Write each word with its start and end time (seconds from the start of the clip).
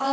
Hello 0.00 0.08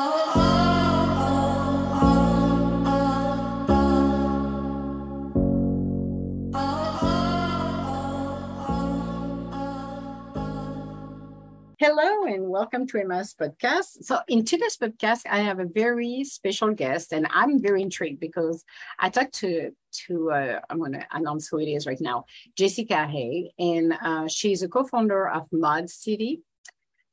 and 12.26 12.48
welcome 12.48 12.86
to 12.86 13.00
Emma's 13.00 13.34
podcast. 13.34 14.04
So, 14.04 14.20
in 14.28 14.46
today's 14.46 14.78
podcast, 14.78 15.22
I 15.28 15.40
have 15.40 15.60
a 15.60 15.66
very 15.66 16.26
special 16.26 16.76
guest, 16.76 17.12
and 17.12 17.26
I'm 17.32 17.60
very 17.60 17.82
intrigued 17.82 18.20
because 18.20 18.64
I 19.00 19.10
talked 19.10 19.34
to 19.40 19.72
to 20.06 20.32
uh, 20.32 20.60
I'm 20.70 20.78
going 20.78 20.92
to 20.92 21.08
announce 21.12 21.48
who 21.48 21.58
it 21.58 21.66
is 21.66 21.88
right 21.88 22.00
now, 22.00 22.26
Jessica 22.56 23.08
Hay, 23.08 23.52
and 23.58 23.98
uh, 24.00 24.28
she's 24.28 24.62
a 24.62 24.68
co-founder 24.68 25.28
of 25.28 25.48
Mod 25.52 25.90
City 25.90 26.44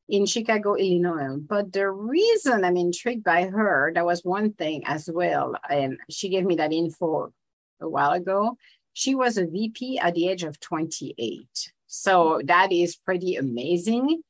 in 0.09 0.27
Chicago, 0.27 0.75
Illinois. 0.75 1.36
But 1.38 1.72
the 1.72 1.90
reason 1.90 2.64
I'm 2.64 2.77
intrigued 2.77 3.25
by 3.25 3.45
her, 3.46 3.93
that 3.95 4.04
was 4.04 4.25
one 4.25 4.52
thing 4.52 4.82
as 4.86 5.08
well, 5.12 5.54
and 5.68 5.99
she 6.08 6.29
gave 6.29 6.44
me 6.44 6.57
that 6.57 6.72
info 6.72 7.32
a 7.80 7.89
while 7.89 8.13
ago. 8.13 8.57
She 8.94 9.14
was 9.14 9.39
a 9.39 9.46
VP 9.46 9.99
at 9.99 10.14
the 10.14 10.29
age 10.29 10.43
of 10.43 10.58
28. 10.61 11.72
So 11.86 12.40
that 12.44 12.72
is 12.72 12.96
pretty 12.96 13.36
amazing 13.36 14.22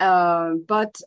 uh, 0.00 0.54
but 0.66 1.00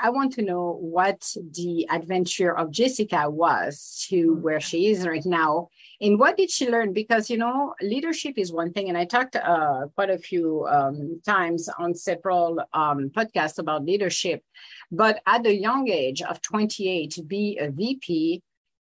I 0.00 0.10
want 0.10 0.34
to 0.34 0.42
know 0.42 0.78
what 0.80 1.34
the 1.52 1.86
adventure 1.90 2.56
of 2.56 2.70
Jessica 2.70 3.28
was 3.28 4.06
to 4.08 4.34
where 4.34 4.60
she 4.60 4.86
is 4.86 5.06
right 5.06 5.24
now, 5.24 5.68
and 6.00 6.18
what 6.18 6.36
did 6.36 6.50
she 6.50 6.68
learn? 6.68 6.92
Because 6.92 7.30
you 7.30 7.38
know, 7.38 7.74
leadership 7.80 8.34
is 8.36 8.52
one 8.52 8.72
thing, 8.72 8.88
and 8.88 8.98
I 8.98 9.04
talked 9.04 9.36
uh, 9.36 9.86
quite 9.94 10.10
a 10.10 10.18
few 10.18 10.66
um, 10.66 11.20
times 11.24 11.68
on 11.78 11.94
several 11.94 12.60
um, 12.72 13.10
podcasts 13.10 13.58
about 13.58 13.84
leadership. 13.84 14.42
But 14.90 15.20
at 15.26 15.42
the 15.42 15.54
young 15.54 15.88
age 15.88 16.22
of 16.22 16.40
28, 16.42 17.10
to 17.12 17.22
be 17.22 17.58
a 17.58 17.70
VP 17.70 18.42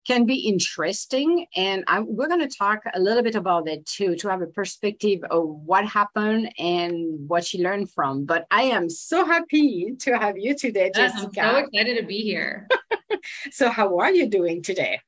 can 0.05 0.25
be 0.25 0.47
interesting. 0.47 1.45
And 1.55 1.83
I'm, 1.87 2.05
we're 2.07 2.27
going 2.27 2.47
to 2.47 2.57
talk 2.57 2.79
a 2.93 2.99
little 2.99 3.23
bit 3.23 3.35
about 3.35 3.67
it 3.67 3.85
too, 3.85 4.15
to 4.15 4.29
have 4.29 4.41
a 4.41 4.47
perspective 4.47 5.19
of 5.29 5.47
what 5.47 5.85
happened 5.85 6.51
and 6.57 7.29
what 7.29 7.45
she 7.45 7.61
learned 7.61 7.91
from. 7.91 8.25
But 8.25 8.47
I 8.49 8.63
am 8.63 8.89
so 8.89 9.25
happy 9.25 9.95
to 9.99 10.17
have 10.17 10.37
you 10.37 10.55
today, 10.55 10.91
yes, 10.95 11.13
Jessica. 11.13 11.41
I'm 11.41 11.53
so 11.53 11.57
excited 11.59 11.97
to 11.99 12.05
be 12.05 12.21
here. 12.21 12.67
so, 13.51 13.69
how 13.69 13.99
are 13.99 14.11
you 14.11 14.27
doing 14.27 14.63
today? 14.63 15.01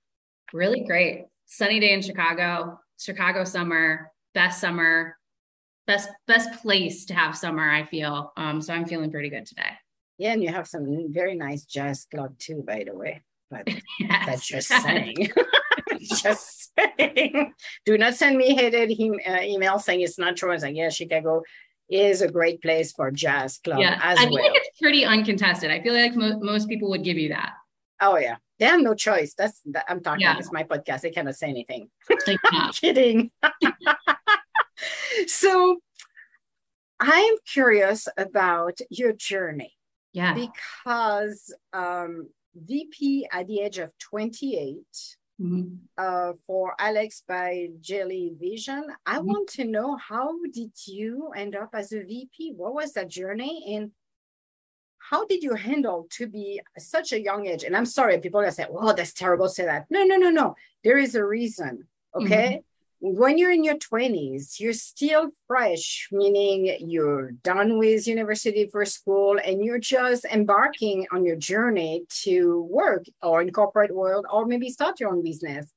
Really 0.51 0.81
great. 0.81 1.25
Sunny 1.53 1.79
day 1.79 1.93
in 1.93 2.01
Chicago, 2.01 2.79
Chicago 2.97 3.43
summer, 3.43 4.11
best 4.33 4.59
summer, 4.59 5.15
best 5.85 6.09
best 6.25 6.51
place 6.63 7.05
to 7.05 7.13
have 7.13 7.37
summer. 7.37 7.69
I 7.69 7.85
feel. 7.85 8.33
Um, 8.35 8.59
so 8.59 8.73
I'm 8.73 8.85
feeling 8.85 9.11
pretty 9.11 9.29
good 9.29 9.45
today. 9.45 9.69
Yeah, 10.17 10.33
and 10.33 10.41
you 10.41 10.49
have 10.49 10.67
some 10.67 11.13
very 11.13 11.35
nice 11.35 11.65
jazz 11.65 12.07
club 12.09 12.39
too, 12.39 12.63
by 12.65 12.85
the 12.85 12.95
way. 12.95 13.21
But 13.51 13.67
yes. 13.99 14.25
that's 14.25 14.47
just 14.47 14.67
saying. 14.67 15.29
just 16.01 16.71
saying. 16.75 17.53
Do 17.85 17.99
not 17.99 18.15
send 18.15 18.35
me 18.35 18.55
hated 18.55 18.89
uh, 18.89 19.41
email 19.43 19.77
saying 19.77 20.01
it's 20.01 20.17
not 20.17 20.35
true. 20.35 20.49
I 20.49 20.53
was 20.55 20.63
like, 20.63 20.75
yeah, 20.75 20.89
Chicago 20.89 21.43
is 21.87 22.23
a 22.23 22.31
great 22.31 22.63
place 22.63 22.93
for 22.93 23.11
jazz 23.11 23.59
club 23.59 23.77
yeah, 23.77 23.99
I 24.01 24.15
feel 24.15 24.33
well. 24.33 24.43
like 24.43 24.53
it's 24.55 24.79
pretty 24.79 25.05
uncontested. 25.05 25.69
I 25.69 25.83
feel 25.83 25.93
like 25.93 26.15
mo- 26.15 26.39
most 26.39 26.67
people 26.67 26.89
would 26.89 27.03
give 27.03 27.19
you 27.19 27.29
that. 27.29 27.51
Oh 28.01 28.17
yeah, 28.17 28.37
they 28.63 28.69
have 28.69 28.79
no 28.79 28.93
choice. 28.93 29.33
That's 29.33 29.59
that, 29.65 29.83
I'm 29.89 30.01
talking. 30.01 30.21
Yeah. 30.21 30.37
It's 30.37 30.53
my 30.53 30.63
podcast. 30.63 31.01
They 31.01 31.11
cannot 31.11 31.35
say 31.35 31.49
anything. 31.49 31.89
I'm 32.45 32.71
kidding. 32.71 33.29
so, 35.27 35.81
I'm 36.97 37.35
curious 37.45 38.07
about 38.15 38.79
your 38.89 39.11
journey. 39.11 39.73
Yeah, 40.13 40.33
because 40.33 41.53
um, 41.73 42.29
VP 42.55 43.27
at 43.33 43.47
the 43.47 43.61
age 43.61 43.79
of 43.79 43.91
28 43.97 44.77
mm-hmm. 45.41 45.63
uh, 45.97 46.31
for 46.47 46.73
Alex 46.79 47.23
by 47.27 47.67
Jellyvision. 47.81 48.83
I 49.05 49.17
mm-hmm. 49.17 49.27
want 49.27 49.49
to 49.49 49.65
know 49.65 49.97
how 49.97 50.31
did 50.53 50.71
you 50.85 51.31
end 51.35 51.57
up 51.57 51.71
as 51.73 51.91
a 51.91 52.01
VP? 52.01 52.53
What 52.55 52.75
was 52.75 52.93
that 52.93 53.09
journey? 53.09 53.75
And 53.75 53.91
how 55.09 55.25
did 55.25 55.43
you 55.43 55.53
handle 55.53 56.07
to 56.11 56.27
be 56.27 56.61
such 56.77 57.11
a 57.11 57.21
young 57.21 57.47
age? 57.47 57.63
And 57.63 57.75
I'm 57.75 57.85
sorry, 57.85 58.19
people 58.19 58.39
are 58.39 58.51
say, 58.51 58.65
"Oh, 58.69 58.93
that's 58.93 59.13
terrible." 59.13 59.49
Say 59.49 59.65
that. 59.65 59.85
No, 59.89 60.03
no, 60.03 60.17
no, 60.17 60.29
no. 60.29 60.55
There 60.83 60.97
is 60.97 61.15
a 61.15 61.25
reason. 61.25 61.87
Okay. 62.15 62.47
Mm-hmm 62.47 62.59
when 63.05 63.37
you're 63.37 63.51
in 63.51 63.65
your 63.65 63.75
20s, 63.75 64.61
you're 64.61 64.71
still 64.71 65.29
fresh, 65.45 66.07
meaning 66.09 66.73
you're 66.79 67.31
done 67.31 67.77
with 67.77 68.07
university 68.07 68.65
for 68.71 68.85
school 68.85 69.37
and 69.43 69.61
you're 69.61 69.77
just 69.77 70.23
embarking 70.23 71.05
on 71.11 71.25
your 71.25 71.35
journey 71.35 72.05
to 72.23 72.61
work 72.71 73.03
or 73.21 73.41
in 73.41 73.51
corporate 73.51 73.93
world 73.93 74.25
or 74.31 74.45
maybe 74.45 74.69
start 74.69 75.01
your 75.01 75.09
own 75.09 75.21
business. 75.21 75.69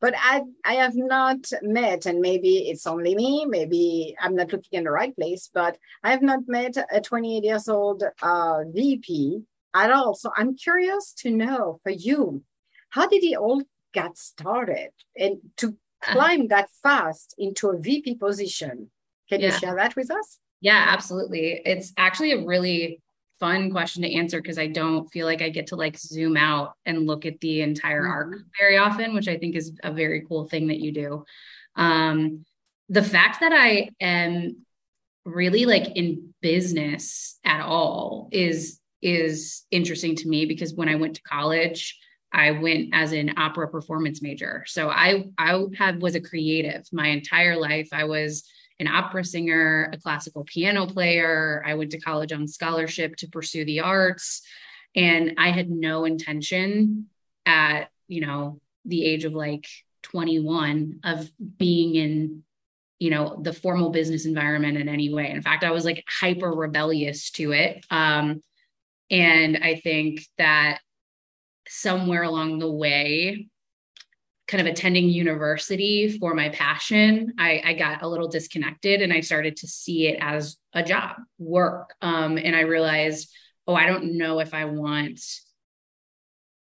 But 0.00 0.14
I, 0.16 0.42
I 0.64 0.74
have 0.74 0.96
not 0.96 1.50
met, 1.62 2.06
and 2.06 2.20
maybe 2.20 2.70
it's 2.70 2.86
only 2.86 3.14
me, 3.14 3.44
maybe 3.46 4.16
I'm 4.20 4.34
not 4.34 4.52
looking 4.52 4.78
in 4.78 4.84
the 4.84 4.90
right 4.90 5.14
place, 5.14 5.50
but 5.52 5.76
I 6.02 6.10
have 6.10 6.22
not 6.22 6.40
met 6.46 6.76
a 6.90 7.00
28 7.00 7.44
years 7.44 7.68
old 7.68 8.02
uh, 8.22 8.64
VP 8.72 9.44
at 9.74 9.90
all. 9.90 10.14
So 10.14 10.30
I'm 10.36 10.56
curious 10.56 11.12
to 11.18 11.30
know 11.30 11.80
for 11.82 11.90
you, 11.90 12.42
how 12.90 13.06
did 13.06 13.22
it 13.22 13.36
all 13.36 13.62
get 13.92 14.16
started 14.16 14.90
and 15.16 15.38
to 15.56 15.76
climb 16.00 16.48
that 16.48 16.68
fast 16.82 17.34
into 17.38 17.68
a 17.68 17.78
VP 17.78 18.16
position. 18.16 18.90
Can 19.28 19.40
yeah. 19.40 19.48
you 19.48 19.52
share 19.52 19.76
that 19.76 19.96
with 19.96 20.10
us? 20.10 20.38
Yeah, 20.60 20.86
absolutely. 20.88 21.60
It's 21.64 21.92
actually 21.96 22.32
a 22.32 22.44
really 22.44 23.00
fun 23.40 23.70
question 23.70 24.02
to 24.02 24.14
answer 24.14 24.40
because 24.40 24.58
I 24.58 24.68
don't 24.68 25.10
feel 25.10 25.26
like 25.26 25.42
I 25.42 25.48
get 25.48 25.68
to 25.68 25.76
like 25.76 25.98
zoom 25.98 26.36
out 26.36 26.74
and 26.86 27.06
look 27.06 27.26
at 27.26 27.40
the 27.40 27.62
entire 27.62 28.02
mm-hmm. 28.02 28.12
arc 28.12 28.36
very 28.58 28.76
often, 28.76 29.14
which 29.14 29.26
I 29.26 29.38
think 29.38 29.56
is 29.56 29.72
a 29.82 29.92
very 29.92 30.24
cool 30.28 30.46
thing 30.46 30.68
that 30.68 30.78
you 30.78 30.92
do. 30.92 31.24
Um, 31.74 32.44
the 32.88 33.02
fact 33.02 33.40
that 33.40 33.52
I 33.52 33.88
am 34.00 34.66
really 35.24 35.64
like 35.66 35.96
in 35.96 36.34
business 36.40 37.38
at 37.44 37.62
all 37.62 38.28
is 38.30 38.78
is 39.02 39.64
interesting 39.70 40.14
to 40.14 40.28
me 40.28 40.44
because 40.44 40.74
when 40.74 40.88
I 40.88 40.96
went 40.96 41.16
to 41.16 41.22
college, 41.22 41.98
I 42.32 42.50
went 42.50 42.90
as 42.92 43.12
an 43.12 43.38
opera 43.38 43.68
performance 43.68 44.20
major. 44.20 44.64
So 44.66 44.90
I 44.90 45.24
I 45.38 45.64
had 45.76 46.02
was 46.02 46.14
a 46.14 46.20
creative 46.20 46.86
my 46.92 47.08
entire 47.08 47.56
life. 47.56 47.88
I 47.92 48.04
was 48.04 48.44
an 48.80 48.88
opera 48.88 49.24
singer, 49.24 49.90
a 49.92 49.98
classical 49.98 50.42
piano 50.44 50.86
player. 50.86 51.62
I 51.64 51.74
went 51.74 51.92
to 51.92 52.00
college 52.00 52.32
on 52.32 52.48
scholarship 52.48 53.14
to 53.16 53.28
pursue 53.28 53.64
the 53.64 53.80
arts. 53.80 54.42
And 54.96 55.34
I 55.38 55.50
had 55.50 55.70
no 55.70 56.04
intention 56.04 57.06
at, 57.46 57.90
you 58.08 58.22
know, 58.22 58.58
the 58.86 59.04
age 59.04 59.24
of 59.24 59.34
like 59.34 59.68
21 60.02 61.00
of 61.04 61.30
being 61.58 61.94
in 61.94 62.42
you 62.98 63.08
know 63.08 63.38
the 63.42 63.52
formal 63.52 63.90
business 63.90 64.26
environment 64.26 64.76
in 64.76 64.88
any 64.88 65.12
way. 65.12 65.30
In 65.30 65.40
fact 65.42 65.64
i 65.64 65.70
was 65.70 65.84
like 65.84 66.04
hyper 66.08 66.50
rebellious 66.50 67.30
to 67.32 67.52
it. 67.52 67.84
Um 67.90 68.42
and 69.10 69.58
i 69.62 69.76
think 69.76 70.22
that 70.38 70.80
somewhere 71.68 72.22
along 72.22 72.58
the 72.58 72.70
way 72.70 73.48
kind 74.50 74.66
of 74.66 74.72
attending 74.72 75.08
university 75.08 76.18
for 76.18 76.34
my 76.34 76.48
passion 76.48 77.32
I, 77.38 77.62
I, 77.64 77.72
got 77.74 78.02
a 78.02 78.08
little 78.08 78.26
disconnected 78.26 79.00
and 79.00 79.12
i 79.12 79.20
started 79.20 79.56
to 79.58 79.68
see 79.68 80.08
it 80.08 80.18
as 80.20 80.56
a 80.72 80.82
job 80.82 81.16
work. 81.38 81.94
Um, 82.02 82.36
and 82.36 82.56
i 82.56 82.60
realized 82.60 83.32
oh 83.68 83.74
i 83.74 83.86
don't 83.86 84.18
know 84.18 84.40
if 84.40 84.52
i 84.52 84.64
want 84.64 85.20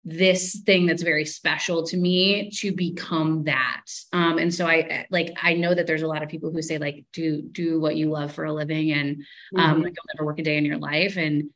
this 0.03 0.62
thing 0.66 0.88
that's 0.88 1.03
very 1.03 1.25
special 1.25 1.84
to 1.88 1.97
me 1.97 2.51
to 2.51 2.72
become 2.72 3.45
that. 3.45 3.85
Um, 4.13 4.38
and 4.40 4.53
so 4.53 4.68
i 4.68 5.06
like 5.12 5.35
i 5.41 5.53
know 5.53 5.74
that 5.74 5.85
there's 5.85 6.01
a 6.01 6.07
lot 6.07 6.24
of 6.24 6.29
people 6.29 6.51
who 6.51 6.63
say 6.63 6.79
like 6.79 7.06
do 7.13 7.44
do 7.44 7.79
what 7.79 7.95
you 7.95 8.09
love 8.09 8.34
for 8.34 8.45
a 8.45 8.53
living 8.53 8.91
and 8.91 9.24
um, 9.56 9.75
mm-hmm. 9.75 9.84
like 9.84 9.94
you'll 9.95 10.16
never 10.16 10.25
work 10.25 10.40
a 10.40 10.44
day 10.44 10.57
in 10.57 10.66
your 10.66 10.78
life. 10.78 11.18
And 11.18 11.51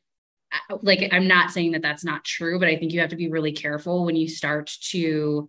like 0.82 1.08
i'm 1.12 1.28
not 1.28 1.52
saying 1.52 1.70
that 1.70 1.82
that's 1.82 2.02
not 2.04 2.24
true 2.24 2.58
but 2.58 2.66
i 2.66 2.76
think 2.76 2.92
you 2.92 2.98
have 2.98 3.10
to 3.10 3.16
be 3.16 3.30
really 3.30 3.52
careful 3.52 4.04
when 4.04 4.16
you 4.16 4.28
start 4.28 4.66
to 4.80 5.48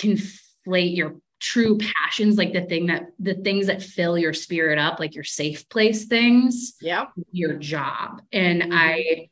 conflate 0.00 0.96
your 0.96 1.16
true 1.40 1.78
passions 1.78 2.36
like 2.36 2.52
the 2.52 2.60
thing 2.60 2.86
that 2.86 3.06
the 3.18 3.34
things 3.34 3.66
that 3.66 3.82
fill 3.82 4.18
your 4.18 4.34
spirit 4.34 4.78
up 4.78 5.00
like 5.00 5.14
your 5.14 5.24
safe 5.24 5.68
place 5.70 6.04
things 6.04 6.74
yeah. 6.80 7.06
your 7.32 7.54
job. 7.54 8.20
And 8.30 8.62
mm-hmm. 8.62 8.72
i 8.74 9.28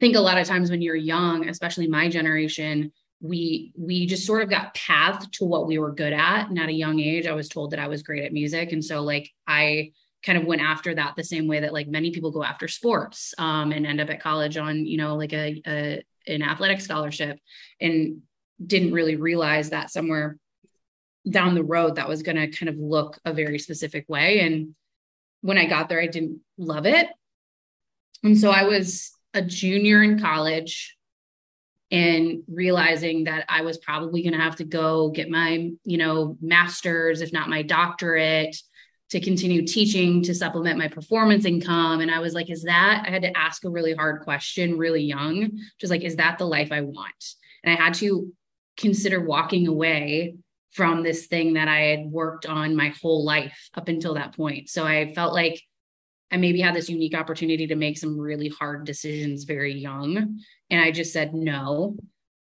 think 0.00 0.16
a 0.16 0.20
lot 0.20 0.38
of 0.38 0.46
times 0.46 0.70
when 0.70 0.82
you're 0.82 0.96
young 0.96 1.48
especially 1.48 1.86
my 1.86 2.08
generation 2.08 2.92
we 3.20 3.72
we 3.76 4.06
just 4.06 4.26
sort 4.26 4.42
of 4.42 4.50
got 4.50 4.74
pathed 4.74 5.32
to 5.34 5.44
what 5.44 5.66
we 5.66 5.78
were 5.78 5.92
good 5.92 6.12
at. 6.12 6.48
And 6.48 6.58
at 6.58 6.68
a 6.68 6.72
young 6.72 6.98
age 6.98 7.26
i 7.26 7.32
was 7.32 7.48
told 7.48 7.70
that 7.70 7.78
i 7.78 7.88
was 7.88 8.02
great 8.02 8.24
at 8.24 8.32
music. 8.32 8.72
And 8.72 8.84
so 8.84 9.02
like 9.02 9.30
i 9.46 9.92
kind 10.24 10.38
of 10.38 10.44
went 10.44 10.62
after 10.62 10.94
that 10.94 11.14
the 11.16 11.24
same 11.24 11.48
way 11.48 11.60
that 11.60 11.72
like 11.72 11.88
many 11.88 12.12
people 12.12 12.30
go 12.30 12.44
after 12.44 12.68
sports 12.68 13.34
um, 13.38 13.72
and 13.72 13.86
end 13.86 14.00
up 14.00 14.08
at 14.08 14.22
college 14.22 14.56
on 14.56 14.86
you 14.86 14.96
know 14.96 15.16
like 15.16 15.32
a, 15.32 15.60
a 15.66 16.02
an 16.26 16.42
athletic 16.42 16.80
scholarship. 16.80 17.38
And 17.80 18.22
didn't 18.66 18.92
really 18.92 19.16
realize 19.16 19.70
that 19.70 19.90
somewhere 19.90 20.36
down 21.28 21.54
the 21.54 21.62
road 21.62 21.96
that 21.96 22.08
was 22.08 22.22
going 22.22 22.36
to 22.36 22.48
kind 22.48 22.68
of 22.68 22.76
look 22.76 23.18
a 23.24 23.32
very 23.32 23.58
specific 23.58 24.04
way 24.08 24.40
and 24.40 24.74
when 25.40 25.58
i 25.58 25.66
got 25.66 25.88
there 25.88 26.00
i 26.00 26.06
didn't 26.06 26.40
love 26.58 26.86
it 26.86 27.06
and 28.24 28.38
so 28.38 28.50
i 28.50 28.64
was 28.64 29.12
a 29.34 29.42
junior 29.42 30.02
in 30.02 30.18
college 30.18 30.96
and 31.92 32.42
realizing 32.48 33.24
that 33.24 33.44
I 33.50 33.60
was 33.60 33.76
probably 33.76 34.22
going 34.22 34.32
to 34.32 34.40
have 34.40 34.56
to 34.56 34.64
go 34.64 35.10
get 35.10 35.28
my, 35.28 35.70
you 35.84 35.98
know, 35.98 36.38
master's, 36.40 37.20
if 37.20 37.34
not 37.34 37.50
my 37.50 37.60
doctorate, 37.60 38.56
to 39.10 39.20
continue 39.20 39.66
teaching 39.66 40.22
to 40.22 40.34
supplement 40.34 40.78
my 40.78 40.88
performance 40.88 41.44
income. 41.44 42.00
And 42.00 42.10
I 42.10 42.20
was 42.20 42.32
like, 42.32 42.50
is 42.50 42.62
that, 42.62 43.04
I 43.06 43.10
had 43.10 43.22
to 43.22 43.36
ask 43.36 43.62
a 43.64 43.70
really 43.70 43.92
hard 43.92 44.22
question 44.22 44.78
really 44.78 45.02
young, 45.02 45.50
just 45.78 45.90
like, 45.90 46.02
is 46.02 46.16
that 46.16 46.38
the 46.38 46.46
life 46.46 46.72
I 46.72 46.80
want? 46.80 47.34
And 47.62 47.76
I 47.76 47.76
had 47.76 47.92
to 47.94 48.32
consider 48.76 49.20
walking 49.20 49.66
away 49.68 50.36
from 50.72 51.02
this 51.02 51.26
thing 51.26 51.54
that 51.54 51.68
I 51.68 51.80
had 51.80 52.06
worked 52.06 52.46
on 52.46 52.74
my 52.74 52.94
whole 53.02 53.24
life 53.24 53.68
up 53.74 53.88
until 53.88 54.14
that 54.14 54.34
point. 54.34 54.70
So 54.70 54.84
I 54.84 55.12
felt 55.14 55.34
like 55.34 55.60
I 56.30 56.38
maybe 56.38 56.62
had 56.62 56.74
this 56.74 56.88
unique 56.88 57.14
opportunity 57.14 57.66
to 57.66 57.76
make 57.76 57.98
some 57.98 58.18
really 58.18 58.48
hard 58.48 58.86
decisions 58.86 59.44
very 59.44 59.74
young. 59.74 60.40
And 60.70 60.80
I 60.80 60.90
just 60.90 61.12
said 61.12 61.34
no. 61.34 61.96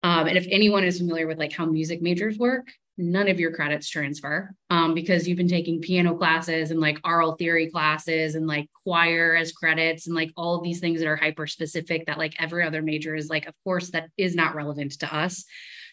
Um, 0.02 0.26
and 0.26 0.36
if 0.36 0.46
anyone 0.50 0.84
is 0.84 0.98
familiar 0.98 1.28
with 1.28 1.38
like 1.38 1.52
how 1.52 1.66
music 1.66 2.02
majors 2.02 2.36
work, 2.36 2.66
none 2.98 3.28
of 3.28 3.38
your 3.38 3.52
credits 3.52 3.88
transfer 3.88 4.54
um, 4.70 4.94
because 4.94 5.28
you've 5.28 5.36
been 5.36 5.48
taking 5.48 5.80
piano 5.80 6.16
classes 6.16 6.70
and 6.70 6.80
like 6.80 6.98
aural 7.04 7.36
theory 7.36 7.70
classes 7.70 8.34
and 8.34 8.46
like 8.46 8.68
choir 8.84 9.36
as 9.36 9.52
credits 9.52 10.06
and 10.06 10.16
like 10.16 10.32
all 10.36 10.60
these 10.60 10.80
things 10.80 11.00
that 11.00 11.08
are 11.08 11.16
hyper 11.16 11.46
specific 11.46 12.06
that 12.06 12.18
like 12.18 12.34
every 12.38 12.64
other 12.64 12.82
major 12.82 13.14
is 13.14 13.28
like, 13.28 13.46
of 13.46 13.54
course, 13.64 13.90
that 13.90 14.08
is 14.16 14.34
not 14.34 14.54
relevant 14.54 14.98
to 14.98 15.14
us. 15.14 15.44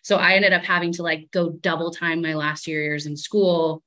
So 0.04 0.18
I 0.18 0.34
ended 0.34 0.54
up 0.54 0.64
having 0.64 0.92
to 0.94 1.04
like 1.04 1.32
go 1.32 1.50
double 1.50 1.92
time 1.92 2.22
my 2.22 2.36
last 2.36 2.68
year 2.68 2.84
years 2.84 3.06
in 3.06 3.18
school 3.18 3.82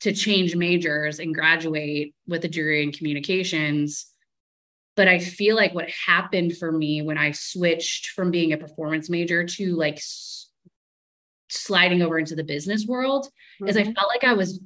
to 0.00 0.12
change 0.12 0.54
majors 0.54 1.18
and 1.18 1.34
graduate 1.34 2.14
with 2.26 2.44
a 2.44 2.48
degree 2.48 2.82
in 2.82 2.92
communications. 2.92 4.06
But 4.94 5.08
I 5.08 5.18
feel 5.18 5.56
like 5.56 5.74
what 5.74 5.90
happened 5.90 6.56
for 6.56 6.72
me 6.72 7.02
when 7.02 7.18
I 7.18 7.32
switched 7.32 8.08
from 8.08 8.30
being 8.30 8.52
a 8.52 8.58
performance 8.58 9.10
major 9.10 9.44
to 9.44 9.76
like 9.76 9.96
s- 9.96 10.48
sliding 11.48 12.00
over 12.00 12.18
into 12.18 12.34
the 12.34 12.44
business 12.44 12.86
world 12.86 13.26
mm-hmm. 13.26 13.68
is 13.68 13.76
I 13.76 13.82
mm-hmm. 13.82 13.92
felt 13.92 14.08
like 14.08 14.24
I 14.24 14.34
was 14.34 14.60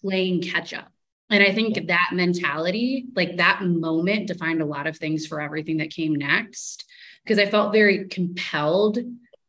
playing 0.00 0.42
catch 0.42 0.72
up. 0.72 0.88
And 1.28 1.42
I 1.42 1.52
think 1.52 1.88
that 1.88 2.10
mentality, 2.12 3.06
like 3.16 3.38
that 3.38 3.62
moment, 3.62 4.28
defined 4.28 4.62
a 4.62 4.66
lot 4.66 4.86
of 4.86 4.96
things 4.96 5.26
for 5.26 5.40
everything 5.40 5.78
that 5.78 5.90
came 5.90 6.14
next. 6.14 6.84
Because 7.24 7.40
I 7.40 7.50
felt 7.50 7.72
very 7.72 8.06
compelled 8.06 8.98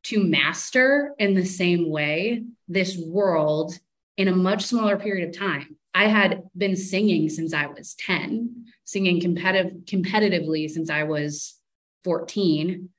to 0.08 0.24
master 0.24 1.14
in 1.20 1.34
the 1.34 1.46
same 1.46 1.90
way 1.90 2.44
this 2.68 2.98
world 2.98 3.78
in 4.16 4.28
a 4.28 4.36
much 4.36 4.64
smaller 4.64 4.98
period 4.98 5.28
of 5.28 5.38
time. 5.38 5.76
I 5.94 6.06
had 6.06 6.44
been 6.56 6.76
singing 6.76 7.30
since 7.30 7.54
I 7.54 7.68
was 7.68 7.96
10, 7.96 8.66
singing 8.86 9.20
competitive 9.20 9.74
competitively 9.86 10.70
since 10.70 10.90
I 10.90 11.04
was 11.04 11.56
14. 12.04 12.90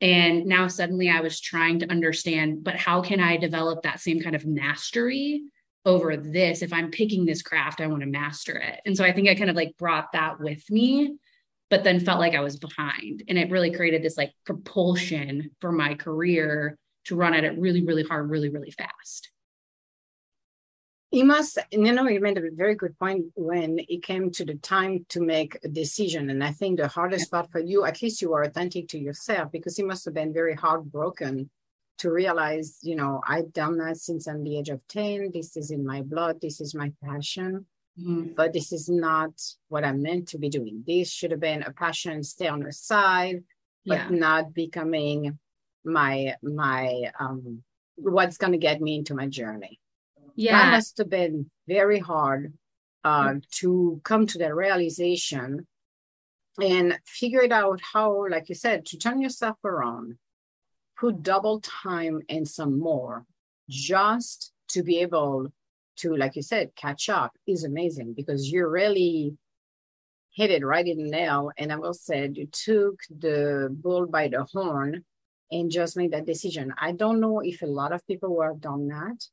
And 0.00 0.46
now 0.46 0.68
suddenly 0.68 1.10
I 1.10 1.20
was 1.20 1.40
trying 1.40 1.80
to 1.80 1.90
understand, 1.90 2.64
but 2.64 2.76
how 2.76 3.02
can 3.02 3.20
I 3.20 3.36
develop 3.36 3.82
that 3.82 4.00
same 4.00 4.20
kind 4.20 4.34
of 4.34 4.46
mastery 4.46 5.42
over 5.84 6.16
this? 6.16 6.62
If 6.62 6.72
I'm 6.72 6.90
picking 6.90 7.26
this 7.26 7.42
craft, 7.42 7.80
I 7.80 7.88
want 7.88 8.00
to 8.00 8.06
master 8.06 8.56
it. 8.56 8.80
And 8.86 8.96
so 8.96 9.04
I 9.04 9.12
think 9.12 9.28
I 9.28 9.34
kind 9.34 9.50
of 9.50 9.56
like 9.56 9.76
brought 9.76 10.12
that 10.12 10.40
with 10.40 10.70
me 10.70 11.16
but 11.70 11.84
then 11.84 12.00
felt 12.00 12.20
like 12.20 12.34
I 12.34 12.40
was 12.40 12.56
behind. 12.56 13.24
And 13.28 13.38
it 13.38 13.50
really 13.50 13.72
created 13.72 14.02
this 14.02 14.16
like 14.16 14.32
propulsion 14.44 15.50
for 15.60 15.72
my 15.72 15.94
career 15.94 16.76
to 17.06 17.16
run 17.16 17.34
at 17.34 17.44
it 17.44 17.58
really, 17.58 17.84
really 17.84 18.02
hard, 18.02 18.30
really, 18.30 18.48
really 18.48 18.70
fast. 18.70 19.30
You 21.10 21.24
must, 21.24 21.58
you 21.70 21.92
know, 21.92 22.08
you 22.08 22.18
made 22.18 22.38
a 22.38 22.50
very 22.52 22.74
good 22.74 22.98
point 22.98 23.26
when 23.36 23.78
it 23.88 24.02
came 24.02 24.32
to 24.32 24.44
the 24.44 24.56
time 24.56 25.06
to 25.10 25.20
make 25.20 25.56
a 25.62 25.68
decision. 25.68 26.28
And 26.28 26.42
I 26.42 26.50
think 26.50 26.78
the 26.78 26.88
hardest 26.88 27.30
part 27.30 27.52
for 27.52 27.60
you, 27.60 27.84
at 27.84 28.02
least 28.02 28.20
you 28.20 28.32
are 28.32 28.42
authentic 28.42 28.88
to 28.88 28.98
yourself, 28.98 29.52
because 29.52 29.78
you 29.78 29.86
must 29.86 30.04
have 30.06 30.14
been 30.14 30.32
very 30.32 30.54
heartbroken 30.54 31.50
to 31.98 32.10
realize, 32.10 32.78
you 32.82 32.96
know, 32.96 33.20
I've 33.28 33.52
done 33.52 33.78
that 33.78 33.98
since 33.98 34.26
I'm 34.26 34.42
the 34.42 34.58
age 34.58 34.70
of 34.70 34.80
10. 34.88 35.30
This 35.32 35.56
is 35.56 35.70
in 35.70 35.86
my 35.86 36.02
blood. 36.02 36.40
This 36.40 36.60
is 36.60 36.74
my 36.74 36.92
passion. 37.04 37.66
Mm-hmm. 37.98 38.34
But 38.34 38.52
this 38.52 38.72
is 38.72 38.88
not 38.88 39.30
what 39.68 39.84
I'm 39.84 40.02
meant 40.02 40.28
to 40.28 40.38
be 40.38 40.48
doing. 40.48 40.82
This 40.86 41.12
should 41.12 41.30
have 41.30 41.40
been 41.40 41.62
a 41.62 41.72
passion, 41.72 42.22
stay 42.24 42.48
on 42.48 42.60
the 42.60 42.72
side, 42.72 43.44
but 43.86 43.98
yeah. 43.98 44.08
not 44.10 44.54
becoming 44.54 45.38
my 45.84 46.34
my 46.42 47.12
um 47.20 47.62
what's 47.96 48.38
gonna 48.38 48.58
get 48.58 48.80
me 48.80 48.96
into 48.96 49.14
my 49.14 49.28
journey. 49.28 49.78
Yeah. 50.34 50.58
That 50.58 50.70
must 50.72 50.98
have 50.98 51.10
been 51.10 51.50
very 51.68 52.00
hard 52.00 52.54
uh, 53.04 53.28
mm-hmm. 53.28 53.38
to 53.60 54.00
come 54.02 54.26
to 54.26 54.38
that 54.38 54.54
realization 54.54 55.66
and 56.60 56.98
figure 57.06 57.42
it 57.42 57.52
out 57.52 57.80
how, 57.92 58.26
like 58.28 58.48
you 58.48 58.54
said, 58.54 58.86
to 58.86 58.98
turn 58.98 59.20
yourself 59.20 59.56
around, 59.64 60.16
put 60.98 61.22
double 61.22 61.60
time 61.60 62.22
and 62.28 62.48
some 62.48 62.78
more 62.78 63.24
just 63.68 64.52
to 64.68 64.82
be 64.82 64.98
able 65.00 65.52
to, 65.96 66.16
like 66.16 66.36
you 66.36 66.42
said, 66.42 66.74
catch 66.76 67.08
up 67.08 67.32
is 67.46 67.64
amazing 67.64 68.14
because 68.14 68.50
you 68.50 68.66
really 68.66 69.36
hit 70.34 70.50
it 70.50 70.64
right 70.64 70.86
in 70.86 70.98
the 70.98 71.10
nail. 71.10 71.50
And 71.56 71.72
I 71.72 71.76
will 71.76 71.94
say 71.94 72.28
you 72.32 72.46
took 72.46 73.00
the 73.08 73.68
bull 73.70 74.06
by 74.06 74.28
the 74.28 74.44
horn 74.44 75.04
and 75.50 75.70
just 75.70 75.96
made 75.96 76.12
that 76.12 76.26
decision. 76.26 76.74
I 76.78 76.92
don't 76.92 77.20
know 77.20 77.40
if 77.40 77.62
a 77.62 77.66
lot 77.66 77.92
of 77.92 78.06
people 78.06 78.36
would 78.36 78.46
have 78.46 78.60
done 78.60 78.88
that 78.88 79.24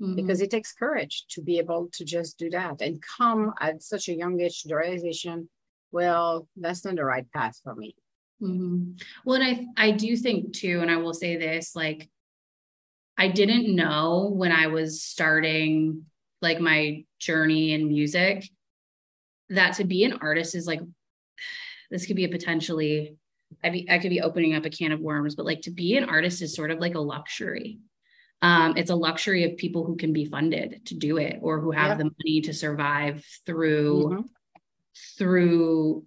mm-hmm. 0.00 0.16
because 0.16 0.40
it 0.40 0.50
takes 0.50 0.72
courage 0.72 1.24
to 1.30 1.42
be 1.42 1.58
able 1.58 1.88
to 1.92 2.04
just 2.04 2.38
do 2.38 2.50
that 2.50 2.80
and 2.80 3.02
come 3.16 3.52
at 3.60 3.82
such 3.82 4.08
a 4.08 4.14
young 4.14 4.40
age 4.40 4.62
to 4.62 4.68
the 4.68 4.76
realization, 4.76 5.48
well, 5.92 6.48
that's 6.56 6.84
not 6.84 6.96
the 6.96 7.04
right 7.04 7.30
path 7.32 7.60
for 7.62 7.74
me. 7.74 7.94
Mm-hmm. 8.42 8.92
Well, 9.24 9.40
and 9.40 9.68
I 9.76 9.88
I 9.88 9.90
do 9.92 10.16
think 10.16 10.52
too, 10.52 10.80
and 10.80 10.90
I 10.90 10.96
will 10.96 11.14
say 11.14 11.36
this, 11.36 11.76
like 11.76 12.10
I 13.16 13.28
didn't 13.28 13.74
know 13.74 14.30
when 14.34 14.52
I 14.52 14.68
was 14.68 15.02
starting 15.02 16.04
like 16.42 16.60
my 16.60 17.04
journey 17.18 17.72
in 17.72 17.88
music 17.88 18.48
that 19.50 19.74
to 19.76 19.84
be 19.84 20.04
an 20.04 20.18
artist 20.20 20.54
is 20.54 20.66
like 20.66 20.80
this 21.90 22.06
could 22.06 22.16
be 22.16 22.24
a 22.24 22.28
potentially 22.28 23.16
I 23.62 23.70
be 23.70 23.88
I 23.90 23.98
could 23.98 24.10
be 24.10 24.20
opening 24.20 24.54
up 24.54 24.64
a 24.64 24.70
can 24.70 24.92
of 24.92 25.00
worms, 25.00 25.34
but 25.34 25.46
like 25.46 25.62
to 25.62 25.70
be 25.70 25.96
an 25.96 26.04
artist 26.04 26.42
is 26.42 26.54
sort 26.54 26.70
of 26.70 26.78
like 26.80 26.94
a 26.94 27.00
luxury. 27.00 27.78
Um, 28.42 28.76
it's 28.76 28.90
a 28.90 28.96
luxury 28.96 29.44
of 29.44 29.56
people 29.56 29.86
who 29.86 29.96
can 29.96 30.12
be 30.12 30.26
funded 30.26 30.84
to 30.86 30.94
do 30.94 31.16
it 31.18 31.38
or 31.40 31.60
who 31.60 31.70
have 31.70 31.96
the 31.96 32.04
money 32.04 32.42
to 32.42 32.52
survive 32.52 33.24
through 33.46 34.06
mm-hmm. 34.06 34.20
through 35.18 36.04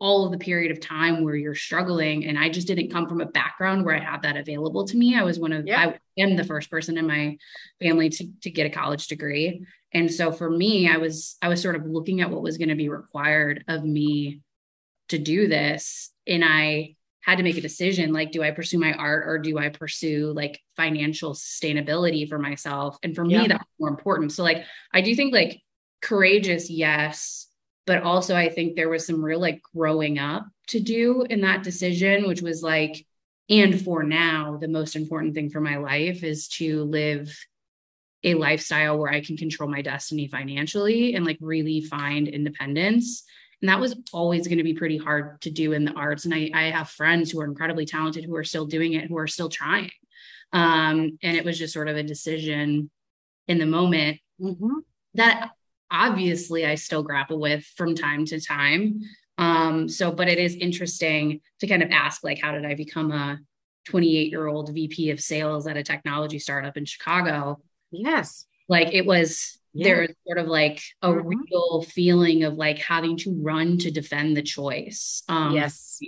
all 0.00 0.24
of 0.24 0.32
the 0.32 0.38
period 0.38 0.70
of 0.70 0.80
time 0.80 1.24
where 1.24 1.34
you're 1.34 1.54
struggling. 1.54 2.26
And 2.26 2.38
I 2.38 2.48
just 2.48 2.68
didn't 2.68 2.90
come 2.90 3.08
from 3.08 3.20
a 3.20 3.26
background 3.26 3.84
where 3.84 3.96
I 3.96 4.00
had 4.00 4.22
that 4.22 4.36
available 4.36 4.86
to 4.86 4.96
me. 4.96 5.16
I 5.16 5.24
was 5.24 5.40
one 5.40 5.52
of, 5.52 5.66
yeah. 5.66 5.92
I 6.16 6.20
am 6.20 6.36
the 6.36 6.44
first 6.44 6.70
person 6.70 6.96
in 6.96 7.06
my 7.06 7.36
family 7.80 8.08
to, 8.10 8.26
to 8.42 8.50
get 8.50 8.66
a 8.66 8.70
college 8.70 9.08
degree. 9.08 9.64
And 9.92 10.12
so 10.12 10.30
for 10.30 10.48
me, 10.48 10.88
I 10.88 10.98
was, 10.98 11.36
I 11.42 11.48
was 11.48 11.60
sort 11.60 11.74
of 11.74 11.84
looking 11.84 12.20
at 12.20 12.30
what 12.30 12.42
was 12.42 12.58
going 12.58 12.68
to 12.68 12.76
be 12.76 12.88
required 12.88 13.64
of 13.66 13.84
me 13.84 14.40
to 15.08 15.18
do 15.18 15.48
this. 15.48 16.10
And 16.26 16.44
I 16.44 16.94
had 17.22 17.38
to 17.38 17.42
make 17.42 17.58
a 17.58 17.62
decision 17.62 18.12
like, 18.12 18.30
do 18.30 18.42
I 18.42 18.52
pursue 18.52 18.78
my 18.78 18.92
art 18.92 19.24
or 19.26 19.38
do 19.38 19.58
I 19.58 19.68
pursue 19.68 20.32
like 20.32 20.60
financial 20.76 21.34
sustainability 21.34 22.28
for 22.28 22.38
myself? 22.38 22.98
And 23.02 23.16
for 23.16 23.24
yeah. 23.24 23.42
me, 23.42 23.48
that's 23.48 23.64
more 23.80 23.88
important. 23.88 24.32
So 24.32 24.44
like, 24.44 24.64
I 24.94 25.00
do 25.00 25.14
think 25.16 25.34
like 25.34 25.60
courageous, 26.00 26.70
yes 26.70 27.47
but 27.88 28.02
also 28.02 28.36
I 28.36 28.50
think 28.50 28.76
there 28.76 28.90
was 28.90 29.06
some 29.06 29.24
real 29.24 29.40
like 29.40 29.62
growing 29.74 30.18
up 30.18 30.46
to 30.66 30.78
do 30.78 31.22
in 31.22 31.40
that 31.40 31.62
decision, 31.62 32.28
which 32.28 32.42
was 32.42 32.62
like, 32.62 33.06
and 33.48 33.82
for 33.82 34.02
now, 34.02 34.58
the 34.60 34.68
most 34.68 34.94
important 34.94 35.34
thing 35.34 35.48
for 35.48 35.62
my 35.62 35.78
life 35.78 36.22
is 36.22 36.48
to 36.48 36.84
live 36.84 37.34
a 38.24 38.34
lifestyle 38.34 38.98
where 38.98 39.10
I 39.10 39.22
can 39.22 39.38
control 39.38 39.70
my 39.70 39.80
destiny 39.80 40.28
financially 40.28 41.14
and 41.14 41.24
like 41.24 41.38
really 41.40 41.80
find 41.80 42.28
independence. 42.28 43.24
And 43.62 43.70
that 43.70 43.80
was 43.80 43.96
always 44.12 44.46
going 44.46 44.58
to 44.58 44.64
be 44.64 44.74
pretty 44.74 44.98
hard 44.98 45.40
to 45.40 45.50
do 45.50 45.72
in 45.72 45.86
the 45.86 45.92
arts. 45.92 46.26
And 46.26 46.34
I, 46.34 46.50
I 46.52 46.62
have 46.64 46.90
friends 46.90 47.30
who 47.30 47.40
are 47.40 47.46
incredibly 47.46 47.86
talented 47.86 48.26
who 48.26 48.36
are 48.36 48.44
still 48.44 48.66
doing 48.66 48.92
it, 48.92 49.08
who 49.08 49.16
are 49.16 49.26
still 49.26 49.48
trying. 49.48 49.90
Um, 50.52 51.18
and 51.22 51.36
it 51.38 51.44
was 51.44 51.58
just 51.58 51.72
sort 51.72 51.88
of 51.88 51.96
a 51.96 52.02
decision 52.02 52.90
in 53.46 53.56
the 53.56 53.64
moment 53.64 54.18
mm-hmm. 54.38 54.80
that 55.14 55.52
obviously 55.90 56.66
I 56.66 56.74
still 56.74 57.02
grapple 57.02 57.38
with 57.38 57.64
from 57.76 57.94
time 57.94 58.24
to 58.26 58.40
time. 58.40 59.00
Um, 59.38 59.88
so, 59.88 60.10
but 60.10 60.28
it 60.28 60.38
is 60.38 60.56
interesting 60.56 61.40
to 61.60 61.66
kind 61.66 61.82
of 61.82 61.90
ask, 61.90 62.24
like, 62.24 62.40
how 62.40 62.52
did 62.52 62.64
I 62.64 62.74
become 62.74 63.12
a 63.12 63.38
28 63.86 64.30
year 64.30 64.46
old 64.46 64.74
VP 64.74 65.10
of 65.10 65.20
sales 65.20 65.66
at 65.66 65.76
a 65.76 65.82
technology 65.82 66.38
startup 66.38 66.76
in 66.76 66.84
Chicago? 66.84 67.60
Yes. 67.90 68.46
Like 68.68 68.92
it 68.92 69.06
was, 69.06 69.58
yeah. 69.72 69.84
there's 69.84 70.10
sort 70.26 70.38
of 70.38 70.46
like 70.46 70.82
a 71.02 71.10
mm-hmm. 71.10 71.28
real 71.28 71.82
feeling 71.82 72.44
of 72.44 72.54
like 72.54 72.78
having 72.78 73.16
to 73.18 73.34
run 73.40 73.78
to 73.78 73.90
defend 73.90 74.36
the 74.36 74.42
choice. 74.42 75.22
Um, 75.28 75.54
yes. 75.54 76.00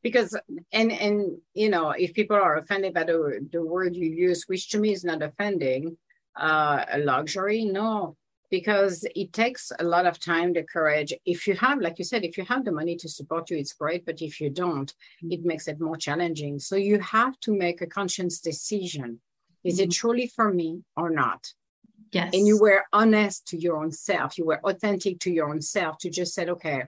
Because 0.00 0.38
and 0.72 0.92
and 0.92 1.38
you 1.54 1.68
know 1.68 1.90
if 1.90 2.14
people 2.14 2.36
are 2.36 2.56
offended 2.56 2.94
by 2.94 3.02
the 3.02 3.46
the 3.52 3.62
word 3.62 3.96
you 3.96 4.08
use, 4.08 4.44
which 4.46 4.70
to 4.70 4.78
me 4.78 4.92
is 4.92 5.04
not 5.04 5.22
offending, 5.22 5.98
uh, 6.38 6.84
a 6.92 6.98
luxury. 6.98 7.64
No, 7.64 8.16
because 8.50 9.04
it 9.14 9.32
takes 9.32 9.70
a 9.78 9.84
lot 9.84 10.06
of 10.06 10.18
time, 10.18 10.52
the 10.52 10.62
courage. 10.62 11.12
If 11.26 11.46
you 11.46 11.54
have, 11.56 11.80
like 11.80 11.98
you 11.98 12.04
said, 12.04 12.24
if 12.24 12.38
you 12.38 12.44
have 12.44 12.64
the 12.64 12.72
money 12.72 12.96
to 12.96 13.08
support 13.08 13.50
you, 13.50 13.58
it's 13.58 13.74
great. 13.74 14.06
But 14.06 14.22
if 14.22 14.40
you 14.40 14.50
don't, 14.50 14.90
mm-hmm. 15.22 15.32
it 15.32 15.44
makes 15.44 15.68
it 15.68 15.80
more 15.80 15.96
challenging. 15.96 16.58
So 16.58 16.76
you 16.76 16.98
have 17.00 17.38
to 17.40 17.56
make 17.56 17.82
a 17.82 17.86
conscious 17.86 18.40
decision. 18.40 19.20
Is 19.64 19.76
mm-hmm. 19.76 19.84
it 19.84 19.92
truly 19.92 20.32
for 20.34 20.52
me 20.52 20.82
or 20.96 21.10
not? 21.10 21.46
Yes. 22.12 22.32
And 22.32 22.46
you 22.46 22.58
were 22.58 22.84
honest 22.92 23.48
to 23.48 23.58
your 23.58 23.76
own 23.76 23.92
self. 23.92 24.38
You 24.38 24.46
were 24.46 24.60
authentic 24.64 25.20
to 25.20 25.30
your 25.30 25.50
own 25.50 25.60
self 25.60 25.98
to 25.98 26.10
just 26.10 26.34
said, 26.34 26.48
okay, 26.48 26.84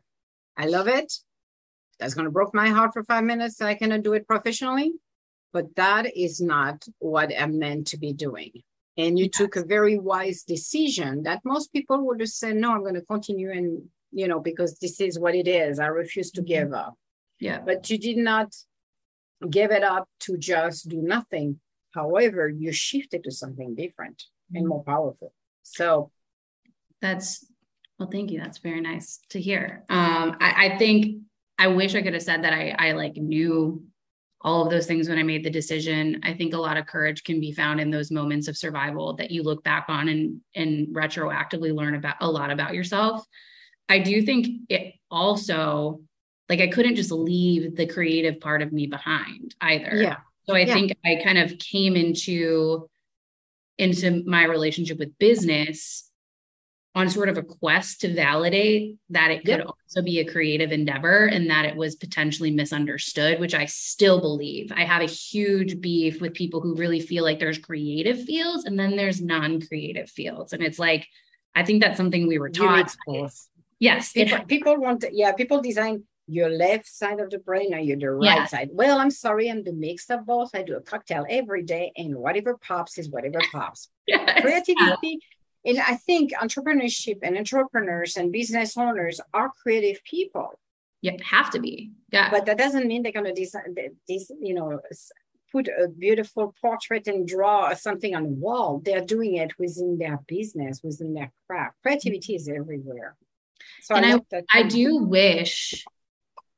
I 0.57 0.67
love 0.67 0.88
it. 0.88 1.12
That's 1.99 2.14
going 2.14 2.25
to 2.25 2.31
break 2.31 2.55
my 2.55 2.69
heart 2.69 2.95
for 2.95 3.05
five 3.05 3.25
minutes. 3.25 3.61
I 3.61 3.75
cannot 3.75 4.02
do 4.02 4.14
it 4.14 4.26
professionally, 4.26 4.95
but 5.52 5.76
that 5.76 6.17
is 6.17 6.40
not 6.40 6.87
what 6.99 7.31
I'm 7.38 7.59
meant 7.59 7.88
to 7.88 7.99
be 7.99 8.14
doing 8.14 8.62
and 9.00 9.19
you 9.19 9.26
yes. 9.26 9.38
took 9.38 9.57
a 9.57 9.64
very 9.64 9.99
wise 9.99 10.42
decision 10.42 11.23
that 11.23 11.40
most 11.45 11.73
people 11.73 12.07
would 12.07 12.21
have 12.21 12.28
said 12.28 12.57
no 12.57 12.73
i'm 12.73 12.83
going 12.83 12.95
to 12.95 13.02
continue 13.02 13.50
and 13.50 13.83
you 14.12 14.28
know 14.28 14.40
because 14.40 14.78
this 14.78 15.00
is 15.00 15.19
what 15.19 15.35
it 15.35 15.49
is. 15.49 15.78
I 15.78 15.87
refuse 15.87 16.30
to 16.33 16.42
give 16.42 16.73
up. 16.73 16.95
Yeah. 17.38 17.61
But 17.64 17.88
you 17.90 17.99
did 17.99 18.19
not 18.19 18.54
give 19.49 19.71
it 19.71 19.83
up 19.83 20.09
to 20.21 20.37
just 20.37 20.88
do 20.88 21.00
nothing. 21.00 21.61
However 21.92 22.49
you 22.49 22.73
shifted 22.73 23.25
to 23.25 23.30
something 23.30 23.75
different 23.75 24.19
mm-hmm. 24.19 24.57
and 24.57 24.69
more 24.69 24.85
powerful. 24.85 25.33
So 25.62 26.11
that's 27.00 27.47
well 27.99 28.11
thank 28.11 28.30
you. 28.30 28.40
That's 28.40 28.59
very 28.59 28.80
nice 28.80 29.21
to 29.30 29.40
hear. 29.40 29.85
Um 29.88 30.37
I, 30.40 30.66
I 30.66 30.78
think 30.78 31.23
i 31.59 31.66
wish 31.66 31.95
i 31.95 32.00
could 32.00 32.14
have 32.14 32.23
said 32.23 32.42
that 32.42 32.54
i 32.54 32.75
i 32.78 32.92
like 32.92 33.16
knew 33.16 33.85
all 34.42 34.64
of 34.64 34.70
those 34.70 34.87
things 34.87 35.09
when 35.09 35.18
I 35.18 35.23
made 35.23 35.44
the 35.44 35.50
decision. 35.50 36.20
I 36.23 36.32
think 36.32 36.54
a 36.54 36.59
lot 36.59 36.76
of 36.76 36.87
courage 36.87 37.25
can 37.25 37.40
be 37.40 37.52
found 37.52 37.80
in 37.80 37.90
those 37.90 38.11
moments 38.11 38.49
of 38.49 38.56
survival 38.56 39.14
that 39.14 39.30
you 39.30 39.42
look 39.42 39.62
back 39.62 39.87
on 39.88 40.09
and 40.09 40.40
and 40.54 40.88
retroactively 40.88 41.75
learn 41.75 41.94
about 41.94 42.16
a 42.20 42.30
lot 42.30 42.50
about 42.50 42.75
yourself. 42.75 43.25
I 43.88 43.99
do 43.99 44.23
think 44.23 44.62
it 44.68 44.94
also 45.11 46.00
like 46.49 46.61
I 46.61 46.68
couldn't 46.68 46.97
just 46.97 47.12
leave 47.12 47.76
the 47.76 47.87
creative 47.87 48.40
part 48.40 48.62
of 48.62 48.73
me 48.73 48.87
behind 48.87 49.54
either. 49.61 49.94
Yeah. 49.94 50.16
So 50.49 50.54
I 50.54 50.61
yeah. 50.61 50.75
think 50.75 50.92
I 51.04 51.20
kind 51.23 51.38
of 51.38 51.59
came 51.59 51.94
into 51.94 52.88
into 53.78 54.23
my 54.26 54.44
relationship 54.44 54.99
with 54.99 55.16
business 55.18 56.10
on 56.94 57.09
sort 57.09 57.28
of 57.28 57.38
a 57.38 57.42
quest 57.42 58.00
to 58.00 58.12
validate 58.12 58.97
that 59.11 59.30
it 59.30 59.40
could 59.40 59.59
yep. 59.59 59.66
also 59.66 60.02
be 60.02 60.18
a 60.18 60.25
creative 60.25 60.73
endeavor 60.73 61.26
and 61.26 61.49
that 61.49 61.64
it 61.64 61.76
was 61.76 61.94
potentially 61.94 62.50
misunderstood, 62.50 63.38
which 63.38 63.54
I 63.54 63.66
still 63.66 64.20
believe. 64.20 64.73
I 64.75 64.85
have 64.85 65.00
a 65.00 65.06
huge 65.06 65.80
beef 65.80 66.20
with 66.20 66.35
people 66.35 66.61
who 66.61 66.75
really 66.75 66.99
feel 66.99 67.23
like 67.23 67.38
there's 67.38 67.59
creative 67.59 68.25
fields 68.25 68.64
and 68.64 68.78
then 68.78 68.97
there's 68.97 69.23
non 69.23 69.61
creative 69.61 70.11
fields. 70.11 70.52
And 70.52 70.62
it's 70.62 70.80
like, 70.80 71.06
I 71.54 71.64
think 71.64 71.80
that's 71.80 71.97
something 71.97 72.26
we 72.26 72.38
were 72.38 72.50
taught. 72.50 72.94
Yes. 73.78 74.12
People, 74.12 74.38
it, 74.38 74.49
people 74.49 74.76
want 74.76 75.02
to, 75.02 75.11
yeah, 75.12 75.32
people 75.32 75.62
design 75.62 76.02
your 76.26 76.50
left 76.50 76.87
side 76.87 77.20
of 77.20 77.30
the 77.30 77.38
brain 77.38 77.73
or 77.73 77.78
you're 77.78 77.99
the 77.99 78.11
right 78.11 78.25
yeah. 78.25 78.47
side. 78.47 78.70
Well, 78.73 78.99
I'm 78.99 79.11
sorry, 79.11 79.49
I'm 79.49 79.62
the 79.62 79.73
mix 79.73 80.11
of 80.11 80.26
both. 80.26 80.50
I 80.54 80.62
do 80.62 80.76
a 80.76 80.80
cocktail 80.80 81.26
every 81.28 81.62
day, 81.64 81.92
and 81.97 82.14
whatever 82.14 82.56
pops 82.56 82.99
is 82.99 83.09
whatever 83.09 83.40
pops. 83.52 83.88
Yes. 84.06 84.40
Creativity 84.40 85.20
and 85.64 85.79
I 85.79 85.97
think 85.97 86.33
entrepreneurship 86.33 87.19
and 87.23 87.37
entrepreneurs 87.37 88.17
and 88.17 88.33
business 88.33 88.76
owners 88.76 89.21
are 89.35 89.50
creative 89.62 90.02
people. 90.05 90.59
You 91.02 91.17
have 91.23 91.50
to 91.50 91.61
be. 91.61 91.93
Yeah. 92.12 92.31
But 92.31 92.47
that 92.47 92.59
doesn't 92.59 92.87
mean 92.87 93.02
they're 93.02 93.12
going 93.12 93.26
to 93.26 93.33
design 93.33 93.75
this, 94.09 94.31
you 94.40 94.55
know, 94.55 94.81
put 95.52 95.69
a 95.69 95.88
beautiful 95.88 96.55
portrait 96.61 97.07
and 97.09 97.26
draw 97.26 97.75
something 97.75 98.14
on 98.14 98.23
the 98.25 98.29
wall. 98.29 98.81
They're 98.85 99.05
doing 99.05 99.37
it 99.37 99.59
within 99.59 99.99
their 99.99 100.21
business, 100.26 100.83
within 100.83 101.14
their 101.14 101.33
craft. 101.47 101.76
Creativity 101.83 102.35
is 102.35 102.49
everywhere. 102.49 103.17
So 103.83 103.95
and 103.95 104.23
I, 104.33 104.37
I, 104.37 104.61
I 104.61 104.62
do 104.64 104.97
wish 104.99 105.85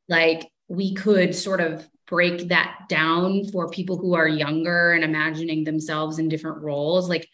like 0.09 0.51
we 0.69 0.95
could 0.95 1.35
sort 1.35 1.61
of 1.61 1.89
break 2.07 2.49
that 2.49 2.87
down 2.89 3.45
for 3.45 3.71
people 3.71 3.97
who 3.97 4.15
are 4.15 4.29
younger 4.29 4.93
and 4.93 5.05
imagining 5.05 5.65
themselves 5.65 6.19
in 6.19 6.29
different 6.29 6.63
roles. 6.63 7.09
Like 7.09 7.29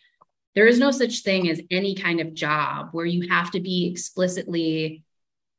there 0.58 0.66
is 0.66 0.80
no 0.80 0.90
such 0.90 1.20
thing 1.20 1.48
as 1.48 1.60
any 1.70 1.94
kind 1.94 2.18
of 2.18 2.34
job 2.34 2.88
where 2.90 3.06
you 3.06 3.28
have 3.28 3.48
to 3.48 3.60
be 3.60 3.86
explicitly 3.86 5.04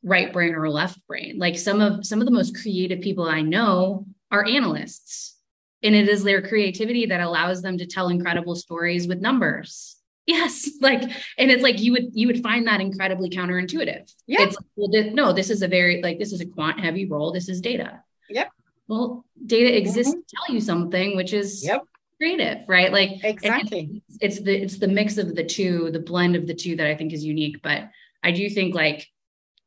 right 0.03 0.33
brain 0.33 0.53
or 0.53 0.69
left 0.69 0.99
brain. 1.07 1.39
Like 1.39 1.57
some 1.57 1.79
of 1.79 2.05
some 2.05 2.19
of 2.19 2.25
the 2.25 2.33
most 2.33 2.53
creative 2.61 2.99
people 2.99 3.23
i 3.23 3.39
know 3.39 4.05
are 4.29 4.45
analysts 4.45 5.37
and 5.83 5.95
it 5.95 6.09
is 6.09 6.25
their 6.25 6.41
creativity 6.41 7.05
that 7.05 7.21
allows 7.21 7.61
them 7.61 7.77
to 7.77 7.85
tell 7.85 8.09
incredible 8.09 8.55
stories 8.55 9.07
with 9.07 9.21
numbers. 9.21 9.95
Yes 10.27 10.69
like 10.81 11.01
and 11.37 11.49
it's 11.49 11.63
like 11.63 11.79
you 11.79 11.93
would 11.93 12.09
you 12.11 12.27
would 12.27 12.43
find 12.43 12.67
that 12.67 12.81
incredibly 12.81 13.29
counterintuitive. 13.29 14.13
Yeah. 14.27 14.41
It's 14.41 14.57
well 14.75 14.91
no 15.13 15.31
this 15.31 15.49
is 15.49 15.61
a 15.61 15.67
very 15.69 16.03
like 16.03 16.19
this 16.19 16.33
is 16.33 16.41
a 16.41 16.45
quant 16.45 16.77
heavy 16.81 17.05
role. 17.05 17.31
This 17.31 17.47
is 17.47 17.61
data. 17.61 18.03
Yep. 18.29 18.51
Well 18.89 19.25
data 19.43 19.77
exists 19.77 20.13
mm-hmm. 20.13 20.19
to 20.19 20.35
tell 20.35 20.53
you 20.53 20.59
something 20.59 21.15
which 21.15 21.31
is 21.31 21.63
yep 21.63 21.83
creative, 22.19 22.59
right? 22.67 22.91
Like 22.91 23.23
exactly. 23.23 24.01
It's, 24.07 24.17
it's 24.21 24.41
the 24.41 24.55
it's 24.55 24.77
the 24.77 24.87
mix 24.87 25.17
of 25.17 25.35
the 25.35 25.43
two, 25.43 25.89
the 25.91 25.99
blend 25.99 26.35
of 26.35 26.47
the 26.47 26.53
two 26.53 26.75
that 26.75 26.87
I 26.87 26.95
think 26.95 27.13
is 27.13 27.23
unique. 27.23 27.61
But 27.61 27.89
I 28.23 28.31
do 28.31 28.49
think 28.49 28.75
like 28.75 29.07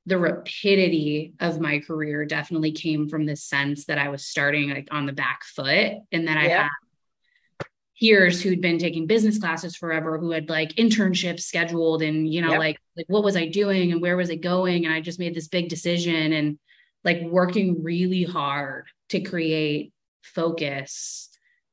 the 0.07 0.19
rapidity 0.19 1.35
of 1.41 1.61
my 1.61 1.79
career 1.79 2.25
definitely 2.25 2.73
came 2.73 3.09
from 3.09 3.25
this 3.25 3.45
sense 3.45 3.87
that 3.87 3.99
I 3.99 4.09
was 4.09 4.25
starting 4.25 4.71
like 4.71 4.89
on 4.91 5.07
the 5.07 5.13
back 5.13 5.45
foot 5.45 5.93
and 6.11 6.29
that 6.29 6.37
I 6.37 6.47
yeah. 6.47 6.63
had 6.63 7.67
peers 8.01 8.43
who'd 8.43 8.61
been 8.61 8.79
taking 8.79 9.07
business 9.07 9.39
classes 9.39 9.77
forever 9.77 10.19
who 10.19 10.33
had 10.33 10.51
like 10.51 10.71
internships 10.71 11.43
scheduled 11.43 12.03
and 12.03 12.29
you 12.33 12.41
know 12.43 12.51
yep. 12.51 12.59
like 12.59 12.79
like 12.97 13.07
what 13.09 13.23
was 13.23 13.37
I 13.37 13.47
doing 13.47 13.93
and 13.93 14.03
where 14.03 14.17
was 14.17 14.29
it 14.29 14.41
going 14.41 14.85
and 14.85 14.93
I 14.93 15.01
just 15.01 15.21
made 15.21 15.35
this 15.35 15.47
big 15.47 15.69
decision 15.69 16.33
and 16.33 16.59
like 17.05 17.23
working 17.23 17.85
really 17.85 18.25
hard 18.25 18.87
to 19.11 19.21
create 19.21 19.93
focus 20.23 21.29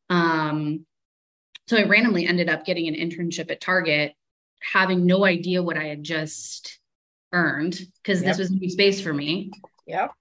um, 0.10 0.86
so 1.68 1.78
I 1.78 1.84
randomly 1.84 2.26
ended 2.26 2.50
up 2.50 2.66
getting 2.66 2.88
an 2.88 2.96
internship 2.96 3.52
at 3.52 3.62
Target, 3.62 4.14
having 4.60 5.06
no 5.06 5.24
idea 5.24 5.62
what 5.62 5.78
I 5.78 5.86
had 5.86 6.04
just 6.04 6.80
earned 7.32 7.80
because 8.02 8.22
yep. 8.22 8.32
this 8.32 8.40
was 8.40 8.50
a 8.50 8.56
new 8.56 8.70
space 8.70 9.00
for 9.00 9.14
me. 9.14 9.52
Yep. 9.86 10.12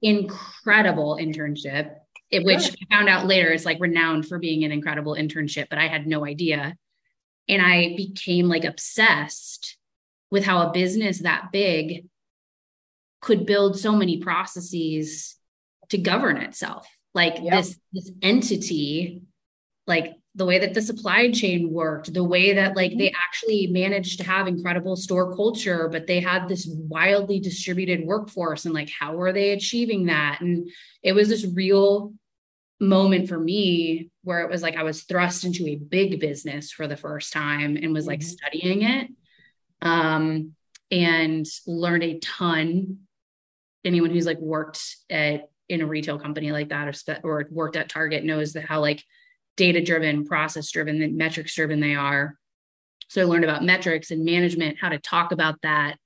Incredible 0.00 1.18
internship, 1.20 1.96
it, 2.30 2.44
which 2.44 2.70
I 2.70 2.94
found 2.94 3.08
out 3.08 3.26
later 3.26 3.52
is 3.52 3.64
like 3.64 3.80
renowned 3.80 4.28
for 4.28 4.38
being 4.38 4.64
an 4.64 4.70
incredible 4.70 5.14
internship, 5.14 5.66
but 5.68 5.78
I 5.78 5.88
had 5.88 6.06
no 6.06 6.24
idea. 6.24 6.76
And 7.48 7.60
I 7.60 7.94
became 7.96 8.46
like 8.46 8.64
obsessed 8.64 9.76
with 10.30 10.44
how 10.44 10.68
a 10.68 10.72
business 10.72 11.18
that 11.20 11.50
big 11.50 12.06
could 13.20 13.44
build 13.44 13.76
so 13.76 13.92
many 13.96 14.18
processes 14.18 15.34
to 15.88 15.98
govern 15.98 16.36
itself 16.36 16.86
like 17.14 17.38
yep. 17.42 17.52
this 17.52 17.78
this 17.92 18.10
entity 18.22 19.22
like 19.86 20.14
the 20.36 20.46
way 20.46 20.60
that 20.60 20.74
the 20.74 20.82
supply 20.82 21.30
chain 21.30 21.72
worked 21.72 22.12
the 22.12 22.22
way 22.22 22.54
that 22.54 22.76
like 22.76 22.92
they 22.96 23.08
mm-hmm. 23.08 23.22
actually 23.26 23.66
managed 23.68 24.18
to 24.18 24.24
have 24.24 24.46
incredible 24.46 24.96
store 24.96 25.34
culture 25.34 25.88
but 25.88 26.06
they 26.06 26.20
had 26.20 26.48
this 26.48 26.68
wildly 26.68 27.40
distributed 27.40 28.04
workforce 28.04 28.64
and 28.64 28.74
like 28.74 28.90
how 28.90 29.14
were 29.14 29.32
they 29.32 29.50
achieving 29.50 30.06
that 30.06 30.40
and 30.40 30.68
it 31.02 31.12
was 31.12 31.28
this 31.28 31.46
real 31.54 32.12
moment 32.78 33.28
for 33.28 33.38
me 33.38 34.08
where 34.22 34.40
it 34.40 34.50
was 34.50 34.62
like 34.62 34.76
i 34.76 34.82
was 34.82 35.02
thrust 35.02 35.44
into 35.44 35.66
a 35.66 35.76
big 35.76 36.20
business 36.20 36.70
for 36.70 36.86
the 36.86 36.96
first 36.96 37.32
time 37.32 37.76
and 37.76 37.92
was 37.92 38.06
like 38.06 38.20
mm-hmm. 38.20 38.28
studying 38.28 38.82
it 38.82 39.08
um 39.82 40.52
and 40.90 41.46
learned 41.66 42.02
a 42.02 42.18
ton 42.20 42.98
anyone 43.84 44.10
who's 44.10 44.26
like 44.26 44.38
worked 44.38 44.96
at 45.10 45.50
in 45.70 45.80
a 45.80 45.86
retail 45.86 46.18
company 46.18 46.52
like 46.52 46.68
that 46.70 46.88
or, 46.88 46.92
spe- 46.92 47.24
or 47.24 47.46
worked 47.50 47.76
at 47.76 47.88
Target 47.88 48.24
knows 48.24 48.52
that 48.52 48.64
how 48.64 48.80
like 48.80 49.04
data 49.56 49.82
driven, 49.82 50.24
process 50.26 50.70
driven, 50.70 51.16
metrics 51.16 51.54
driven 51.54 51.80
they 51.80 51.94
are. 51.94 52.36
So 53.08 53.22
I 53.22 53.24
learned 53.24 53.44
about 53.44 53.64
metrics 53.64 54.10
and 54.10 54.24
management, 54.24 54.78
how 54.80 54.88
to 54.88 54.98
talk 54.98 55.32
about 55.32 55.60
that. 55.62 55.96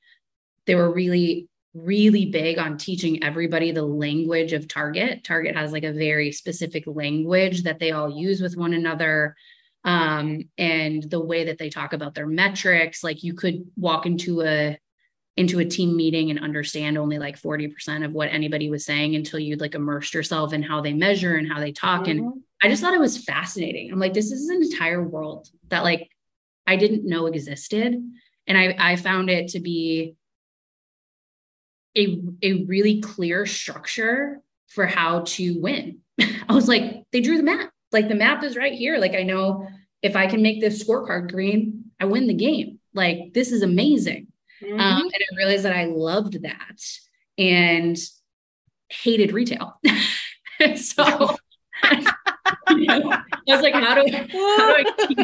They 0.67 0.75
were 0.75 0.93
really, 0.93 1.49
really 1.75 2.27
big 2.27 2.59
on 2.59 2.79
teaching 2.79 3.23
everybody 3.23 3.73
the 3.73 3.83
language 3.83 4.53
of 4.53 4.69
Target. 4.69 5.25
Target 5.25 5.57
has 5.57 5.73
like 5.73 5.85
a 5.85 5.93
very 5.93 6.33
specific 6.33 6.85
language 6.87 7.65
that 7.65 7.79
they 7.79 7.91
all 7.91 8.11
use 8.11 8.41
with 8.41 8.57
one 8.57 8.75
another. 8.75 9.37
Um, 9.85 10.49
and 10.57 11.03
the 11.03 11.21
way 11.21 11.45
that 11.45 11.59
they 11.59 11.69
talk 11.69 11.93
about 11.93 12.15
their 12.15 12.27
metrics, 12.27 13.05
like 13.05 13.23
you 13.23 13.35
could 13.35 13.67
walk 13.77 14.07
into 14.07 14.43
a 14.43 14.79
into 15.37 15.59
a 15.59 15.65
team 15.65 15.97
meeting 15.97 16.31
and 16.31 16.39
understand 16.39 16.97
only 16.97 17.19
like 17.19 17.41
40% 17.41 18.05
of 18.05 18.13
what 18.13 18.29
anybody 18.29 18.71
was 18.71 18.85
saying 18.85 19.17
until 19.17 19.41
you'd 19.41 19.61
like 19.61 19.75
immersed 19.75 20.15
yourself 20.15 20.53
in 20.53 20.63
how 20.63 20.81
they 20.81 20.93
measure 20.93 21.35
and 21.35 21.51
how 21.51 21.59
they 21.59 21.73
talk. 21.73 22.03
Mm-hmm. 22.03 22.27
And 22.27 22.43
I 22.63 22.69
just 22.69 22.81
thought 22.81 22.95
it 22.95 23.01
was 23.01 23.25
fascinating. 23.25 23.93
I'm 23.93 23.99
like, 23.99 24.15
this 24.15 24.31
is 24.31 24.49
an 24.49 24.63
entire 24.63 25.03
world 25.03 25.49
that 25.69 25.83
like 25.83 26.09
I 26.67 26.77
didn't 26.77 27.05
know 27.05 27.27
existed. 27.27 28.01
And 28.47 28.59
I, 28.59 28.77
I 28.79 28.97
found 28.97 29.29
it 29.29 29.49
to 29.49 29.61
be 29.61 30.15
a, 31.97 32.21
a 32.43 32.65
really 32.65 33.01
clear 33.01 33.45
structure 33.45 34.41
for 34.69 34.87
how 34.87 35.21
to 35.21 35.61
win. 35.61 35.99
I 36.21 36.55
was 36.55 36.69
like, 36.69 37.03
they 37.13 37.21
drew 37.21 37.37
the 37.37 37.43
map. 37.43 37.71
Like 37.93 38.09
the 38.09 38.15
map 38.15 38.45
is 38.45 38.57
right 38.57 38.73
here. 38.73 38.99
Like 38.99 39.15
I 39.15 39.23
know 39.23 39.69
if 40.03 40.17
I 40.17 40.27
can 40.27 40.43
make 40.43 40.61
this 40.61 40.83
scorecard 40.83 41.31
green, 41.31 41.85
I 41.99 42.05
win 42.05 42.27
the 42.27 42.35
game 42.35 42.79
Like, 42.93 43.33
this 43.33 43.53
is 43.53 43.63
amazing. 43.63 44.29
Mm-hmm. 44.65 44.81
Um, 44.81 45.03
and 45.03 45.15
I 45.15 45.37
realized 45.37 45.65
that 45.65 45.77
I 45.77 45.85
loved 45.85 46.43
that 46.43 46.81
and 47.39 47.97
hated 48.89 49.33
retail. 49.33 49.81
so 50.77 51.37
you 52.71 52.87
know, 52.87 53.11
I 53.11 53.23
was 53.47 53.63
like, 53.63 53.75
how 53.75 53.95
do, 53.95 54.11
how 54.13 54.27
do 54.27 54.75
I 54.75 54.85
keep, 55.07 55.19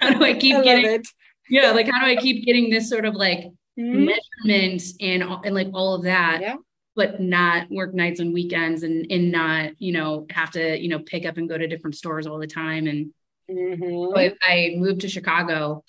how 0.00 0.18
do 0.18 0.24
I 0.24 0.34
keep 0.34 0.56
I 0.56 0.62
getting 0.62 0.86
it? 0.86 1.08
Yeah, 1.48 1.70
like 1.72 1.88
how 1.90 2.04
do 2.04 2.06
I 2.06 2.16
keep 2.16 2.44
getting 2.44 2.70
this 2.70 2.88
sort 2.88 3.04
of 3.04 3.14
like 3.14 3.40
mm-hmm. 3.78 4.06
measurement 4.06 4.82
and 5.00 5.22
and 5.44 5.54
like 5.54 5.68
all 5.72 5.94
of 5.94 6.04
that? 6.04 6.40
Yeah. 6.40 6.56
But 6.94 7.20
not 7.20 7.70
work 7.70 7.94
nights 7.94 8.20
and 8.20 8.34
weekends 8.34 8.82
and 8.82 9.06
and 9.10 9.30
not, 9.30 9.80
you 9.80 9.92
know, 9.92 10.26
have 10.30 10.50
to, 10.52 10.78
you 10.78 10.88
know, 10.88 10.98
pick 10.98 11.26
up 11.26 11.36
and 11.36 11.48
go 11.48 11.56
to 11.56 11.66
different 11.66 11.96
stores 11.96 12.26
all 12.26 12.38
the 12.38 12.46
time. 12.46 12.86
And 12.86 13.12
mm-hmm. 13.50 13.82
so 13.82 14.18
I, 14.18 14.34
I 14.42 14.74
moved 14.76 15.02
to 15.02 15.08
Chicago 15.08 15.84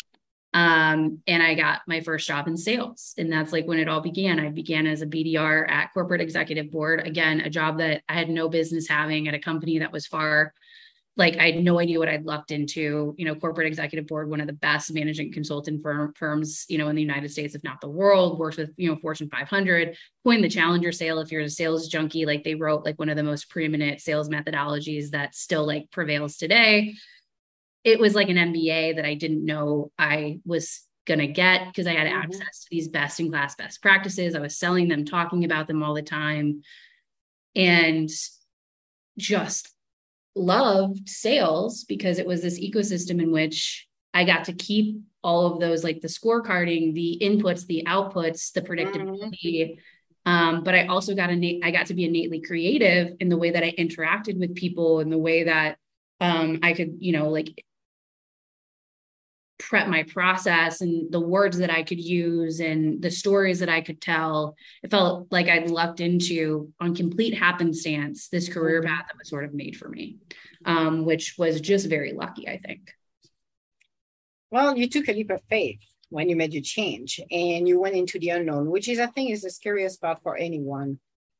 um, 0.53 1.22
and 1.27 1.44
I 1.44 1.53
got 1.53 1.82
my 1.88 2.01
first 2.01 2.27
job 2.27 2.48
in 2.48 2.58
sales. 2.58 3.13
And 3.18 3.32
that's 3.32 3.51
like 3.51 3.68
when 3.68 3.79
it 3.79 3.88
all 3.88 4.01
began. 4.01 4.39
I 4.39 4.50
began 4.50 4.88
as 4.88 5.01
a 5.01 5.08
BDR 5.08 5.70
at 5.70 5.94
corporate 5.94 6.22
executive 6.22 6.72
board. 6.72 7.06
Again, 7.06 7.41
a 7.41 7.50
job 7.50 7.77
that 7.79 8.03
I 8.10 8.13
had 8.13 8.29
no 8.29 8.50
business 8.50 8.88
having 8.88 9.27
at 9.27 9.36
a 9.36 9.39
company 9.39 9.79
that 9.79 9.91
was 9.91 10.08
far 10.08 10.53
like 11.20 11.38
I 11.38 11.51
had 11.51 11.63
no 11.63 11.79
idea 11.79 12.00
what 12.00 12.08
I'd 12.08 12.25
lucked 12.25 12.50
into. 12.50 13.13
You 13.18 13.25
know, 13.25 13.36
corporate 13.36 13.68
executive 13.68 14.08
board, 14.08 14.29
one 14.29 14.39
of 14.39 14.48
the 14.48 14.53
best 14.53 14.94
management 14.94 15.34
consultant 15.34 15.84
firm, 15.84 16.13
firms, 16.15 16.65
you 16.70 16.77
know, 16.77 16.88
in 16.88 16.96
the 16.96 17.01
United 17.01 17.29
States, 17.29 17.53
if 17.56 17.63
not 17.63 17.82
the 17.82 17.89
world, 17.89 18.39
works 18.39 18.56
with, 18.56 18.72
you 18.77 18.89
know, 18.89 18.96
Fortune 18.96 19.29
500, 19.29 19.98
coined 20.24 20.44
the 20.44 20.50
challenger 20.50 20.94
sale. 20.94 21.20
If 21.20 21.29
you're 21.29 21.41
a 21.41 21.50
sales 21.50 21.89
junkie, 21.89 22.25
like 22.25 22.46
they 22.46 22.56
wrote 22.56 22.86
like 22.86 22.98
one 22.98 23.10
of 23.10 23.18
the 23.18 23.24
most 23.24 23.50
preeminent 23.50 24.00
sales 24.00 24.29
methodologies 24.29 25.10
that 25.10 25.36
still 25.36 25.68
like 25.68 25.91
prevails 25.91 26.38
today 26.38 26.96
it 27.83 28.00
was 28.00 28.15
like 28.15 28.29
an 28.29 28.38
MBA 28.38 28.95
that 28.95 29.05
I 29.05 29.13
didn't 29.15 29.45
know 29.45 29.91
I 29.98 30.39
was 30.45 30.81
going 31.05 31.19
to 31.19 31.27
get 31.27 31.67
because 31.67 31.88
I 31.88 31.93
had 31.93 32.07
mm-hmm. 32.07 32.17
access 32.17 32.63
to 32.63 32.67
these 32.69 32.88
best 32.88 33.19
in 33.19 33.29
class 33.29 33.55
best 33.55 33.81
practices. 33.81 34.36
I 34.36 34.39
was 34.39 34.57
selling 34.57 34.88
them, 34.88 35.05
talking 35.05 35.45
about 35.45 35.67
them 35.67 35.83
all 35.83 35.93
the 35.93 36.01
time, 36.01 36.62
and 37.55 38.09
just 39.17 39.74
loved 40.36 41.09
sales 41.09 41.83
because 41.83 42.19
it 42.19 42.27
was 42.27 42.41
this 42.41 42.59
ecosystem 42.59 43.21
in 43.21 43.31
which 43.31 43.88
I 44.13 44.24
got 44.24 44.45
to 44.45 44.53
keep 44.53 45.01
all 45.24 45.53
of 45.53 45.59
those 45.59 45.83
like 45.83 46.01
the 46.01 46.07
scorecarding, 46.07 46.93
the 46.93 47.19
inputs, 47.21 47.65
the 47.65 47.83
outputs, 47.88 48.53
the 48.53 48.62
predictability. 48.62 49.33
Mm-hmm. 49.33 49.79
Um, 50.25 50.63
but 50.63 50.75
I 50.75 50.86
also 50.88 51.15
got 51.15 51.29
a 51.29 51.62
I 51.63 51.71
got 51.71 51.88
to 51.88 51.93
be 51.93 52.05
innately 52.05 52.41
creative 52.41 53.15
in 53.19 53.29
the 53.29 53.38
way 53.38 53.51
that 53.51 53.63
I 53.63 53.71
interacted 53.71 54.38
with 54.38 54.55
people 54.55 55.00
and 55.00 55.12
the 55.12 55.17
way 55.17 55.45
that 55.45 55.77
um, 56.21 56.59
I 56.62 56.74
could, 56.74 56.98
you 57.00 57.13
know, 57.13 57.29
like 57.29 57.65
prep 59.60 59.88
my 59.88 60.04
process 60.04 60.82
and 60.82 61.12
the 61.12 61.20
words 61.20 61.58
that 61.60 61.70
I 61.70 61.84
could 61.84 62.00
use 62.00 62.62
and 62.62 63.01
the 63.01 63.12
stories 63.12 63.60
that 63.60 63.70
I 63.70 63.82
could 63.82 64.01
tell. 64.01 64.56
It 64.82 64.89
felt 64.89 65.28
like 65.32 65.48
I'd 65.48 65.70
lucked 65.70 66.00
into 66.00 66.74
on 66.80 66.96
complete 66.96 67.36
happenstance 67.36 68.30
this 68.30 68.50
career 68.50 68.82
path 68.82 69.06
that 69.08 69.18
was 69.18 69.30
sort 69.30 69.44
of 69.44 69.54
made 69.54 69.78
for 69.78 69.89
me, 69.89 70.18
um, 70.66 71.06
which 71.06 71.36
was 71.38 71.62
just 71.62 71.88
very 71.88 72.13
lucky, 72.13 72.48
I 72.48 72.58
think. 72.58 72.92
Well, 74.50 74.75
you 74.75 74.89
took 74.89 75.08
a 75.10 75.13
leap 75.13 75.30
of 75.30 75.42
faith 75.50 75.82
when 76.10 76.30
you 76.30 76.36
made 76.36 76.54
your 76.54 76.63
change 76.63 77.20
and 77.30 77.68
you 77.68 77.80
went 77.80 77.96
into 77.96 78.18
the 78.18 78.30
unknown, 78.30 78.72
which 78.72 78.88
is 78.88 79.00
I 79.00 79.08
think 79.08 79.30
is 79.30 79.42
the 79.42 79.51
scariest 79.51 80.01
part 80.01 80.24
for 80.24 80.36
anyone 80.36 81.00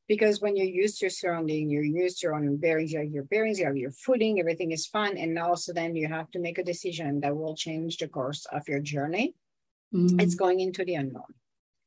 because 0.10 0.42
when 0.42 0.58
you're 0.58 0.66
used 0.66 0.98
to 0.98 1.06
your 1.06 1.12
surrounding, 1.12 1.70
you're 1.70 1.84
used 1.84 2.20
to 2.20 2.28
your 2.28 2.36
own 2.36 2.58
bearings, 2.58 2.92
you 2.92 2.98
have 2.98 3.12
your 3.12 3.24
bearings, 3.25 3.60
you 3.60 3.66
have 3.68 3.78
your 3.78 3.92
footing, 3.92 4.39
everything 4.39 4.72
is 4.72 4.88
fine. 4.88 5.16
And 5.18 5.38
also 5.38 5.72
then 5.72 5.96
you 5.96 6.08
have 6.08 6.32
to 6.32 6.39
make 6.39 6.58
a 6.58 6.63
decision 6.63 7.22
that 7.22 7.38
will 7.38 7.56
change 7.56 7.98
the 7.98 8.08
course 8.08 8.48
of 8.51 8.68
your 8.68 8.80
journey. 8.80 9.36
Mm-hmm. 9.94 10.20
It's 10.20 10.34
going 10.34 10.62
into 10.62 10.84
the 10.84 10.96
unknown. 10.96 11.32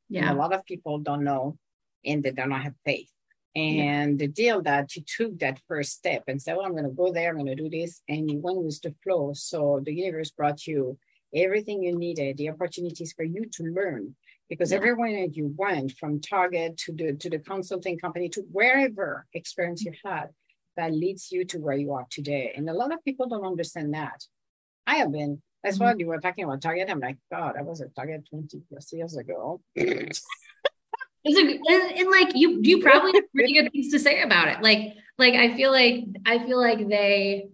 Yeah. 0.07 0.21
And 0.21 0.29
a 0.29 0.41
lot 0.41 0.53
of 0.53 0.65
people 0.65 0.99
don't 0.99 1.25
know 1.25 1.57
and 2.05 2.23
they 2.23 2.31
do 2.31 2.45
not 2.45 2.63
have 2.63 2.75
faith. 2.85 3.11
And 3.55 4.19
yeah. 4.19 4.25
the 4.25 4.31
deal 4.31 4.61
that 4.63 4.95
you 4.95 5.03
took 5.05 5.37
that 5.39 5.59
first 5.67 5.91
step 5.91 6.23
and 6.27 6.41
said, 6.41 6.55
Well, 6.55 6.65
I'm 6.65 6.71
going 6.71 6.85
to 6.85 6.89
go 6.91 7.11
there, 7.11 7.29
I'm 7.29 7.35
going 7.35 7.55
to 7.55 7.55
do 7.55 7.69
this. 7.69 8.01
And 8.07 8.31
you 8.31 8.39
went 8.39 8.57
with 8.57 8.81
the 8.81 8.95
flow. 9.03 9.33
So 9.33 9.81
the 9.83 9.93
universe 9.93 10.31
brought 10.31 10.65
you 10.65 10.97
everything 11.35 11.83
you 11.83 11.97
needed, 11.97 12.37
the 12.37 12.49
opportunities 12.49 13.11
for 13.11 13.23
you 13.23 13.45
to 13.51 13.63
learn 13.63 14.15
because 14.49 14.71
yeah. 14.71 14.77
everywhere 14.77 15.21
that 15.21 15.35
you 15.35 15.53
went 15.57 15.93
from 15.93 16.19
target 16.19 16.77
to 16.77 16.91
the 16.93 17.13
to 17.13 17.29
the 17.29 17.39
consulting 17.39 17.97
company 17.97 18.29
to 18.29 18.41
wherever 18.51 19.25
experience 19.33 19.83
you 19.83 19.93
had 20.03 20.29
that 20.77 20.93
leads 20.93 21.31
you 21.31 21.45
to 21.45 21.59
where 21.59 21.75
you 21.75 21.93
are 21.93 22.07
today. 22.09 22.51
And 22.55 22.69
a 22.69 22.73
lot 22.73 22.93
of 22.93 23.03
people 23.05 23.27
don't 23.27 23.45
understand 23.45 23.93
that. 23.93 24.23
I 24.87 24.95
have 24.95 25.11
been 25.11 25.41
that's 25.63 25.77
mm-hmm. 25.77 25.85
why 25.85 25.95
you 25.97 26.07
were 26.07 26.19
talking 26.19 26.43
about 26.43 26.61
target. 26.61 26.89
I'm 26.89 26.99
like 26.99 27.17
god 27.31 27.55
i 27.57 27.61
was 27.61 27.81
at 27.81 27.95
target 27.95 28.27
20 28.29 28.61
plus 28.69 28.91
years 28.93 29.17
ago. 29.17 29.61
It's 31.25 31.37
a, 31.37 31.41
and, 31.41 31.99
and, 31.99 32.11
like 32.11 32.35
you 32.35 32.59
you 32.61 32.81
probably 32.81 33.13
have 33.13 33.31
pretty 33.33 33.53
good 33.53 33.71
things 33.71 33.91
to 33.91 33.99
say 33.99 34.23
about 34.23 34.49
it. 34.49 34.61
Like 34.61 34.97
like 35.17 35.35
i 35.35 35.55
feel 35.55 35.71
like 35.71 36.05
i 36.25 36.39
feel 36.39 36.59
like 36.59 36.87
they 36.89 37.49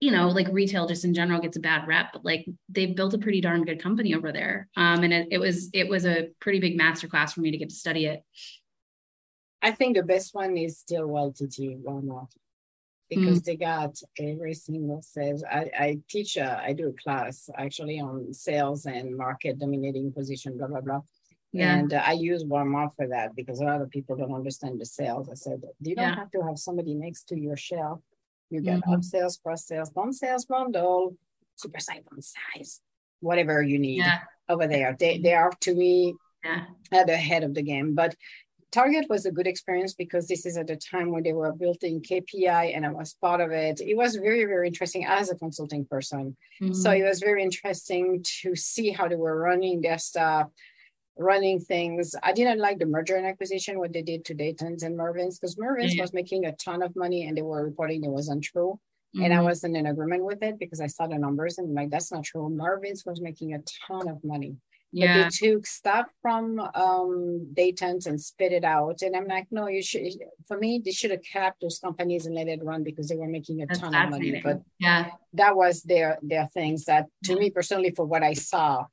you 0.00 0.10
know, 0.10 0.28
like 0.28 0.48
retail 0.50 0.86
just 0.86 1.04
in 1.04 1.12
general 1.12 1.40
gets 1.40 1.58
a 1.58 1.60
bad 1.60 1.86
rep, 1.86 2.12
but 2.12 2.24
like 2.24 2.46
they've 2.68 2.96
built 2.96 3.14
a 3.14 3.18
pretty 3.18 3.40
darn 3.40 3.64
good 3.64 3.82
company 3.82 4.14
over 4.14 4.32
there. 4.32 4.68
Um, 4.76 5.04
and 5.04 5.12
it, 5.12 5.28
it 5.30 5.38
was 5.38 5.68
it 5.74 5.88
was 5.88 6.06
a 6.06 6.28
pretty 6.40 6.58
big 6.58 6.78
masterclass 6.78 7.34
for 7.34 7.40
me 7.40 7.50
to 7.50 7.58
get 7.58 7.68
to 7.68 7.74
study 7.74 8.06
it. 8.06 8.22
I 9.62 9.72
think 9.72 9.96
the 9.96 10.02
best 10.02 10.34
one 10.34 10.56
is 10.56 10.78
still 10.78 11.06
WellTT 11.06 11.82
Walmart 11.82 12.28
because 13.10 13.40
mm. 13.40 13.44
they 13.44 13.56
got 13.56 14.00
every 14.18 14.54
single 14.54 15.02
sales. 15.02 15.44
I, 15.44 15.70
I 15.78 15.98
teach, 16.08 16.36
a, 16.36 16.62
I 16.64 16.72
do 16.72 16.88
a 16.88 17.02
class 17.02 17.50
actually 17.58 18.00
on 18.00 18.32
sales 18.32 18.86
and 18.86 19.16
market 19.16 19.58
dominating 19.58 20.12
position, 20.12 20.56
blah, 20.56 20.68
blah, 20.68 20.80
blah. 20.80 21.00
Yeah. 21.52 21.74
And 21.74 21.92
uh, 21.92 22.02
I 22.06 22.12
use 22.12 22.44
Walmart 22.44 22.94
for 22.94 23.08
that 23.08 23.34
because 23.34 23.60
a 23.60 23.64
lot 23.64 23.82
of 23.82 23.90
people 23.90 24.16
don't 24.16 24.32
understand 24.32 24.80
the 24.80 24.86
sales. 24.86 25.28
I 25.28 25.34
said, 25.34 25.62
you 25.80 25.96
don't 25.96 26.08
yeah. 26.08 26.14
have 26.14 26.30
to 26.30 26.42
have 26.42 26.58
somebody 26.58 26.94
next 26.94 27.24
to 27.28 27.38
your 27.38 27.56
shelf 27.56 28.00
you 28.50 28.60
get 28.60 28.80
mm-hmm. 28.80 28.94
up 28.94 29.04
sales, 29.04 29.38
cross 29.42 29.66
sales, 29.66 29.90
down 29.90 30.12
sales, 30.12 30.44
bundle, 30.44 31.16
super 31.56 31.80
size, 31.80 32.02
down 32.10 32.20
size, 32.22 32.80
whatever 33.20 33.62
you 33.62 33.78
need 33.78 33.98
yeah. 33.98 34.20
over 34.48 34.66
there. 34.66 34.96
They, 34.98 35.18
they 35.18 35.34
are 35.34 35.52
to 35.60 35.74
me 35.74 36.14
yeah. 36.44 36.64
at 36.92 37.06
the 37.06 37.16
head 37.16 37.44
of 37.44 37.54
the 37.54 37.62
game. 37.62 37.94
But 37.94 38.14
Target 38.72 39.06
was 39.08 39.26
a 39.26 39.32
good 39.32 39.48
experience 39.48 39.94
because 39.94 40.28
this 40.28 40.46
is 40.46 40.56
at 40.56 40.68
the 40.68 40.76
time 40.76 41.10
when 41.10 41.24
they 41.24 41.32
were 41.32 41.52
building 41.52 42.02
KPI 42.02 42.76
and 42.76 42.86
I 42.86 42.90
was 42.90 43.14
part 43.14 43.40
of 43.40 43.50
it. 43.50 43.80
It 43.80 43.96
was 43.96 44.14
very, 44.14 44.44
very 44.44 44.68
interesting 44.68 45.04
as 45.04 45.30
a 45.30 45.34
consulting 45.34 45.84
person. 45.84 46.36
Mm-hmm. 46.62 46.74
So 46.74 46.92
it 46.92 47.02
was 47.02 47.20
very 47.20 47.42
interesting 47.42 48.24
to 48.42 48.54
see 48.54 48.90
how 48.90 49.08
they 49.08 49.16
were 49.16 49.40
running 49.40 49.80
their 49.80 49.98
stuff, 49.98 50.48
running 51.20 51.60
things. 51.60 52.14
I 52.22 52.32
didn't 52.32 52.58
like 52.58 52.78
the 52.78 52.86
merger 52.86 53.16
and 53.16 53.26
acquisition, 53.26 53.78
what 53.78 53.92
they 53.92 54.02
did 54.02 54.24
to 54.26 54.34
Dayton's 54.34 54.82
and 54.82 54.96
Mervyn's, 54.96 55.38
because 55.38 55.58
Mervyn's 55.58 55.94
yeah. 55.94 56.02
was 56.02 56.12
making 56.12 56.46
a 56.46 56.52
ton 56.52 56.82
of 56.82 56.96
money 56.96 57.26
and 57.26 57.36
they 57.36 57.42
were 57.42 57.64
reporting 57.64 58.04
it 58.04 58.10
was 58.10 58.28
untrue. 58.28 58.80
Mm-hmm. 59.14 59.24
And 59.24 59.32
I 59.32 59.36
mm-hmm. 59.36 59.46
wasn't 59.46 59.76
in 59.76 59.86
agreement 59.86 60.24
with 60.24 60.42
it 60.42 60.58
because 60.58 60.80
I 60.80 60.86
saw 60.86 61.06
the 61.06 61.18
numbers 61.18 61.58
and 61.58 61.68
I'm 61.68 61.74
like, 61.74 61.90
that's 61.90 62.10
not 62.12 62.24
true. 62.24 62.48
Mervyn's 62.48 63.04
was 63.04 63.20
making 63.20 63.54
a 63.54 63.60
ton 63.86 64.08
of 64.08 64.22
money. 64.24 64.56
Yeah. 64.92 65.24
But 65.24 65.32
they 65.40 65.50
took 65.50 65.66
stuff 65.66 66.06
from 66.20 66.58
um, 66.74 67.52
Dayton's 67.52 68.06
and 68.06 68.20
spit 68.20 68.52
it 68.52 68.64
out. 68.64 69.02
And 69.02 69.14
I'm 69.14 69.26
like, 69.28 69.46
no, 69.50 69.68
you 69.68 69.82
should, 69.82 70.14
for 70.48 70.58
me, 70.58 70.80
they 70.84 70.90
should 70.90 71.12
have 71.12 71.22
kept 71.22 71.60
those 71.60 71.78
companies 71.78 72.26
and 72.26 72.34
let 72.34 72.48
it 72.48 72.64
run 72.64 72.82
because 72.82 73.08
they 73.08 73.16
were 73.16 73.28
making 73.28 73.62
a 73.62 73.66
That's 73.66 73.78
ton 73.78 73.94
of 73.94 74.10
money. 74.10 74.40
But 74.42 74.62
yeah, 74.80 75.10
that 75.34 75.54
was 75.54 75.82
their, 75.82 76.18
their 76.22 76.48
things 76.52 76.86
that 76.86 77.06
to 77.24 77.38
me 77.38 77.50
personally, 77.50 77.90
for 77.90 78.04
what 78.04 78.24
I 78.24 78.32
saw, 78.32 78.86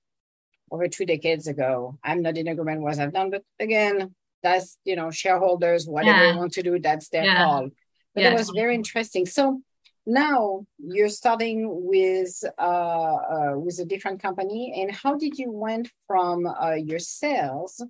over 0.72 0.88
two 0.88 1.06
decades 1.06 1.48
ago. 1.48 1.98
I'm 2.04 2.22
not 2.22 2.38
in 2.38 2.48
agreement 2.48 2.82
with 2.82 2.98
what 2.98 3.04
I've 3.04 3.14
done, 3.14 3.30
but 3.30 3.44
again, 3.60 4.14
that's 4.44 4.78
you 4.84 4.96
know 4.96 5.12
shareholders 5.12 5.88
whatever 5.88 6.24
yeah. 6.24 6.32
they 6.32 6.38
want 6.38 6.54
to 6.54 6.64
do, 6.64 6.80
that's 6.80 7.10
their 7.10 7.26
yeah. 7.26 7.44
call. 7.44 7.70
But 8.14 8.24
yeah. 8.24 8.32
it 8.32 8.38
was 8.38 8.50
very 8.50 8.76
interesting. 8.76 9.26
So 9.26 9.62
now 10.06 10.66
you're 10.80 11.10
starting 11.10 11.68
with 11.70 12.44
uh, 12.58 12.62
uh, 12.62 13.54
with 13.58 13.80
a 13.80 13.86
different 13.86 14.22
company, 14.22 14.82
and 14.82 14.92
how 14.92 15.16
did 15.16 15.38
you 15.38 15.52
went 15.52 15.92
from 16.08 16.46
uh, 16.46 16.76
your 16.76 17.00
sales 17.00 17.84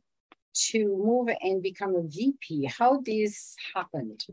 to 0.70 0.88
move 0.88 1.30
and 1.42 1.62
become 1.62 1.96
a 1.96 2.02
VP? 2.02 2.66
How 2.66 3.02
this 3.06 3.56
happened? 3.76 4.26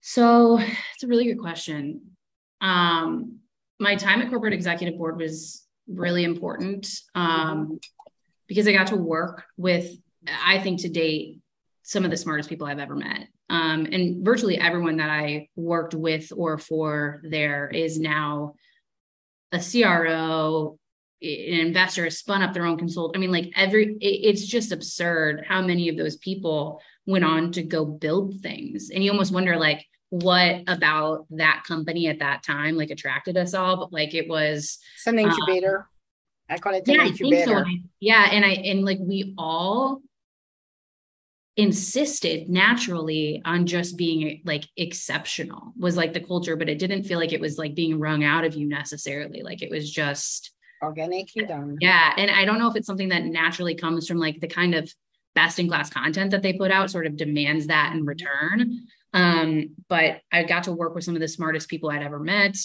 So 0.00 0.58
it's 0.58 1.02
a 1.02 1.06
really 1.06 1.26
good 1.26 1.40
question. 1.40 2.12
Um, 2.60 3.40
my 3.78 3.96
time 3.96 4.22
at 4.22 4.30
corporate 4.30 4.54
executive 4.54 4.96
board 4.96 5.18
was 5.18 5.65
really 5.88 6.24
important 6.24 6.88
um, 7.14 7.78
because 8.46 8.66
I 8.66 8.72
got 8.72 8.88
to 8.88 8.96
work 8.96 9.44
with, 9.56 9.90
I 10.44 10.58
think 10.58 10.80
to 10.82 10.88
date, 10.88 11.40
some 11.82 12.04
of 12.04 12.10
the 12.10 12.16
smartest 12.16 12.48
people 12.48 12.66
I've 12.66 12.80
ever 12.80 12.96
met. 12.96 13.28
Um, 13.48 13.86
and 13.92 14.24
virtually 14.24 14.58
everyone 14.58 14.96
that 14.96 15.08
I 15.10 15.48
worked 15.54 15.94
with 15.94 16.32
or 16.36 16.58
for 16.58 17.20
there 17.22 17.68
is 17.68 18.00
now 18.00 18.54
a 19.52 19.60
CRO, 19.60 20.78
an 21.22 21.28
investor 21.28 22.04
has 22.04 22.18
spun 22.18 22.42
up 22.42 22.52
their 22.52 22.66
own 22.66 22.76
consult. 22.76 23.16
I 23.16 23.20
mean, 23.20 23.30
like 23.30 23.52
every, 23.54 23.96
it's 24.00 24.44
just 24.44 24.72
absurd 24.72 25.44
how 25.46 25.62
many 25.62 25.88
of 25.88 25.96
those 25.96 26.16
people 26.16 26.80
went 27.06 27.24
on 27.24 27.52
to 27.52 27.62
go 27.62 27.84
build 27.84 28.40
things. 28.40 28.90
And 28.90 29.04
you 29.04 29.12
almost 29.12 29.32
wonder, 29.32 29.56
like, 29.56 29.86
what 30.10 30.62
about 30.66 31.26
that 31.30 31.64
company 31.66 32.08
at 32.08 32.20
that 32.20 32.42
time 32.42 32.76
like 32.76 32.90
attracted 32.90 33.36
us 33.36 33.54
all, 33.54 33.76
but 33.76 33.92
like 33.92 34.14
it 34.14 34.28
was 34.28 34.78
some 34.98 35.18
incubator. 35.18 35.78
Um, 35.78 35.86
I 36.48 36.58
call 36.58 36.74
it 36.74 36.84
yeah, 36.86 37.02
I 37.02 37.10
think 37.10 37.44
so. 37.44 37.64
Yeah, 38.00 38.28
and 38.30 38.44
I 38.44 38.50
and 38.50 38.84
like 38.84 38.98
we 39.00 39.34
all 39.36 40.00
insisted 41.56 42.48
naturally 42.48 43.40
on 43.44 43.66
just 43.66 43.96
being 43.96 44.42
like 44.44 44.64
exceptional 44.76 45.72
was 45.78 45.96
like 45.96 46.12
the 46.12 46.20
culture 46.20 46.54
but 46.54 46.68
it 46.68 46.78
didn't 46.78 47.04
feel 47.04 47.18
like 47.18 47.32
it 47.32 47.40
was 47.40 47.56
like 47.56 47.74
being 47.74 47.98
wrung 47.98 48.24
out 48.24 48.44
of 48.44 48.54
you 48.54 48.68
necessarily. 48.68 49.42
Like 49.42 49.62
it 49.62 49.70
was 49.70 49.90
just 49.90 50.52
organically 50.82 51.44
done 51.46 51.76
yeah 51.80 52.12
and 52.18 52.30
i 52.30 52.44
don't 52.44 52.58
know 52.58 52.68
if 52.68 52.76
it's 52.76 52.86
something 52.86 53.08
that 53.08 53.24
naturally 53.24 53.74
comes 53.74 54.06
from 54.06 54.18
like 54.18 54.38
the 54.40 54.46
kind 54.46 54.74
of 54.74 54.92
best 55.34 55.58
in 55.58 55.68
class 55.68 55.90
content 55.90 56.30
that 56.30 56.42
they 56.42 56.52
put 56.52 56.70
out 56.70 56.90
sort 56.90 57.06
of 57.06 57.16
demands 57.16 57.66
that 57.66 57.94
in 57.94 58.04
return 58.04 58.86
um 59.16 59.70
but 59.88 60.20
i 60.30 60.44
got 60.44 60.64
to 60.64 60.72
work 60.72 60.94
with 60.94 61.04
some 61.04 61.14
of 61.14 61.20
the 61.20 61.28
smartest 61.28 61.68
people 61.68 61.90
i'd 61.90 62.02
ever 62.02 62.20
met. 62.20 62.56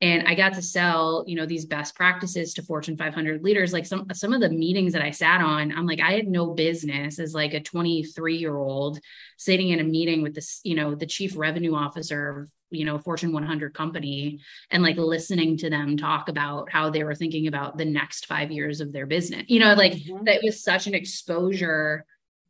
And 0.00 0.26
i 0.28 0.34
got 0.34 0.54
to 0.54 0.62
sell 0.62 1.24
you 1.26 1.36
know 1.36 1.46
these 1.46 1.66
best 1.66 1.94
practices 1.94 2.54
to 2.54 2.62
fortune 2.62 2.96
500 2.96 3.42
leaders. 3.42 3.72
Like 3.72 3.86
some 3.86 4.06
some 4.12 4.32
of 4.32 4.40
the 4.40 4.50
meetings 4.50 4.92
that 4.92 5.02
i 5.02 5.10
sat 5.10 5.40
on 5.40 5.72
i'm 5.72 5.86
like 5.86 6.00
i 6.00 6.12
had 6.12 6.26
no 6.26 6.52
business 6.52 7.18
as 7.18 7.32
like 7.32 7.54
a 7.54 7.60
23 7.60 8.36
year 8.36 8.56
old 8.56 8.98
sitting 9.38 9.68
in 9.70 9.80
a 9.80 9.84
meeting 9.84 10.22
with 10.22 10.34
this 10.34 10.60
you 10.64 10.74
know 10.74 10.94
the 10.94 11.06
chief 11.06 11.36
revenue 11.36 11.74
officer 11.74 12.40
of 12.40 12.50
you 12.70 12.84
know 12.84 12.98
fortune 12.98 13.32
100 13.32 13.72
company 13.72 14.40
and 14.70 14.82
like 14.82 14.96
listening 14.96 15.56
to 15.58 15.70
them 15.70 15.96
talk 15.96 16.28
about 16.28 16.70
how 16.70 16.90
they 16.90 17.04
were 17.04 17.14
thinking 17.14 17.46
about 17.46 17.78
the 17.78 17.84
next 17.84 18.26
five 18.26 18.50
years 18.50 18.80
of 18.80 18.92
their 18.92 19.06
business. 19.06 19.44
You 19.46 19.60
know 19.60 19.74
like 19.74 19.92
mm-hmm. 19.92 20.24
that 20.24 20.42
was 20.42 20.62
such 20.62 20.86
an 20.86 20.94
exposure 20.94 22.04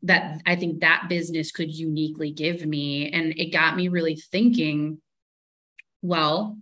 that 0.04 0.40
i 0.46 0.54
think 0.54 0.80
that 0.80 1.06
business 1.08 1.50
could 1.50 1.72
uniquely 1.72 2.30
give 2.30 2.64
me. 2.64 3.10
And 3.10 3.34
it 3.36 3.52
got 3.52 3.76
me 3.76 3.88
really 3.88 4.16
thinking 4.16 5.00
well 6.02 6.58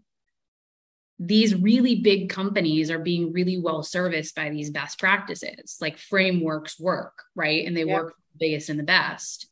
these 1.19 1.55
really 1.55 1.97
big 1.97 2.31
companies 2.31 2.91
are 2.91 2.99
being 2.99 3.33
really 3.33 3.57
well 3.57 3.85
serviced 3.85 4.35
by 4.35 4.51
these 4.51 4.71
best 4.71 4.99
practices. 4.99 5.77
Like 5.81 5.99
frameworks 5.99 6.81
work 6.81 7.23
right? 7.37 7.65
And 7.67 7.77
they 7.77 7.85
work 7.85 8.15
the 8.33 8.39
biggest 8.47 8.71
and 8.71 8.79
the 8.79 8.85
best. 8.85 9.47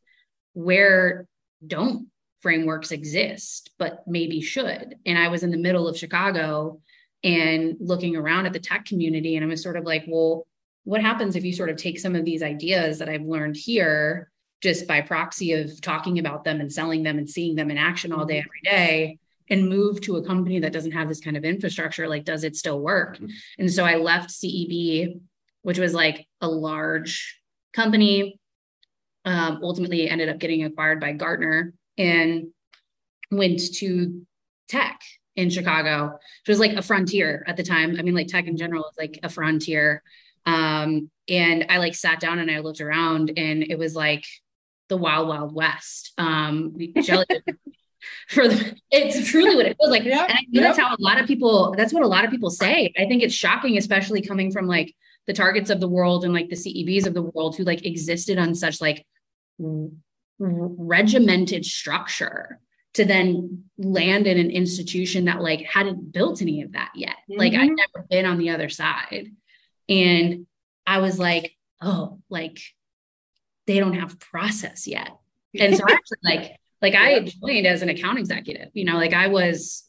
Where 0.54 1.26
don't 1.64 2.08
frameworks 2.40 2.90
exist 2.90 3.70
but 3.78 4.02
maybe 4.06 4.40
should. 4.40 4.96
And 5.04 5.18
i 5.18 5.28
was 5.28 5.42
in 5.42 5.50
the 5.50 5.58
middle 5.58 5.86
of 5.86 5.98
chicago 5.98 6.80
and 7.22 7.76
looking 7.80 8.16
around 8.16 8.46
at 8.46 8.52
the 8.52 8.58
tech 8.58 8.86
community 8.86 9.36
and 9.36 9.44
i 9.44 9.48
was 9.48 9.62
sort 9.62 9.76
of 9.76 9.84
like 9.84 10.04
well 10.08 10.46
what 10.84 11.00
happens 11.00 11.36
if 11.36 11.44
you 11.44 11.52
sort 11.52 11.70
of 11.70 11.76
take 11.76 11.98
some 11.98 12.14
of 12.14 12.24
these 12.24 12.42
ideas 12.42 12.98
that 12.98 13.08
i've 13.08 13.22
learned 13.22 13.56
here 13.56 14.30
just 14.60 14.86
by 14.86 15.00
proxy 15.00 15.52
of 15.52 15.80
talking 15.80 16.18
about 16.18 16.44
them 16.44 16.60
and 16.60 16.72
selling 16.72 17.02
them 17.02 17.18
and 17.18 17.28
seeing 17.28 17.54
them 17.54 17.70
in 17.70 17.78
action 17.78 18.12
all 18.12 18.24
day 18.24 18.38
mm-hmm. 18.38 18.48
every 18.48 18.60
day 18.62 19.18
and 19.48 19.68
move 19.68 20.00
to 20.00 20.16
a 20.16 20.24
company 20.24 20.60
that 20.60 20.72
doesn't 20.72 20.92
have 20.92 21.08
this 21.08 21.20
kind 21.20 21.36
of 21.36 21.44
infrastructure 21.44 22.08
like 22.08 22.24
does 22.24 22.44
it 22.44 22.56
still 22.56 22.80
work 22.80 23.16
mm-hmm. 23.16 23.26
and 23.58 23.72
so 23.72 23.84
i 23.84 23.96
left 23.96 24.30
ceb 24.30 25.20
which 25.62 25.78
was 25.78 25.94
like 25.94 26.26
a 26.40 26.48
large 26.48 27.40
company 27.72 28.38
um, 29.26 29.60
ultimately 29.62 30.08
ended 30.08 30.30
up 30.30 30.38
getting 30.38 30.64
acquired 30.64 30.98
by 30.98 31.12
gartner 31.12 31.74
and 31.98 32.48
went 33.30 33.60
to 33.74 34.22
tech 34.68 35.00
in 35.36 35.50
chicago 35.50 36.06
which 36.12 36.48
was 36.48 36.58
like 36.58 36.72
a 36.72 36.82
frontier 36.82 37.44
at 37.46 37.56
the 37.56 37.62
time 37.62 37.96
i 37.98 38.02
mean 38.02 38.14
like 38.14 38.28
tech 38.28 38.46
in 38.46 38.56
general 38.56 38.84
is 38.84 38.96
like 38.98 39.20
a 39.22 39.28
frontier 39.28 40.02
um, 40.46 41.10
and 41.28 41.66
i 41.68 41.78
like 41.78 41.94
sat 41.94 42.20
down 42.20 42.38
and 42.38 42.50
i 42.50 42.58
looked 42.58 42.80
around 42.80 43.32
and 43.36 43.62
it 43.62 43.78
was 43.78 43.94
like 43.94 44.24
the 44.88 44.96
wild 44.96 45.28
wild 45.28 45.54
west 45.54 46.12
um 46.18 46.74
for 48.28 48.48
the, 48.48 48.76
it's 48.90 49.28
truly 49.28 49.56
what 49.56 49.66
it 49.66 49.76
feels 49.78 49.90
like. 49.90 50.04
Yep, 50.04 50.30
and 50.30 50.38
I 50.38 50.42
know 50.48 50.62
yep. 50.62 50.62
that's 50.62 50.78
how 50.78 50.94
a 50.94 50.96
lot 50.98 51.20
of 51.20 51.26
people, 51.26 51.74
that's 51.76 51.92
what 51.92 52.02
a 52.02 52.08
lot 52.08 52.24
of 52.24 52.30
people 52.30 52.50
say. 52.50 52.92
I 52.96 53.06
think 53.06 53.22
it's 53.22 53.34
shocking, 53.34 53.76
especially 53.76 54.22
coming 54.22 54.50
from 54.50 54.66
like 54.66 54.94
the 55.26 55.32
targets 55.32 55.70
of 55.70 55.80
the 55.80 55.88
world 55.88 56.24
and 56.24 56.32
like 56.32 56.48
the 56.48 56.56
CEBs 56.56 57.06
of 57.06 57.14
the 57.14 57.22
world 57.22 57.56
who 57.56 57.64
like 57.64 57.84
existed 57.84 58.38
on 58.38 58.54
such 58.54 58.80
like 58.80 59.06
regimented 60.38 61.64
structure 61.64 62.58
to 62.94 63.04
then 63.04 63.64
land 63.78 64.26
in 64.26 64.38
an 64.38 64.50
institution 64.50 65.26
that 65.26 65.40
like 65.40 65.60
hadn't 65.60 66.12
built 66.12 66.42
any 66.42 66.62
of 66.62 66.72
that 66.72 66.90
yet. 66.94 67.16
Mm-hmm. 67.30 67.38
Like 67.38 67.54
I'd 67.54 67.70
never 67.70 68.06
been 68.08 68.26
on 68.26 68.38
the 68.38 68.50
other 68.50 68.68
side. 68.68 69.28
And 69.90 70.46
I 70.86 70.98
was 70.98 71.18
like, 71.18 71.54
oh, 71.82 72.20
like 72.30 72.58
they 73.66 73.78
don't 73.78 73.94
have 73.94 74.18
process 74.18 74.86
yet. 74.86 75.10
And 75.58 75.76
so 75.76 75.84
I 75.86 75.92
actually 75.92 76.18
like 76.24 76.56
like. 76.80 76.94
I 76.94 77.20
joined 77.20 77.66
as 77.66 77.82
an 77.82 77.90
account 77.90 78.18
executive, 78.18 78.68
you 78.72 78.84
know, 78.84 78.96
like 78.96 79.12
I 79.12 79.26
was 79.26 79.84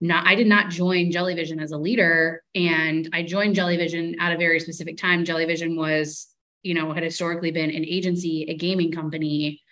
not, 0.00 0.26
I 0.26 0.34
did 0.34 0.46
not 0.46 0.70
join 0.70 1.10
Jellyvision 1.10 1.62
as 1.62 1.72
a 1.72 1.78
leader. 1.78 2.42
And 2.54 3.08
I 3.12 3.22
joined 3.22 3.56
Jellyvision 3.56 4.16
at 4.20 4.32
a 4.32 4.38
very 4.38 4.60
specific 4.60 4.96
time. 4.98 5.24
Jellyvision 5.24 5.76
was, 5.76 6.28
you 6.62 6.74
know, 6.74 6.92
had 6.92 7.02
historically 7.02 7.50
been 7.50 7.70
an 7.70 7.84
agency, 7.84 8.46
a 8.48 8.56
gaming 8.56 8.92
company, 8.92 9.62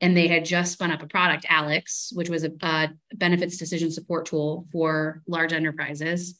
and 0.00 0.16
they 0.16 0.26
had 0.26 0.44
just 0.44 0.72
spun 0.72 0.90
up 0.90 1.02
a 1.02 1.06
product, 1.06 1.46
Alex, 1.48 2.12
which 2.14 2.28
was 2.28 2.44
a, 2.44 2.50
a 2.62 2.90
benefits 3.14 3.56
decision 3.56 3.90
support 3.90 4.26
tool 4.26 4.66
for 4.72 5.22
large 5.26 5.52
enterprises. 5.52 6.38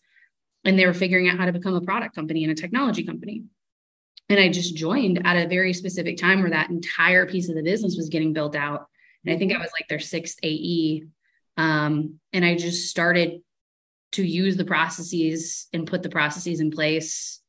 And 0.64 0.79
they 0.79 0.87
were 0.87 0.94
figuring 0.94 1.29
out 1.29 1.38
how 1.38 1.46
to 1.46 1.53
become 1.53 1.75
a 1.75 1.81
product 1.81 2.14
company 2.14 2.44
and 2.44 2.53
a 2.53 2.61
technology 2.61 3.05
company. 3.05 3.44
And 4.29 4.38
I 4.38 4.49
just 4.49 4.77
joined 4.77 5.27
at 5.27 5.37
a 5.37 5.49
very 5.49 5.73
specific 5.73 6.18
time 6.18 6.40
where 6.40 6.51
that 6.51 6.70
entire 6.70 7.27
piece 7.27 7.49
of 7.49 7.57
the 7.57 7.62
business 7.62 7.96
was 7.96 8.11
getting 8.11 8.33
built 8.33 8.55
out 8.55 8.87
and 9.25 9.35
I 9.35 9.38
think 9.38 9.53
I 9.53 9.59
was 9.59 9.70
like 9.73 9.88
their 9.88 9.99
sixth 9.99 10.38
AE. 10.42 11.05
Um, 11.57 12.20
and 12.33 12.44
I 12.44 12.57
just 12.57 12.90
started 12.90 13.40
to 14.12 14.27
use 14.27 14.57
the 14.57 14.64
processes 14.64 15.68
and 15.73 15.87
put 15.87 16.03
the 16.03 16.09
processes 16.09 16.61
in 16.61 16.70
place 16.70 17.40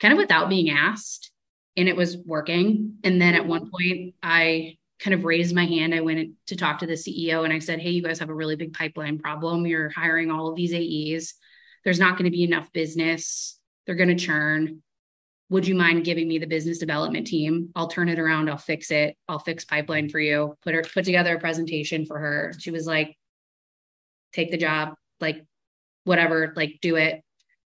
kind 0.00 0.12
of 0.12 0.18
without 0.18 0.48
being 0.48 0.70
asked. 0.70 1.30
And 1.76 1.88
it 1.88 1.96
was 1.96 2.16
working. 2.16 2.96
And 3.04 3.20
then 3.20 3.34
at 3.34 3.46
one 3.46 3.70
point, 3.70 4.14
I 4.22 4.76
kind 4.98 5.14
of 5.14 5.24
raised 5.24 5.54
my 5.54 5.64
hand. 5.64 5.94
I 5.94 6.00
went 6.00 6.30
to 6.48 6.56
talk 6.56 6.80
to 6.80 6.86
the 6.86 6.94
CEO 6.94 7.44
and 7.44 7.52
I 7.52 7.58
said, 7.58 7.80
Hey, 7.80 7.90
you 7.90 8.02
guys 8.02 8.18
have 8.18 8.28
a 8.28 8.34
really 8.34 8.56
big 8.56 8.74
pipeline 8.74 9.18
problem. 9.18 9.66
You're 9.66 9.88
hiring 9.88 10.30
all 10.30 10.48
of 10.48 10.56
these 10.56 10.74
AEs. 10.74 11.34
There's 11.84 12.00
not 12.00 12.18
going 12.18 12.24
to 12.24 12.36
be 12.36 12.44
enough 12.44 12.72
business. 12.72 13.58
They're 13.86 13.94
going 13.94 14.16
to 14.16 14.24
churn 14.26 14.82
would 15.50 15.66
you 15.66 15.74
mind 15.74 16.04
giving 16.04 16.28
me 16.28 16.38
the 16.38 16.46
business 16.46 16.78
development 16.78 17.26
team? 17.26 17.70
I'll 17.74 17.88
turn 17.88 18.08
it 18.08 18.20
around. 18.20 18.48
I'll 18.48 18.56
fix 18.56 18.92
it. 18.92 19.16
I'll 19.28 19.40
fix 19.40 19.64
pipeline 19.64 20.08
for 20.08 20.20
you. 20.20 20.56
Put 20.62 20.74
her 20.74 20.82
put 20.82 21.04
together 21.04 21.36
a 21.36 21.40
presentation 21.40 22.06
for 22.06 22.18
her. 22.18 22.52
She 22.58 22.70
was 22.70 22.86
like, 22.86 23.18
take 24.32 24.52
the 24.52 24.56
job, 24.56 24.94
like 25.20 25.44
whatever, 26.04 26.52
like 26.54 26.78
do 26.80 26.94
it. 26.94 27.22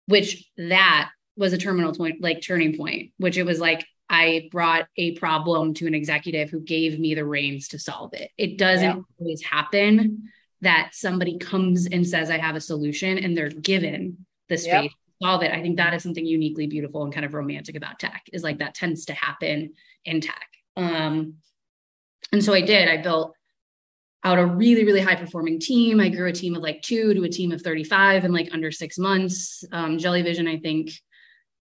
Which 0.06 0.48
that 0.56 1.10
was 1.36 1.52
a 1.52 1.58
terminal 1.58 1.92
point, 1.92 2.22
like 2.22 2.42
turning 2.42 2.76
point, 2.76 3.10
which 3.18 3.36
it 3.36 3.44
was 3.44 3.58
like 3.58 3.84
I 4.08 4.48
brought 4.52 4.86
a 4.96 5.16
problem 5.16 5.74
to 5.74 5.88
an 5.88 5.94
executive 5.94 6.50
who 6.50 6.60
gave 6.60 7.00
me 7.00 7.16
the 7.16 7.26
reins 7.26 7.68
to 7.68 7.80
solve 7.80 8.14
it. 8.14 8.30
It 8.38 8.56
doesn't 8.56 8.84
yeah. 8.84 9.02
always 9.18 9.42
happen 9.42 10.30
that 10.64 10.90
somebody 10.92 11.38
comes 11.38 11.86
and 11.86 12.06
says, 12.06 12.30
I 12.30 12.38
have 12.38 12.56
a 12.56 12.60
solution 12.60 13.18
and 13.18 13.36
they're 13.36 13.48
given 13.48 14.26
the 14.48 14.58
space 14.58 14.84
yep 14.84 14.90
solve 15.22 15.42
it. 15.42 15.52
I 15.52 15.62
think 15.62 15.76
that 15.76 15.94
is 15.94 16.02
something 16.02 16.26
uniquely 16.26 16.66
beautiful 16.66 17.04
and 17.04 17.12
kind 17.12 17.24
of 17.24 17.34
romantic 17.34 17.76
about 17.76 17.98
tech 17.98 18.24
is 18.32 18.42
like 18.42 18.58
that 18.58 18.74
tends 18.74 19.06
to 19.06 19.14
happen 19.14 19.74
in 20.04 20.20
tech. 20.20 20.48
Um, 20.76 21.34
and 22.32 22.42
so 22.42 22.52
I 22.52 22.60
did, 22.60 22.88
I 22.88 22.98
built 22.98 23.34
out 24.24 24.38
a 24.38 24.46
really, 24.46 24.84
really 24.84 25.00
high 25.00 25.14
performing 25.14 25.60
team. 25.60 26.00
I 26.00 26.08
grew 26.08 26.28
a 26.28 26.32
team 26.32 26.56
of 26.56 26.62
like 26.62 26.82
two 26.82 27.14
to 27.14 27.22
a 27.24 27.28
team 27.28 27.52
of 27.52 27.62
35 27.62 28.24
in 28.24 28.32
like 28.32 28.48
under 28.52 28.72
six 28.72 28.98
months. 28.98 29.64
Um, 29.70 29.98
Jellyvision, 29.98 30.48
I 30.48 30.58
think 30.58 30.90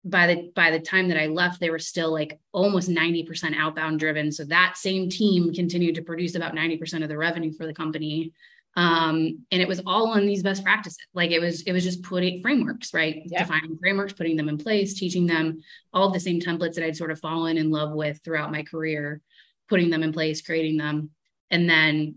by 0.04 0.28
the 0.28 0.52
by 0.56 0.72
the 0.72 0.80
time 0.80 1.10
that 1.10 1.20
I 1.20 1.28
left, 1.28 1.60
they 1.60 1.70
were 1.70 1.80
still 1.80 2.12
like 2.12 2.40
almost 2.52 2.90
90% 2.90 3.56
outbound 3.56 4.00
driven. 4.00 4.32
So 4.32 4.46
that 4.46 4.78
same 4.78 5.10
team 5.10 5.54
continued 5.54 5.96
to 5.96 6.02
produce 6.02 6.36
about 6.36 6.56
90% 6.56 7.04
of 7.04 7.10
the 7.10 7.18
revenue 7.18 7.54
for 7.54 7.68
the 7.68 7.74
company 7.74 8.34
um, 8.76 9.46
and 9.52 9.62
it 9.62 9.68
was 9.68 9.82
all 9.86 10.08
on 10.08 10.26
these 10.26 10.44
best 10.44 10.64
practices. 10.64 11.00
Like 11.14 11.32
it 11.32 11.40
was 11.40 11.64
it 11.64 11.72
was 11.72 11.84
just 11.84 12.04
putting 12.04 12.42
frameworks 12.42 12.94
right? 12.94 13.24
Yeah. 13.26 13.44
defining 13.44 13.78
frameworks 13.78 14.14
putting 14.14 14.38
them 14.38 14.50
in 14.50 14.58
place 14.58 14.94
teaching 14.94 15.26
them 15.26 15.62
all 15.94 16.12
the 16.12 16.20
same 16.20 16.40
templates 16.40 16.76
that 16.76 16.86
i'd 16.86 16.96
sort 16.96 17.12
of 17.12 17.20
fallen 17.20 17.58
in 17.58 17.72
love 17.72 17.94
with 17.94 18.20
throughout 18.24 18.52
my 18.52 18.64
career 18.64 19.22
putting 19.68 19.90
them 19.90 20.04
in 20.04 20.14
place 20.14 20.42
creating 20.42 20.78
them. 20.78 21.10
And 21.52 21.70
then 21.70 22.16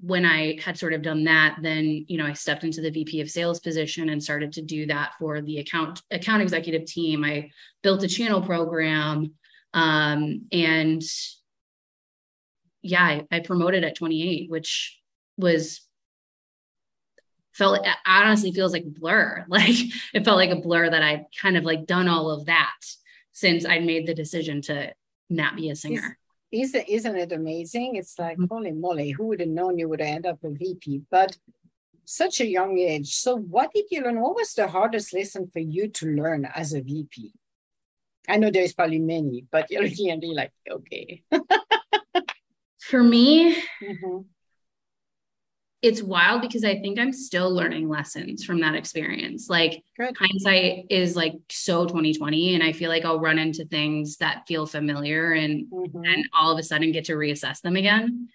when 0.00 0.26
i 0.26 0.58
had 0.62 0.78
sort 0.78 0.92
of 0.92 1.00
done 1.00 1.24
that 1.24 1.56
then 1.62 2.04
you 2.06 2.18
know 2.18 2.26
i 2.26 2.34
stepped 2.34 2.64
into 2.64 2.82
the 2.82 2.90
vp 2.90 3.22
of 3.22 3.30
sales 3.30 3.60
position 3.60 4.10
and 4.10 4.22
started 4.22 4.52
to 4.52 4.60
do 4.60 4.84
that 4.84 5.14
for 5.18 5.40
the 5.40 5.58
account 5.58 6.02
account 6.10 6.42
executive 6.42 6.84
team. 6.84 7.24
I 7.24 7.50
built 7.82 8.02
a 8.02 8.08
channel 8.08 8.42
program 8.42 9.32
um, 9.72 10.42
and 10.52 11.02
yeah 12.82 13.02
I, 13.02 13.26
I 13.30 13.40
promoted 13.40 13.84
at 13.84 13.96
28 13.96 14.50
which 14.50 14.98
was 15.36 15.86
felt 17.56 17.86
it 17.86 17.96
honestly 18.06 18.52
feels 18.52 18.72
like 18.72 18.84
blur. 18.84 19.44
Like 19.48 19.76
it 20.12 20.24
felt 20.24 20.36
like 20.36 20.50
a 20.50 20.60
blur 20.60 20.90
that 20.90 21.02
I'd 21.02 21.26
kind 21.40 21.56
of 21.56 21.64
like 21.64 21.86
done 21.86 22.08
all 22.08 22.30
of 22.30 22.46
that 22.46 22.76
since 23.32 23.64
I 23.64 23.78
made 23.78 24.06
the 24.06 24.14
decision 24.14 24.60
to 24.62 24.92
not 25.30 25.56
be 25.56 25.70
a 25.70 25.76
singer. 25.76 26.18
isn't 26.52 26.88
isn't 26.88 27.16
it 27.16 27.32
amazing? 27.32 27.96
It's 27.96 28.18
like 28.18 28.36
mm-hmm. 28.36 28.54
holy 28.54 28.72
moly, 28.72 29.10
who 29.10 29.28
would 29.28 29.40
have 29.40 29.48
known 29.48 29.78
you 29.78 29.88
would 29.88 30.00
end 30.00 30.26
up 30.26 30.42
a 30.44 30.50
VP? 30.50 31.02
But 31.10 31.36
such 32.04 32.40
a 32.40 32.46
young 32.46 32.78
age. 32.78 33.14
So 33.14 33.36
what 33.36 33.72
did 33.74 33.86
you 33.90 34.02
learn? 34.02 34.20
What 34.20 34.36
was 34.36 34.54
the 34.54 34.68
hardest 34.68 35.12
lesson 35.12 35.50
for 35.52 35.58
you 35.58 35.88
to 35.88 36.06
learn 36.06 36.44
as 36.54 36.72
a 36.72 36.80
VP? 36.80 37.32
I 38.28 38.36
know 38.36 38.50
there's 38.50 38.74
probably 38.74 38.98
many, 38.98 39.44
but 39.50 39.70
you're 39.70 39.82
looking 39.82 40.10
at 40.10 40.18
me 40.18 40.34
like, 40.34 40.52
okay. 40.70 41.22
for 42.80 43.02
me, 43.02 43.54
mm-hmm 43.82 44.22
it's 45.82 46.02
wild 46.02 46.40
because 46.40 46.64
I 46.64 46.80
think 46.80 46.98
I'm 46.98 47.12
still 47.12 47.54
learning 47.54 47.88
lessons 47.88 48.44
from 48.44 48.60
that 48.60 48.74
experience. 48.74 49.48
Like 49.48 49.82
Good. 49.96 50.16
hindsight 50.18 50.86
is 50.90 51.14
like 51.14 51.34
so 51.50 51.84
2020 51.84 52.54
and 52.54 52.62
I 52.62 52.72
feel 52.72 52.88
like 52.88 53.04
I'll 53.04 53.20
run 53.20 53.38
into 53.38 53.64
things 53.66 54.16
that 54.16 54.46
feel 54.48 54.66
familiar 54.66 55.32
and 55.32 55.66
mm-hmm. 55.70 56.04
and 56.04 56.28
all 56.32 56.52
of 56.52 56.58
a 56.58 56.62
sudden 56.62 56.92
get 56.92 57.04
to 57.06 57.12
reassess 57.12 57.60
them 57.60 57.76
again. 57.76 58.28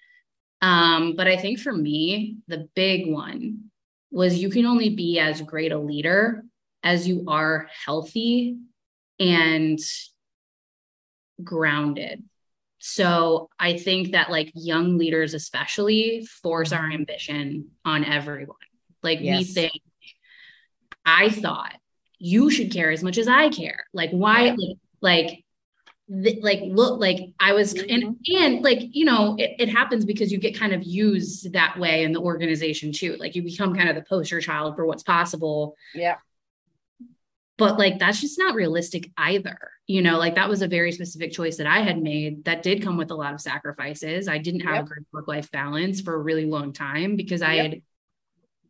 Um 0.61 1.15
but 1.15 1.27
I 1.27 1.35
think 1.35 1.59
for 1.59 1.73
me 1.73 2.37
the 2.47 2.69
big 2.75 3.11
one 3.11 3.71
was 4.11 4.37
you 4.37 4.49
can 4.49 4.65
only 4.65 4.89
be 4.89 5.19
as 5.19 5.41
great 5.41 5.71
a 5.71 5.79
leader 5.79 6.43
as 6.83 7.07
you 7.07 7.25
are 7.27 7.67
healthy 7.85 8.57
and 9.19 9.79
grounded 11.43 12.23
so 12.83 13.51
I 13.59 13.77
think 13.77 14.13
that 14.13 14.31
like 14.31 14.51
young 14.55 14.97
leaders, 14.97 15.35
especially, 15.35 16.25
force 16.25 16.71
our 16.71 16.81
mm-hmm. 16.81 16.93
ambition 16.93 17.67
on 17.85 18.03
everyone. 18.03 18.57
Like 19.03 19.19
yes. 19.21 19.37
we 19.37 19.43
think, 19.43 19.73
I 21.05 21.29
thought 21.29 21.75
you 22.17 22.49
should 22.49 22.71
care 22.71 22.89
as 22.89 23.03
much 23.03 23.19
as 23.19 23.27
I 23.27 23.49
care. 23.49 23.85
Like 23.93 24.09
why? 24.09 24.55
Like, 24.99 25.43
like, 26.09 26.39
like 26.41 26.61
look 26.65 26.99
like 26.99 27.19
I 27.39 27.53
was 27.53 27.75
mm-hmm. 27.75 27.89
and 27.89 28.17
and 28.35 28.63
like 28.63 28.79
you 28.95 29.05
know 29.05 29.35
it, 29.37 29.51
it 29.59 29.69
happens 29.69 30.03
because 30.03 30.31
you 30.31 30.39
get 30.39 30.57
kind 30.59 30.73
of 30.73 30.83
used 30.83 31.53
that 31.53 31.77
way 31.77 32.03
in 32.03 32.13
the 32.13 32.19
organization 32.19 32.91
too. 32.91 33.15
Like 33.17 33.35
you 33.35 33.43
become 33.43 33.75
kind 33.75 33.89
of 33.89 33.95
the 33.95 34.01
poster 34.01 34.41
child 34.41 34.75
for 34.75 34.87
what's 34.87 35.03
possible. 35.03 35.75
Yeah 35.93 36.15
but 37.61 37.77
like 37.77 37.99
that's 37.99 38.19
just 38.19 38.39
not 38.39 38.55
realistic 38.55 39.11
either 39.17 39.55
you 39.91 40.01
know 40.01 40.17
like 40.17 40.35
that 40.35 40.47
was 40.47 40.61
a 40.61 40.67
very 40.67 40.91
specific 40.91 41.31
choice 41.31 41.57
that 41.57 41.67
i 41.67 41.81
had 41.81 42.01
made 42.01 42.45
that 42.45 42.63
did 42.63 42.81
come 42.81 42.97
with 42.97 43.11
a 43.11 43.15
lot 43.15 43.33
of 43.33 43.41
sacrifices 43.41 44.27
i 44.27 44.37
didn't 44.37 44.61
have 44.61 44.75
yep. 44.75 44.85
a 44.85 44.87
great 44.87 45.05
work 45.11 45.27
life 45.27 45.51
balance 45.51 45.99
for 45.99 46.13
a 46.13 46.19
really 46.21 46.45
long 46.45 46.71
time 46.71 47.15
because 47.15 47.41
i 47.41 47.55
yep. 47.55 47.65
had 47.65 47.81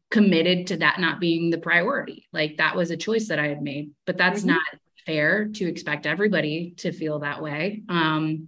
committed 0.09 0.67
to 0.67 0.77
that 0.77 0.99
not 0.99 1.19
being 1.19 1.49
the 1.49 1.57
priority 1.57 2.27
like 2.33 2.57
that 2.57 2.75
was 2.75 2.89
a 2.89 2.97
choice 2.97 3.27
that 3.27 3.39
i 3.39 3.47
had 3.47 3.61
made 3.61 3.91
but 4.05 4.17
that's 4.17 4.39
mm-hmm. 4.39 4.49
not 4.49 4.61
fair 5.05 5.47
to 5.47 5.65
expect 5.65 6.05
everybody 6.05 6.73
to 6.77 6.91
feel 6.91 7.19
that 7.19 7.41
way 7.41 7.83
um 7.87 8.47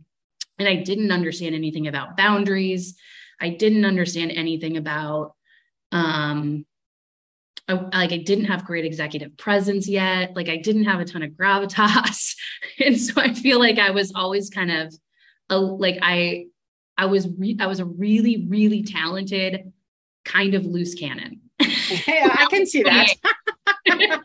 and 0.58 0.68
i 0.68 0.76
didn't 0.76 1.12
understand 1.12 1.54
anything 1.54 1.88
about 1.88 2.18
boundaries 2.18 2.96
i 3.40 3.50
didn't 3.50 3.86
understand 3.86 4.32
anything 4.32 4.78
about 4.78 5.36
um 5.92 6.66
I, 7.67 7.73
like 7.73 8.12
I 8.12 8.17
didn't 8.17 8.45
have 8.45 8.65
great 8.65 8.86
executive 8.86 9.38
presence 9.38 9.88
yet. 9.88 10.36
Like 10.36 10.49
I 10.49 10.58
didn't 10.58 10.86
have 10.86 10.99
a 10.99 11.06
ton 11.06 11.23
of 11.23 11.32
gravitas. 11.32 12.36
and 12.84 12.99
so 12.99 13.21
I 13.21 13.34
feel 13.34 13.60
like 13.60 13.80
I 13.80 13.91
was 13.91 14.12
always 14.13 14.49
kind 14.49 14.71
of 14.71 14.93
a, 15.49 15.58
like 15.58 15.99
I 16.02 16.47
I 16.97 17.06
was 17.06 17.28
re- 17.38 17.58
I 17.60 17.67
was 17.67 17.80
a 17.80 17.86
really 17.86 18.45
really 18.47 18.84
talented 18.84 19.71
kind 20.26 20.54
of 20.54 20.65
loose 20.65 20.95
cannon. 20.95 21.41
yeah, 21.60 22.36
I 22.38 22.47
can 22.49 22.65
see 22.65 22.84
that. 22.84 23.13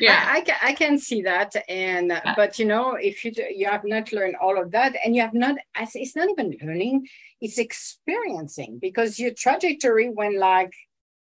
yeah, 0.00 0.24
I, 0.26 0.38
I, 0.38 0.40
can 0.40 0.56
I 0.62 0.72
can 0.72 0.98
see 0.98 1.22
that. 1.22 1.54
And 1.68 2.08
yeah. 2.08 2.34
but 2.36 2.58
you 2.58 2.64
know, 2.64 2.94
if 2.94 3.24
you 3.24 3.32
do, 3.32 3.44
you 3.50 3.66
have 3.66 3.84
not 3.84 4.12
learned 4.12 4.36
all 4.36 4.60
of 4.60 4.70
that, 4.72 4.96
and 5.04 5.14
you 5.14 5.22
have 5.22 5.34
not, 5.34 5.56
it's 5.76 6.16
not 6.16 6.28
even 6.30 6.56
learning, 6.62 7.06
it's 7.40 7.58
experiencing 7.58 8.78
because 8.80 9.18
your 9.18 9.32
trajectory 9.32 10.08
went 10.08 10.38
like, 10.38 10.72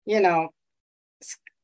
you 0.05 0.21
know, 0.21 0.49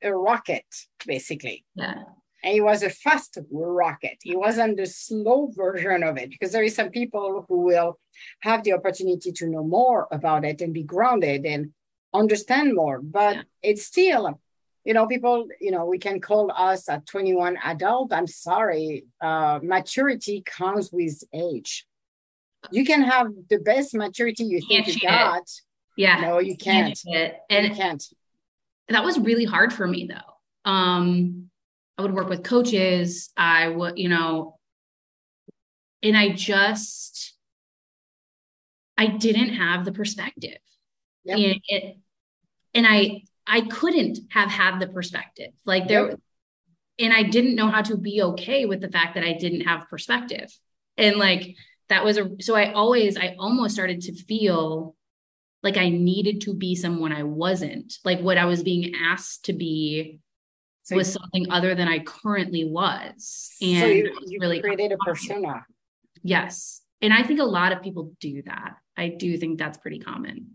a 0.05 0.13
rocket, 0.13 0.65
basically. 1.05 1.65
Yeah. 1.75 2.03
And 2.43 2.55
it 2.55 2.61
was 2.61 2.83
a 2.83 2.89
fast 2.89 3.39
rocket. 3.51 4.17
It 4.23 4.37
wasn't 4.37 4.77
the 4.77 4.85
slow 4.85 5.51
version 5.55 6.03
of 6.03 6.17
it 6.17 6.29
because 6.29 6.51
there 6.51 6.63
is 6.63 6.75
some 6.75 6.89
people 6.89 7.45
who 7.49 7.61
will 7.61 7.99
have 8.41 8.63
the 8.63 8.73
opportunity 8.73 9.31
to 9.31 9.47
know 9.47 9.63
more 9.63 10.07
about 10.11 10.45
it 10.45 10.61
and 10.61 10.73
be 10.73 10.83
grounded 10.83 11.45
and 11.45 11.71
understand 12.13 12.75
more. 12.75 13.01
But 13.01 13.35
yeah. 13.35 13.41
it's 13.63 13.85
still, 13.85 14.39
you 14.83 14.93
know, 14.93 15.07
people, 15.07 15.47
you 15.59 15.71
know, 15.71 15.85
we 15.85 15.97
can 15.97 16.21
call 16.21 16.51
us 16.51 16.87
a 16.87 17.01
21 17.05 17.57
adult. 17.63 18.13
I'm 18.13 18.27
sorry. 18.27 19.05
Uh, 19.19 19.59
maturity 19.63 20.43
comes 20.45 20.91
with 20.91 21.23
age. 21.33 21.87
You 22.71 22.85
can 22.85 23.03
have 23.03 23.27
the 23.49 23.57
best 23.57 23.95
maturity 23.95 24.43
you 24.43 24.61
think 24.61 24.87
you 24.87 24.99
got. 24.99 25.41
It. 25.41 25.51
Yeah. 25.97 26.21
No, 26.21 26.39
you 26.39 26.57
can't. 26.57 26.99
can't 27.07 27.33
and 27.49 27.67
you 27.67 27.73
can't 27.73 28.03
that 28.89 29.03
was 29.03 29.19
really 29.19 29.45
hard 29.45 29.73
for 29.73 29.87
me 29.87 30.09
though. 30.09 30.69
Um, 30.69 31.49
I 31.97 32.01
would 32.01 32.13
work 32.13 32.29
with 32.29 32.43
coaches. 32.43 33.31
I 33.37 33.69
would, 33.69 33.97
you 33.97 34.09
know, 34.09 34.59
and 36.03 36.17
I 36.17 36.29
just, 36.29 37.33
I 38.97 39.07
didn't 39.07 39.55
have 39.55 39.85
the 39.85 39.91
perspective. 39.91 40.57
Yep. 41.23 41.37
And, 41.37 41.61
it, 41.67 41.97
and 42.73 42.85
I, 42.87 43.23
I 43.47 43.61
couldn't 43.61 44.19
have 44.29 44.49
had 44.49 44.79
the 44.79 44.87
perspective. 44.87 45.51
Like 45.65 45.87
there, 45.87 46.09
yep. 46.09 46.19
and 46.99 47.13
I 47.13 47.23
didn't 47.23 47.55
know 47.55 47.69
how 47.69 47.81
to 47.83 47.97
be 47.97 48.21
okay 48.21 48.65
with 48.65 48.81
the 48.81 48.89
fact 48.89 49.15
that 49.15 49.23
I 49.23 49.33
didn't 49.33 49.61
have 49.61 49.89
perspective. 49.89 50.51
And 50.97 51.17
like 51.17 51.55
that 51.89 52.03
was 52.03 52.17
a, 52.17 52.29
so 52.41 52.55
I 52.55 52.73
always, 52.73 53.17
I 53.17 53.35
almost 53.39 53.73
started 53.73 54.01
to 54.01 54.13
feel 54.13 54.94
like 55.65 55.77
I 55.77 55.89
needed 55.89 56.41
to 56.41 56.53
be 56.53 56.75
someone 56.75 57.11
I 57.11 57.23
wasn't. 57.23 57.97
Like 58.05 58.19
what 58.21 58.37
I 58.37 58.45
was 58.45 58.61
being 58.61 58.93
asked 58.95 59.45
to 59.45 59.53
be 59.53 60.19
so 60.83 60.95
was 60.95 61.11
something 61.11 61.51
other 61.51 61.73
than 61.73 61.87
I 61.87 61.99
currently 61.99 62.65
was. 62.65 63.49
And 63.63 63.79
so 63.81 63.87
you, 63.87 64.15
you 64.27 64.39
really 64.39 64.61
created 64.61 64.91
a 64.91 64.97
persona. 64.97 65.65
Yes. 66.21 66.81
And 67.01 67.11
I 67.11 67.23
think 67.23 67.39
a 67.39 67.45
lot 67.45 67.71
of 67.71 67.81
people 67.81 68.13
do 68.19 68.43
that. 68.43 68.75
I 68.95 69.09
do 69.09 69.37
think 69.37 69.57
that's 69.57 69.79
pretty 69.79 69.97
common. 69.97 70.51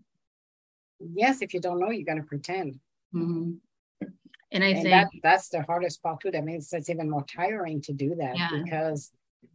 Yes, 1.00 1.42
if 1.42 1.54
you 1.54 1.60
don't 1.60 1.80
know, 1.80 1.90
you're 1.90 2.06
gonna 2.06 2.22
pretend. 2.22 2.78
Mm-hmm. 3.12 3.54
And 4.52 4.64
I 4.64 4.68
and 4.68 4.82
think 4.82 4.90
that, 4.90 5.08
that's 5.24 5.48
the 5.48 5.62
hardest 5.62 6.04
part 6.04 6.20
too. 6.20 6.30
That 6.30 6.44
means 6.44 6.72
it's 6.72 6.88
even 6.88 7.10
more 7.10 7.24
tiring 7.24 7.82
to 7.82 7.92
do 7.92 8.14
that 8.14 8.38
yeah. 8.38 8.50
because 8.62 9.10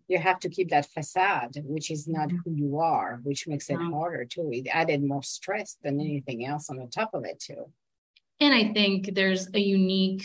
you 0.07 0.19
have 0.19 0.39
to 0.39 0.49
keep 0.49 0.69
that 0.69 0.85
facade, 0.85 1.57
which 1.63 1.89
is 1.89 2.07
not 2.07 2.27
mm-hmm. 2.27 2.37
who 2.45 2.51
you 2.55 2.79
are, 2.79 3.19
which 3.23 3.47
makes 3.47 3.69
it 3.69 3.79
harder 3.79 4.25
too. 4.25 4.49
It 4.51 4.67
added 4.67 5.03
more 5.03 5.23
stress 5.23 5.77
than 5.83 5.99
anything 5.99 6.45
else 6.45 6.69
on 6.69 6.77
the 6.77 6.87
top 6.87 7.13
of 7.13 7.25
it 7.25 7.39
too. 7.39 7.71
And 8.39 8.53
I 8.53 8.73
think 8.73 9.15
there's 9.15 9.47
a 9.53 9.59
unique, 9.59 10.23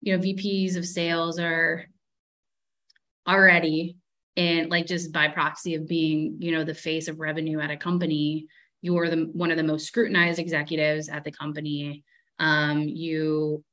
you 0.00 0.16
know, 0.16 0.22
VPs 0.22 0.76
of 0.76 0.86
sales 0.86 1.38
are 1.38 1.86
already 3.28 3.96
and 4.36 4.70
like 4.70 4.86
just 4.86 5.12
by 5.12 5.28
proxy 5.28 5.74
of 5.74 5.88
being, 5.88 6.36
you 6.38 6.52
know, 6.52 6.64
the 6.64 6.74
face 6.74 7.08
of 7.08 7.18
revenue 7.18 7.60
at 7.60 7.72
a 7.72 7.76
company, 7.76 8.46
you're 8.80 9.08
the 9.08 9.28
one 9.32 9.50
of 9.50 9.56
the 9.56 9.64
most 9.64 9.86
scrutinized 9.86 10.38
executives 10.38 11.08
at 11.08 11.24
the 11.24 11.32
company. 11.32 12.04
Um, 12.38 12.82
you 12.82 13.64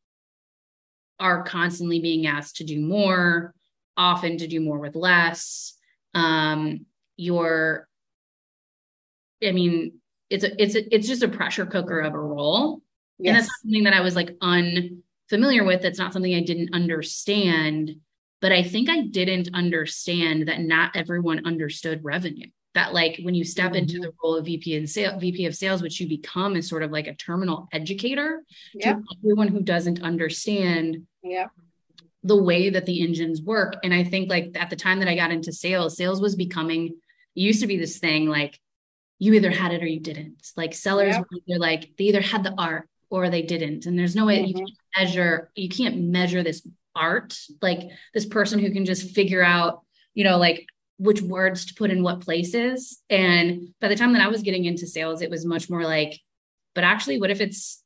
are 1.20 1.44
constantly 1.44 2.00
being 2.00 2.26
asked 2.26 2.58
to 2.58 2.64
do 2.64 2.82
more 2.82 3.54
often 3.98 4.38
to 4.38 4.48
do 4.48 4.60
more 4.60 4.80
with 4.80 4.96
less. 4.96 5.74
Um, 6.14 6.86
you're, 7.18 7.88
I 9.44 9.52
mean, 9.52 10.00
it's 10.30 10.44
a, 10.44 10.62
it's 10.62 10.76
a, 10.76 10.96
it's 10.96 11.08
just 11.08 11.24
a 11.24 11.28
pressure 11.28 11.66
cooker 11.66 12.00
of 12.00 12.14
a 12.14 12.20
role, 12.20 12.82
yes. 13.20 13.30
and 13.30 13.38
that's 13.38 13.62
something 13.62 13.84
that 13.84 13.94
I 13.94 14.02
was 14.02 14.16
like 14.16 14.36
unfamiliar 14.42 15.64
with. 15.64 15.82
That's 15.82 16.00
not 16.00 16.14
something 16.14 16.34
I 16.34 16.42
didn't 16.42 16.74
understand, 16.74 17.92
but 18.42 18.52
I 18.52 18.64
think 18.64 18.90
I 18.90 19.02
didn't 19.02 19.50
understand 19.54 20.48
that 20.48 20.62
not 20.62 20.96
everyone 20.96 21.46
understood 21.46 22.04
revenue. 22.04 22.48
That 22.74 22.94
like 22.94 23.20
when 23.24 23.36
you 23.36 23.46
step 23.46 23.68
mm-hmm. 23.68 23.76
into 23.78 24.00
the 24.00 24.12
role 24.22 24.36
of 24.36 24.46
VP 24.46 24.76
and 24.76 24.90
sale, 24.90 25.18
VP 25.18 25.46
of 25.46 25.56
sales, 25.56 25.82
which 25.82 26.00
you 26.02 26.10
become 26.10 26.58
is 26.58 26.68
sort 26.68 26.84
of 26.84 26.92
like 26.92 27.08
a 27.08 27.16
terminal 27.16 27.70
educator 27.72 28.44
to 28.82 29.02
everyone 29.24 29.48
who 29.48 29.62
doesn't 29.62 30.02
understand 30.02 31.06
yep 31.24 31.52
the 32.26 32.42
way 32.42 32.72
that 32.72 32.88
the 32.88 33.04
engines 33.04 33.40
work. 33.40 33.76
And 33.84 33.94
I 33.94 34.04
think 34.04 34.30
like 34.32 34.52
at 34.56 34.72
the 34.72 34.76
time 34.76 35.00
that 35.00 35.08
I 35.08 35.16
got 35.16 35.32
into 35.32 35.54
sales, 35.54 35.96
sales 35.96 36.20
was 36.20 36.36
becoming 36.36 36.96
used 37.36 37.62
to 37.62 37.68
be 37.68 37.78
this 37.78 38.00
thing 38.00 38.28
like 38.28 38.60
you 39.20 39.34
either 39.34 39.52
had 39.52 39.72
it 39.72 39.84
or 39.84 39.86
you 39.86 40.00
didn't. 40.00 40.52
Like 40.58 40.74
sellers 40.74 41.16
they're 41.48 41.60
like 41.60 41.92
they 41.98 42.06
either 42.06 42.22
had 42.22 42.44
the 42.44 42.56
art 42.58 42.90
or 43.12 43.30
they 43.30 43.44
didn't. 43.44 43.86
And 43.86 43.98
there's 43.98 44.16
no 44.16 44.26
way 44.26 44.40
mm-hmm. 44.40 44.48
you 44.48 44.54
can 44.56 44.66
measure, 44.98 45.52
you 45.56 45.70
can't 45.70 46.00
measure 46.00 46.42
this 46.42 46.68
art, 46.96 47.38
like 47.62 47.82
this 48.16 48.26
person 48.26 48.58
who 48.58 48.72
can 48.72 48.86
just 48.86 49.14
figure 49.14 49.44
out, 49.44 49.84
you 50.16 50.24
know, 50.24 50.38
like 50.38 50.66
which 50.98 51.22
words 51.22 51.66
to 51.66 51.76
put 51.76 51.92
in 51.92 52.02
what 52.02 52.22
places. 52.22 53.04
And 53.08 53.70
by 53.80 53.88
the 53.88 53.96
time 53.96 54.14
that 54.14 54.24
I 54.24 54.30
was 54.30 54.42
getting 54.42 54.66
into 54.66 54.88
sales, 54.88 55.22
it 55.22 55.30
was 55.30 55.46
much 55.46 55.70
more 55.70 55.84
like, 55.84 56.20
but 56.74 56.84
actually, 56.84 57.20
what 57.20 57.30
if 57.30 57.40
it's 57.40 57.84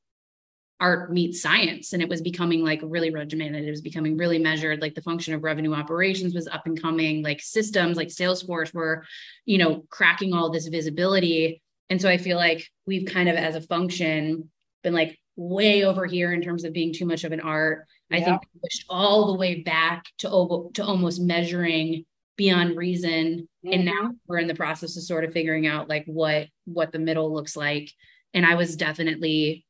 art 0.80 1.12
meets 1.12 1.42
science 1.42 1.94
and 1.94 2.02
it 2.02 2.10
was 2.10 2.22
becoming 2.22 2.64
like 2.64 2.80
really 2.84 3.12
regimented. 3.12 3.66
It 3.66 3.70
was 3.70 3.82
becoming 3.82 4.18
really 4.18 4.40
measured 4.40 4.82
like 4.82 4.96
the 4.96 5.02
function 5.02 5.34
of 5.34 5.44
revenue 5.44 5.74
operations 5.74 6.34
was 6.34 6.48
up 6.48 6.66
and 6.66 6.82
coming 6.82 7.22
like 7.22 7.42
systems 7.42 7.98
like 7.98 8.08
salesforce 8.08 8.74
were 8.74 9.04
you 9.46 9.58
know 9.58 9.84
cracking 9.90 10.34
all 10.34 10.50
this 10.50 10.68
visibility. 10.68 11.62
And 11.90 12.02
so 12.02 12.08
i 12.08 12.18
feel 12.18 12.38
like 12.38 12.68
we've 12.86 13.08
kind 13.08 13.30
of 13.30 13.36
as 13.36 13.56
a 13.56 13.62
function 13.62 14.50
been 14.84 14.94
like 14.94 15.18
way 15.36 15.84
over 15.84 16.06
here 16.06 16.34
in 16.34 16.42
terms 16.42 16.64
of 16.64 16.74
being 16.74 16.94
too 16.94 17.06
much 17.06 17.24
of 17.24 17.32
an 17.32 17.40
art. 17.40 17.86
I 18.12 18.22
think 18.22 18.42
pushed 18.64 18.86
all 18.90 19.28
the 19.28 19.38
way 19.38 19.62
back 19.62 20.06
to 20.20 20.70
to 20.74 20.84
almost 20.84 21.22
measuring 21.22 22.06
beyond 22.38 22.78
reason. 22.78 23.48
Mm-hmm. 23.66 23.74
and 23.74 23.86
now 23.86 24.12
we're 24.26 24.38
in 24.38 24.48
the 24.48 24.56
process 24.56 24.96
of 24.96 25.04
sort 25.04 25.26
of 25.26 25.34
figuring 25.34 25.68
out 25.68 25.90
like 25.90 26.06
what 26.06 26.48
what 26.64 26.94
the 26.94 27.00
middle 27.00 27.34
looks 27.34 27.58
like. 27.58 27.92
And 28.34 28.46
i 28.46 28.56
was 28.56 28.78
definitely 28.78 29.66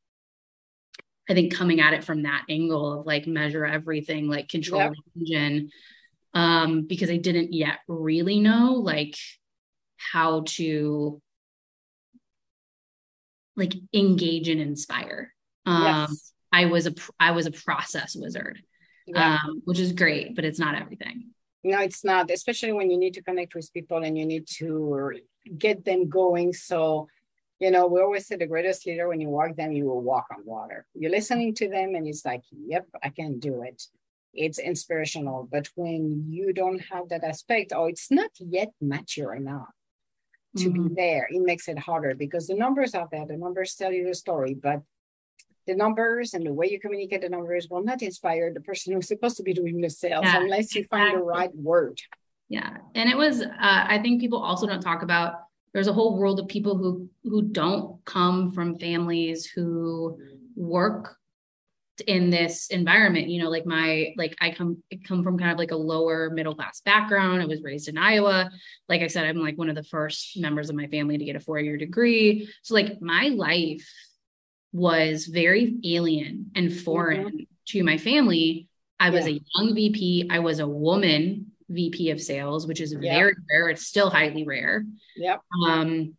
I 1.30 1.34
think 1.34 1.54
coming 1.54 1.80
at 1.80 1.94
it 1.94 2.02
from 2.02 2.22
that 2.24 2.44
angle 2.48 3.00
of 3.00 3.06
like 3.06 3.26
measure 3.26 3.64
everything, 3.64 4.28
like 4.28 4.48
control 4.48 4.80
yep. 4.80 4.92
engine, 5.16 5.70
um, 6.34 6.82
because 6.82 7.08
I 7.08 7.18
didn't 7.18 7.52
yet 7.52 7.78
really 7.86 8.40
know 8.40 8.74
like 8.74 9.16
how 9.96 10.42
to 10.46 11.22
like 13.56 13.74
engage 13.94 14.48
and 14.48 14.60
inspire. 14.60 15.32
Um, 15.66 15.84
yes. 15.84 16.32
I 16.52 16.66
was 16.66 16.88
a 16.88 16.94
I 17.20 17.30
was 17.30 17.46
a 17.46 17.52
process 17.52 18.16
wizard, 18.16 18.60
yeah. 19.06 19.38
um, 19.44 19.62
which 19.64 19.78
is 19.78 19.92
great, 19.92 20.34
but 20.34 20.44
it's 20.44 20.58
not 20.58 20.74
everything. 20.74 21.30
No, 21.62 21.80
it's 21.80 22.04
not, 22.04 22.30
especially 22.30 22.72
when 22.72 22.90
you 22.90 22.96
need 22.96 23.14
to 23.14 23.22
connect 23.22 23.54
with 23.54 23.72
people 23.72 23.98
and 23.98 24.18
you 24.18 24.26
need 24.26 24.46
to 24.58 25.12
get 25.58 25.84
them 25.84 26.08
going. 26.08 26.54
So 26.54 27.08
you 27.60 27.70
know, 27.70 27.86
we 27.86 28.00
always 28.00 28.26
say 28.26 28.36
the 28.36 28.46
greatest 28.46 28.86
leader, 28.86 29.06
when 29.06 29.20
you 29.20 29.28
walk 29.28 29.54
them, 29.54 29.72
you 29.72 29.84
will 29.84 30.00
walk 30.00 30.26
on 30.32 30.44
water. 30.46 30.86
You're 30.94 31.10
listening 31.10 31.54
to 31.56 31.68
them 31.68 31.94
and 31.94 32.06
it's 32.08 32.24
like, 32.24 32.42
yep, 32.50 32.86
I 33.04 33.10
can 33.10 33.38
do 33.38 33.62
it. 33.62 33.82
It's 34.32 34.58
inspirational. 34.58 35.46
But 35.50 35.68
when 35.74 36.24
you 36.28 36.54
don't 36.54 36.80
have 36.90 37.10
that 37.10 37.22
aspect, 37.22 37.72
or 37.74 37.90
it's 37.90 38.10
not 38.10 38.30
yet 38.38 38.72
mature 38.80 39.34
enough 39.34 39.68
to 40.56 40.70
mm-hmm. 40.70 40.88
be 40.88 40.94
there, 40.94 41.28
it 41.30 41.42
makes 41.42 41.68
it 41.68 41.78
harder 41.78 42.14
because 42.14 42.46
the 42.46 42.54
numbers 42.54 42.94
are 42.94 43.08
there. 43.12 43.26
The 43.26 43.36
numbers 43.36 43.74
tell 43.74 43.92
you 43.92 44.06
the 44.06 44.14
story, 44.14 44.54
but 44.54 44.80
the 45.66 45.74
numbers 45.74 46.32
and 46.32 46.46
the 46.46 46.54
way 46.54 46.70
you 46.70 46.80
communicate 46.80 47.20
the 47.20 47.28
numbers 47.28 47.68
will 47.68 47.84
not 47.84 48.00
inspire 48.00 48.52
the 48.54 48.60
person 48.60 48.94
who's 48.94 49.06
supposed 49.06 49.36
to 49.36 49.42
be 49.42 49.52
doing 49.52 49.82
the 49.82 49.90
sales 49.90 50.24
yeah, 50.24 50.40
unless 50.40 50.74
you 50.74 50.80
exactly. 50.80 50.98
find 50.98 51.18
the 51.18 51.22
right 51.22 51.54
word. 51.54 52.00
Yeah. 52.48 52.78
And 52.94 53.10
it 53.10 53.16
was, 53.16 53.42
uh, 53.42 53.48
I 53.60 54.00
think 54.02 54.20
people 54.20 54.42
also 54.42 54.66
don't 54.66 54.80
talk 54.80 55.02
about 55.02 55.34
there's 55.72 55.88
a 55.88 55.92
whole 55.92 56.18
world 56.18 56.40
of 56.40 56.48
people 56.48 56.76
who 56.76 57.08
who 57.24 57.42
don't 57.42 58.04
come 58.04 58.50
from 58.50 58.78
families 58.78 59.46
who 59.46 60.18
work 60.56 61.16
in 62.06 62.30
this 62.30 62.68
environment. 62.68 63.28
You 63.28 63.42
know 63.42 63.50
like 63.50 63.66
my 63.66 64.14
like 64.16 64.36
i 64.40 64.50
come 64.50 64.82
come 65.06 65.22
from 65.22 65.38
kind 65.38 65.52
of 65.52 65.58
like 65.58 65.70
a 65.70 65.76
lower 65.76 66.30
middle 66.30 66.54
class 66.54 66.80
background. 66.80 67.42
I 67.42 67.46
was 67.46 67.62
raised 67.62 67.88
in 67.88 67.98
iowa. 67.98 68.50
Like 68.88 69.02
i 69.02 69.06
said 69.06 69.26
i'm 69.26 69.38
like 69.38 69.58
one 69.58 69.68
of 69.68 69.76
the 69.76 69.84
first 69.84 70.38
members 70.38 70.70
of 70.70 70.76
my 70.76 70.86
family 70.88 71.18
to 71.18 71.24
get 71.24 71.36
a 71.36 71.40
four 71.40 71.58
year 71.58 71.76
degree. 71.76 72.48
So 72.62 72.74
like 72.74 73.00
my 73.00 73.28
life 73.28 73.88
was 74.72 75.26
very 75.26 75.78
alien 75.84 76.52
and 76.54 76.72
foreign 76.72 77.26
mm-hmm. 77.26 77.38
to 77.68 77.82
my 77.82 77.98
family. 77.98 78.68
I 78.98 79.10
was 79.10 79.26
yeah. 79.26 79.36
a 79.36 79.40
young 79.56 79.74
vp 79.74 80.28
i 80.30 80.40
was 80.40 80.58
a 80.58 80.68
woman 80.68 81.49
VP 81.70 82.10
of 82.10 82.20
sales, 82.20 82.66
which 82.66 82.80
is 82.80 82.92
very 82.92 83.34
rare. 83.50 83.68
It's 83.68 83.86
still 83.86 84.10
highly 84.10 84.44
rare. 84.44 84.84
Yep. 85.16 85.40
Um, 85.66 86.16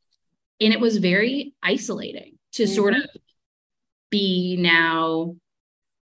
and 0.59 0.73
it 0.73 0.79
was 0.79 0.97
very 0.97 1.53
isolating 1.61 2.37
to 2.53 2.63
mm-hmm. 2.63 2.73
sort 2.73 2.93
of 2.95 3.03
be 4.09 4.57
now 4.59 5.35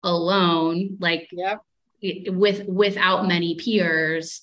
alone, 0.04 0.97
like 1.00 1.30
yep. 1.32 1.62
with 2.02 2.65
without 2.67 3.28
many 3.28 3.56
peers, 3.56 4.41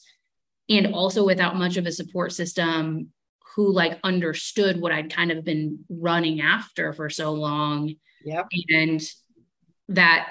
and 0.68 0.94
also 0.94 1.24
without 1.24 1.56
much 1.56 1.76
of 1.76 1.86
a 1.86 1.92
support 1.92 2.32
system 2.32 3.12
who 3.54 3.72
like 3.72 3.98
understood 4.02 4.80
what 4.80 4.92
I'd 4.92 5.14
kind 5.14 5.30
of 5.30 5.44
been 5.44 5.84
running 5.88 6.40
after 6.40 6.92
for 6.92 7.08
so 7.08 7.32
long. 7.32 7.94
Yep. 8.24 8.48
And 8.68 9.00
that 9.88 10.30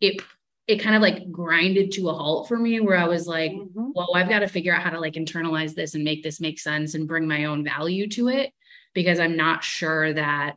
it 0.00 0.22
it 0.68 0.82
kind 0.82 0.94
of 0.94 1.00
like 1.00 1.32
grinded 1.32 1.92
to 1.92 2.10
a 2.10 2.12
halt 2.12 2.46
for 2.46 2.58
me 2.58 2.78
where 2.78 2.98
I 2.98 3.08
was 3.08 3.26
like, 3.26 3.52
mm-hmm. 3.52 3.90
well, 3.94 4.10
I've 4.14 4.28
got 4.28 4.40
to 4.40 4.48
figure 4.48 4.74
out 4.74 4.82
how 4.82 4.90
to 4.90 5.00
like 5.00 5.14
internalize 5.14 5.74
this 5.74 5.94
and 5.94 6.04
make 6.04 6.22
this 6.22 6.40
make 6.40 6.60
sense 6.60 6.94
and 6.94 7.08
bring 7.08 7.26
my 7.26 7.46
own 7.46 7.64
value 7.64 8.06
to 8.10 8.28
it 8.28 8.52
because 8.92 9.18
I'm 9.18 9.36
not 9.36 9.64
sure 9.64 10.12
that 10.12 10.56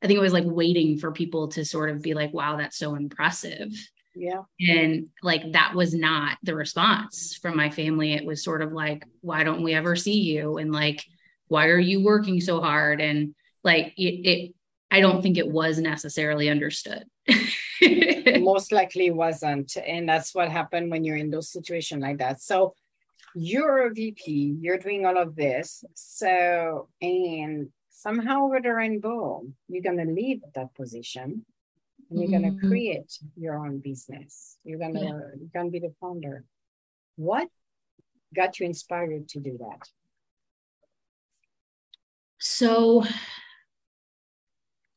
I 0.00 0.06
think 0.06 0.18
it 0.18 0.22
was 0.22 0.32
like 0.32 0.44
waiting 0.46 0.98
for 0.98 1.10
people 1.10 1.48
to 1.48 1.64
sort 1.64 1.90
of 1.90 2.00
be 2.00 2.14
like, 2.14 2.32
wow, 2.32 2.56
that's 2.56 2.78
so 2.78 2.94
impressive. 2.94 3.72
Yeah. 4.14 4.42
And 4.60 5.08
like 5.20 5.52
that 5.52 5.74
was 5.74 5.92
not 5.92 6.38
the 6.44 6.54
response 6.54 7.36
from 7.42 7.56
my 7.56 7.70
family. 7.70 8.12
It 8.12 8.24
was 8.24 8.44
sort 8.44 8.62
of 8.62 8.72
like, 8.72 9.04
why 9.20 9.42
don't 9.42 9.64
we 9.64 9.74
ever 9.74 9.96
see 9.96 10.20
you? 10.20 10.58
And 10.58 10.72
like, 10.72 11.04
why 11.48 11.66
are 11.66 11.78
you 11.78 12.04
working 12.04 12.40
so 12.40 12.60
hard? 12.60 13.00
And 13.00 13.34
like 13.64 13.94
it, 13.96 14.28
it 14.28 14.54
I 14.90 15.00
don't 15.00 15.22
think 15.22 15.38
it 15.38 15.48
was 15.48 15.78
necessarily 15.78 16.48
understood. 16.48 17.04
most 18.40 18.72
likely 18.72 19.10
wasn't. 19.10 19.76
And 19.76 20.08
that's 20.08 20.34
what 20.34 20.48
happened 20.50 20.90
when 20.90 21.04
you're 21.04 21.16
in 21.16 21.30
those 21.30 21.50
situations 21.50 22.02
like 22.02 22.18
that. 22.18 22.40
So 22.40 22.74
you're 23.34 23.86
a 23.86 23.92
VP, 23.92 24.56
you're 24.60 24.78
doing 24.78 25.06
all 25.06 25.18
of 25.18 25.36
this. 25.36 25.84
So, 25.94 26.88
and 27.00 27.68
somehow 27.90 28.44
over 28.44 28.60
the 28.60 28.72
rainbow, 28.74 29.44
you're 29.68 29.82
going 29.82 29.98
to 29.98 30.12
leave 30.12 30.40
that 30.54 30.74
position 30.74 31.44
and 32.10 32.18
you're 32.18 32.28
mm-hmm. 32.28 32.42
going 32.42 32.60
to 32.60 32.66
create 32.66 33.18
your 33.36 33.58
own 33.58 33.78
business. 33.78 34.56
You're 34.64 34.78
going 34.78 34.94
to, 34.94 35.00
yeah. 35.00 35.08
you're 35.08 35.52
going 35.52 35.66
to 35.66 35.72
be 35.72 35.80
the 35.80 35.94
founder. 36.00 36.44
What 37.16 37.48
got 38.34 38.58
you 38.58 38.66
inspired 38.66 39.28
to 39.30 39.40
do 39.40 39.58
that? 39.58 39.88
So 42.40 43.04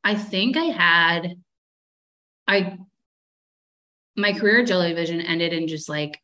I 0.04 0.16
think 0.16 0.58
I 0.58 0.66
had 0.66 1.36
I 2.52 2.78
my 4.18 4.34
career 4.34 4.62
at 4.62 4.68
Jellyvision 4.68 5.24
ended 5.26 5.54
in 5.54 5.68
just 5.68 5.88
like 5.88 6.20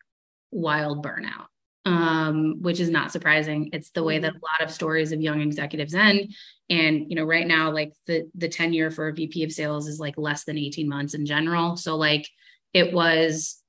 wild 0.51 1.05
burnout. 1.05 1.47
Um, 1.85 2.61
which 2.61 2.81
is 2.81 2.89
not 2.89 3.13
surprising. 3.13 3.69
It's 3.71 3.91
the 3.91 4.03
way 4.03 4.19
that 4.19 4.33
a 4.33 4.35
lot 4.43 4.61
of 4.61 4.73
stories 4.73 5.13
of 5.13 5.21
young 5.21 5.39
executives 5.39 5.95
end. 5.95 6.33
And 6.69 7.05
you 7.09 7.15
know, 7.15 7.23
right 7.23 7.47
now, 7.47 7.71
like 7.71 7.93
the 8.07 8.29
the 8.35 8.49
tenure 8.49 8.91
for 8.91 9.07
a 9.07 9.13
VP 9.13 9.45
of 9.45 9.53
sales 9.53 9.87
is 9.87 9.97
like 9.97 10.17
less 10.17 10.43
than 10.43 10.57
18 10.57 10.89
months 10.89 11.13
in 11.13 11.25
general. 11.25 11.77
So 11.77 11.95
like 11.95 12.27
it 12.73 12.91
was 12.91 13.63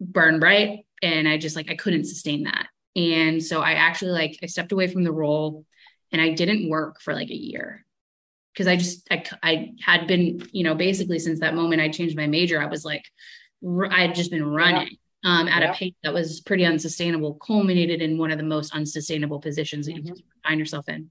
burn 0.00 0.40
bright 0.40 0.86
and 1.02 1.28
I 1.28 1.36
just 1.36 1.54
like 1.54 1.70
I 1.70 1.76
couldn't 1.76 2.06
sustain 2.06 2.44
that. 2.44 2.68
And 2.96 3.44
so 3.44 3.60
I 3.60 3.72
actually 3.72 4.12
like 4.12 4.38
I 4.42 4.46
stepped 4.46 4.72
away 4.72 4.86
from 4.86 5.04
the 5.04 5.12
role 5.12 5.66
and 6.12 6.22
I 6.22 6.30
didn't 6.30 6.70
work 6.70 7.02
for 7.02 7.12
like 7.12 7.28
a 7.28 7.36
year 7.36 7.84
because 8.58 8.66
I 8.66 8.74
just 8.74 9.06
I, 9.08 9.22
I 9.40 9.72
had 9.80 10.08
been 10.08 10.42
you 10.50 10.64
know 10.64 10.74
basically 10.74 11.20
since 11.20 11.38
that 11.38 11.54
moment 11.54 11.80
I 11.80 11.88
changed 11.88 12.16
my 12.16 12.26
major 12.26 12.60
I 12.60 12.66
was 12.66 12.84
like 12.84 13.04
I 13.90 14.02
had 14.02 14.16
just 14.16 14.32
been 14.32 14.44
running 14.44 14.96
yeah. 15.22 15.38
um, 15.38 15.46
at 15.46 15.62
yeah. 15.62 15.70
a 15.70 15.74
pace 15.74 15.94
that 16.02 16.12
was 16.12 16.40
pretty 16.40 16.64
unsustainable 16.64 17.34
culminated 17.34 18.02
in 18.02 18.18
one 18.18 18.32
of 18.32 18.38
the 18.38 18.44
most 18.44 18.74
unsustainable 18.74 19.38
positions 19.38 19.86
that 19.86 19.92
mm-hmm. 19.94 20.08
you 20.08 20.14
can 20.14 20.22
find 20.44 20.58
yourself 20.58 20.88
in 20.88 21.10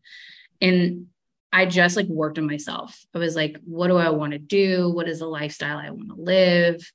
and 0.61 1.07
I 1.53 1.65
just 1.65 1.95
like 1.95 2.07
worked 2.07 2.37
on 2.37 2.45
myself 2.45 2.99
I 3.15 3.19
was 3.19 3.37
like 3.37 3.57
what 3.63 3.87
do 3.87 3.95
I 3.95 4.09
want 4.09 4.33
to 4.33 4.39
do 4.39 4.89
what 4.89 5.07
is 5.07 5.19
the 5.19 5.27
lifestyle 5.27 5.77
I 5.77 5.89
want 5.91 6.09
to 6.09 6.21
live 6.21 6.91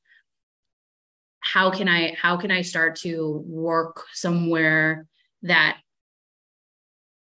how 1.40 1.70
can 1.70 1.88
I 1.88 2.14
how 2.20 2.36
can 2.36 2.50
I 2.50 2.60
start 2.60 2.96
to 2.96 3.42
work 3.46 4.04
somewhere 4.12 5.06
that 5.44 5.78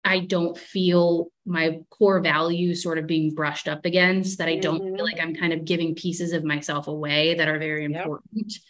I 0.06 0.20
don't 0.20 0.56
feel 0.56 1.26
my 1.44 1.80
core 1.90 2.20
values 2.20 2.80
sort 2.80 2.96
of 2.96 3.08
being 3.08 3.34
brushed 3.34 3.66
up 3.66 3.84
against, 3.84 4.38
that 4.38 4.48
I 4.48 4.56
don't 4.56 4.80
mm-hmm. 4.80 4.94
feel 4.94 5.04
like 5.04 5.20
I'm 5.20 5.34
kind 5.34 5.52
of 5.52 5.64
giving 5.64 5.96
pieces 5.96 6.32
of 6.32 6.44
myself 6.44 6.86
away 6.86 7.34
that 7.34 7.48
are 7.48 7.58
very 7.58 7.84
important. 7.84 8.22
Yep. 8.32 8.60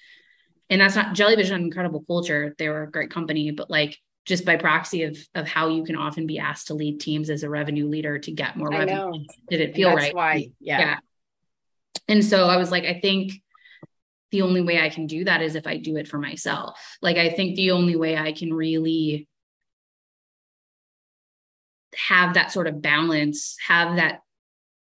And 0.70 0.80
that's 0.80 0.96
not 0.96 1.14
Jellyvision 1.14 1.56
an 1.56 1.60
incredible 1.60 2.02
culture. 2.06 2.54
They 2.58 2.70
were 2.70 2.84
a 2.84 2.90
great 2.90 3.10
company, 3.10 3.50
but 3.50 3.70
like 3.70 3.98
just 4.24 4.46
by 4.46 4.56
proxy 4.56 5.04
of 5.04 5.16
of 5.34 5.46
how 5.46 5.68
you 5.68 5.84
can 5.84 5.94
often 5.94 6.26
be 6.26 6.38
asked 6.38 6.68
to 6.68 6.74
lead 6.74 7.00
teams 7.00 7.28
as 7.28 7.42
a 7.42 7.50
revenue 7.50 7.86
leader 7.86 8.18
to 8.18 8.32
get 8.32 8.56
more 8.56 8.70
revenue. 8.70 9.24
Did 9.50 9.60
it 9.60 9.74
feel 9.76 9.94
right? 9.94 10.14
Why, 10.14 10.50
yeah. 10.58 10.78
yeah. 10.80 10.96
And 12.08 12.24
so 12.24 12.46
I 12.46 12.56
was 12.56 12.70
like, 12.70 12.84
I 12.84 12.98
think 13.00 13.32
the 14.30 14.42
only 14.42 14.62
way 14.62 14.80
I 14.80 14.88
can 14.88 15.06
do 15.06 15.24
that 15.24 15.42
is 15.42 15.54
if 15.54 15.66
I 15.66 15.76
do 15.76 15.96
it 15.96 16.08
for 16.08 16.18
myself. 16.18 16.96
Like 17.02 17.18
I 17.18 17.28
think 17.28 17.56
the 17.56 17.72
only 17.72 17.94
way 17.94 18.16
I 18.16 18.32
can 18.32 18.52
really 18.52 19.28
have 21.96 22.34
that 22.34 22.52
sort 22.52 22.66
of 22.66 22.82
balance, 22.82 23.56
have 23.66 23.96
that 23.96 24.20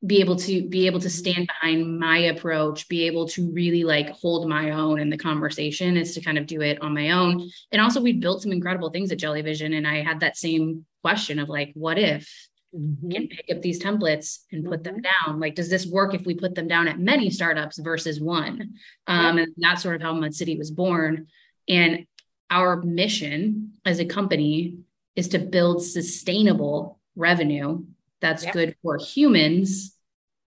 be 0.05 0.21
able 0.21 0.37
to 0.37 0.67
be 0.69 0.87
able 0.87 0.99
to 1.01 1.09
stand 1.09 1.45
behind 1.45 1.99
my 1.99 2.17
approach 2.17 2.87
be 2.87 3.05
able 3.05 3.27
to 3.27 3.51
really 3.51 3.83
like 3.83 4.09
hold 4.11 4.47
my 4.47 4.71
own 4.71 4.97
in 4.97 5.09
the 5.09 5.17
conversation 5.17 5.97
is 5.97 6.13
to 6.13 6.21
kind 6.21 6.37
of 6.37 6.47
do 6.47 6.61
it 6.61 6.81
on 6.81 6.93
my 6.93 7.11
own 7.11 7.49
and 7.73 7.81
also 7.81 7.99
we 7.99 8.13
built 8.13 8.41
some 8.41 8.53
incredible 8.53 8.89
things 8.91 9.11
at 9.11 9.19
jellyvision 9.19 9.75
and 9.75 9.85
i 9.85 10.01
had 10.01 10.21
that 10.21 10.37
same 10.37 10.85
question 11.01 11.37
of 11.37 11.49
like 11.49 11.71
what 11.73 11.99
if 11.99 12.49
mm-hmm. 12.75 13.09
can 13.09 13.27
pick 13.27 13.45
up 13.51 13.61
these 13.61 13.81
templates 13.81 14.39
and 14.51 14.65
put 14.65 14.83
mm-hmm. 14.83 14.95
them 14.95 15.01
down. 15.01 15.39
Like, 15.39 15.55
does 15.55 15.69
this 15.69 15.87
work 15.87 16.13
if 16.13 16.25
we 16.25 16.35
put 16.35 16.55
them 16.55 16.67
down 16.67 16.87
at 16.87 16.99
many 16.99 17.29
startups 17.29 17.79
versus 17.79 18.19
one? 18.19 18.73
Um, 19.07 19.37
And 19.37 19.53
that's 19.57 19.83
sort 19.83 19.95
of 19.95 20.01
how 20.01 20.13
Mud 20.13 20.33
City 20.33 20.57
was 20.57 20.71
born. 20.71 21.27
And 21.67 22.05
our 22.49 22.81
mission 22.81 23.73
as 23.85 23.99
a 23.99 24.05
company 24.05 24.77
is 25.19 25.27
to 25.27 25.37
build 25.37 25.83
sustainable 25.83 26.97
revenue 27.17 27.83
that's 28.21 28.45
yep. 28.45 28.53
good 28.53 28.75
for 28.81 28.97
humans 28.97 29.93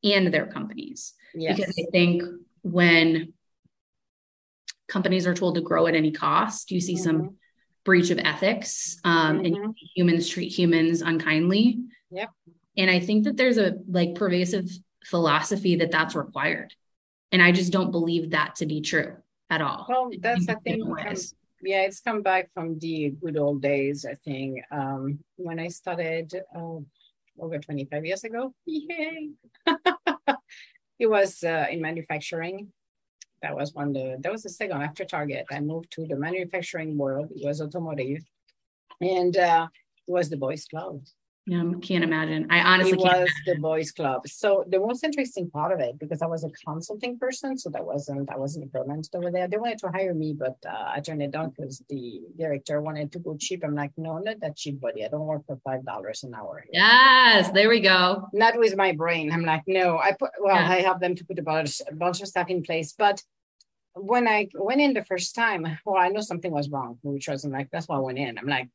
and 0.05 0.33
their 0.33 0.47
companies. 0.47 1.15
Yes. 1.35 1.57
Because 1.57 1.75
I 1.77 1.91
think 1.91 2.23
when 2.63 3.33
companies 4.87 5.27
are 5.27 5.35
told 5.35 5.57
to 5.57 5.61
grow 5.61 5.89
at 5.89 5.97
any 5.97 6.13
cost, 6.13 6.71
you 6.71 6.81
see 6.81 6.95
mm-hmm. 6.95 7.03
some 7.03 7.37
breach 7.85 8.11
of 8.11 8.21
ethics 8.21 9.01
um, 9.03 9.41
mm-hmm. 9.41 9.47
and 9.47 9.77
humans 9.97 10.29
treat 10.29 10.53
humans 10.53 11.03
unkindly. 11.03 11.81
Yep. 12.13 12.31
And 12.77 12.89
I 12.89 13.01
think 13.01 13.25
that 13.25 13.37
there's 13.37 13.59
a 13.59 13.75
like 13.89 14.15
pervasive 14.15 14.71
philosophy 15.05 15.77
that 15.77 15.91
that's 15.91 16.15
required. 16.15 16.73
And 17.33 17.43
I 17.43 17.51
just 17.51 17.73
don't 17.73 17.91
believe 17.91 18.31
that 18.31 18.57
to 18.57 18.67
be 18.67 18.81
true 18.81 19.17
at 19.51 19.61
all. 19.61 19.87
Well, 19.89 20.11
that's 20.21 20.47
think 20.63 20.85
um, 20.85 20.97
yeah, 21.63 21.83
it's 21.83 22.01
come 22.01 22.23
back 22.23 22.51
from 22.53 22.79
the 22.79 23.15
good 23.23 23.37
old 23.37 23.63
days. 23.63 24.05
I 24.05 24.15
think 24.15 24.61
um, 24.71 25.21
when 25.37 25.59
I 25.59 25.69
started 25.69 26.35
uh, 26.55 26.79
over 27.39 27.59
25 27.59 28.05
years 28.05 28.25
ago, 28.25 28.53
yay! 28.67 29.31
it 30.99 31.07
was 31.07 31.43
uh, 31.45 31.67
in 31.71 31.81
manufacturing. 31.81 32.73
That 33.43 33.57
was 33.57 33.75
one 33.75 33.93
the 33.93 34.19
that 34.21 34.31
was 34.31 34.43
the 34.43 34.51
second 34.51 34.83
after 34.83 35.05
Target. 35.05 35.47
I 35.51 35.61
moved 35.61 35.91
to 35.93 36.07
the 36.07 36.17
manufacturing 36.17 36.97
world. 36.97 37.31
It 37.35 37.45
was 37.45 37.61
automotive, 37.61 38.23
and 39.01 39.37
uh, 39.37 39.67
it 40.07 40.13
was 40.13 40.31
the 40.31 40.37
boys' 40.37 40.67
club. 40.67 41.01
I 41.51 41.74
can't 41.82 42.05
imagine. 42.05 42.47
I 42.51 42.61
honestly 42.61 42.93
it 42.93 42.99
was 42.99 43.30
the 43.47 43.57
boys' 43.57 43.90
club. 43.90 44.28
So 44.28 44.64
the 44.68 44.78
most 44.78 45.03
interesting 45.03 45.51
part 45.51 45.72
of 45.72 45.80
it, 45.80 45.99
because 45.99 46.22
I 46.22 46.26
was 46.26 46.45
a 46.45 46.51
consulting 46.64 47.18
person, 47.18 47.59
so 47.59 47.68
that 47.70 47.84
wasn't 47.84 48.30
I 48.30 48.36
wasn't 48.36 48.66
implemented 48.66 49.12
over 49.16 49.30
there. 49.32 49.49
They 49.49 49.57
wanted 49.57 49.78
to 49.78 49.88
hire 49.88 50.14
me, 50.14 50.34
but 50.38 50.57
uh, 50.64 50.93
I 50.95 51.01
turned 51.01 51.20
it 51.20 51.32
down 51.32 51.51
because 51.51 51.82
the 51.88 52.20
director 52.38 52.80
wanted 52.80 53.11
to 53.12 53.18
go 53.18 53.36
cheap. 53.36 53.64
I'm 53.64 53.74
like, 53.74 53.90
no, 53.97 54.18
not 54.18 54.38
that 54.40 54.57
cheap, 54.57 54.80
buddy. 54.80 55.05
I 55.05 55.09
don't 55.09 55.26
work 55.26 55.45
for 55.47 55.59
five 55.64 55.84
dollars 55.84 56.22
an 56.22 56.32
hour. 56.34 56.64
Yes, 56.72 57.51
there 57.51 57.68
we 57.68 57.80
go. 57.80 58.28
Not 58.32 58.57
with 58.57 58.76
my 58.76 58.93
brain. 58.93 59.32
I'm 59.32 59.45
like, 59.45 59.64
no. 59.66 59.99
I 59.99 60.12
put 60.12 60.30
well, 60.40 60.55
yeah. 60.55 60.70
I 60.70 60.80
help 60.80 61.01
them 61.01 61.16
to 61.16 61.24
put 61.24 61.40
a 61.40 61.43
bunch, 61.43 61.82
a 61.88 61.95
bunch 61.95 62.20
of 62.22 62.28
stuff 62.28 62.51
in 62.51 62.62
place, 62.62 62.95
but 62.97 63.20
when 63.95 64.26
I 64.26 64.49
went 64.55 64.80
in 64.80 64.95
the 64.95 65.05
first 65.05 65.34
time, 65.34 65.66
well, 65.84 66.03
I 66.03 66.09
know 66.09 66.20
something 66.20 66.51
was 66.51 66.70
wrong, 66.70 66.99
which 67.03 67.28
was 67.28 67.45
I'm 67.45 67.53
like, 67.53 67.68
that's 67.70 67.88
why 67.88 67.97
I 67.97 68.01
went 68.01 68.18
in. 68.18 68.38
I'm 68.38 68.47
like, 68.47 68.68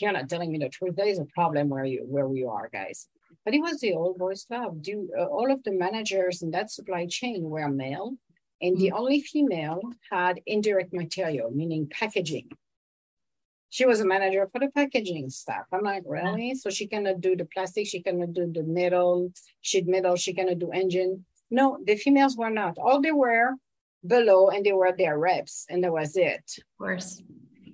you're 0.00 0.12
not 0.12 0.28
telling 0.28 0.50
me 0.50 0.58
the 0.58 0.68
truth. 0.68 0.96
There 0.96 1.06
is 1.06 1.18
a 1.18 1.26
problem 1.26 1.68
where 1.68 1.84
you 1.84 2.04
where 2.06 2.28
we 2.28 2.44
are, 2.44 2.68
guys. 2.72 3.08
But 3.44 3.54
it 3.54 3.60
was 3.60 3.80
the 3.80 3.94
old 3.94 4.18
boys 4.18 4.44
club. 4.44 4.82
Do 4.82 5.10
uh, 5.18 5.24
all 5.24 5.50
of 5.50 5.62
the 5.64 5.72
managers 5.72 6.42
in 6.42 6.50
that 6.52 6.70
supply 6.70 7.06
chain 7.06 7.42
were 7.44 7.68
male, 7.68 8.14
and 8.60 8.76
the 8.78 8.86
mm-hmm. 8.88 8.96
only 8.96 9.20
female 9.20 9.82
had 10.10 10.40
indirect 10.46 10.92
material, 10.92 11.50
meaning 11.50 11.88
packaging. 11.90 12.50
She 13.68 13.86
was 13.86 14.00
a 14.00 14.06
manager 14.06 14.46
for 14.52 14.58
the 14.58 14.68
packaging 14.68 15.30
stuff. 15.30 15.64
I'm 15.72 15.82
like, 15.82 16.02
really? 16.06 16.54
So 16.54 16.68
she 16.68 16.86
cannot 16.86 17.22
do 17.22 17.34
the 17.34 17.46
plastic, 17.46 17.86
she 17.86 18.02
cannot 18.02 18.34
do 18.34 18.50
the 18.52 18.62
metal, 18.62 19.32
sheet 19.62 19.86
metal, 19.88 20.14
she 20.16 20.34
cannot 20.34 20.58
do 20.58 20.70
engine. 20.72 21.24
No, 21.50 21.78
the 21.82 21.96
females 21.96 22.36
were 22.36 22.50
not. 22.50 22.76
All 22.78 23.00
they 23.00 23.12
were 23.12 23.54
below 24.06 24.48
and 24.48 24.64
they 24.64 24.72
were 24.72 24.92
their 24.92 25.18
reps 25.18 25.66
and 25.68 25.82
that 25.84 25.92
was 25.92 26.16
it. 26.16 26.44
Of 26.58 26.78
course. 26.78 27.22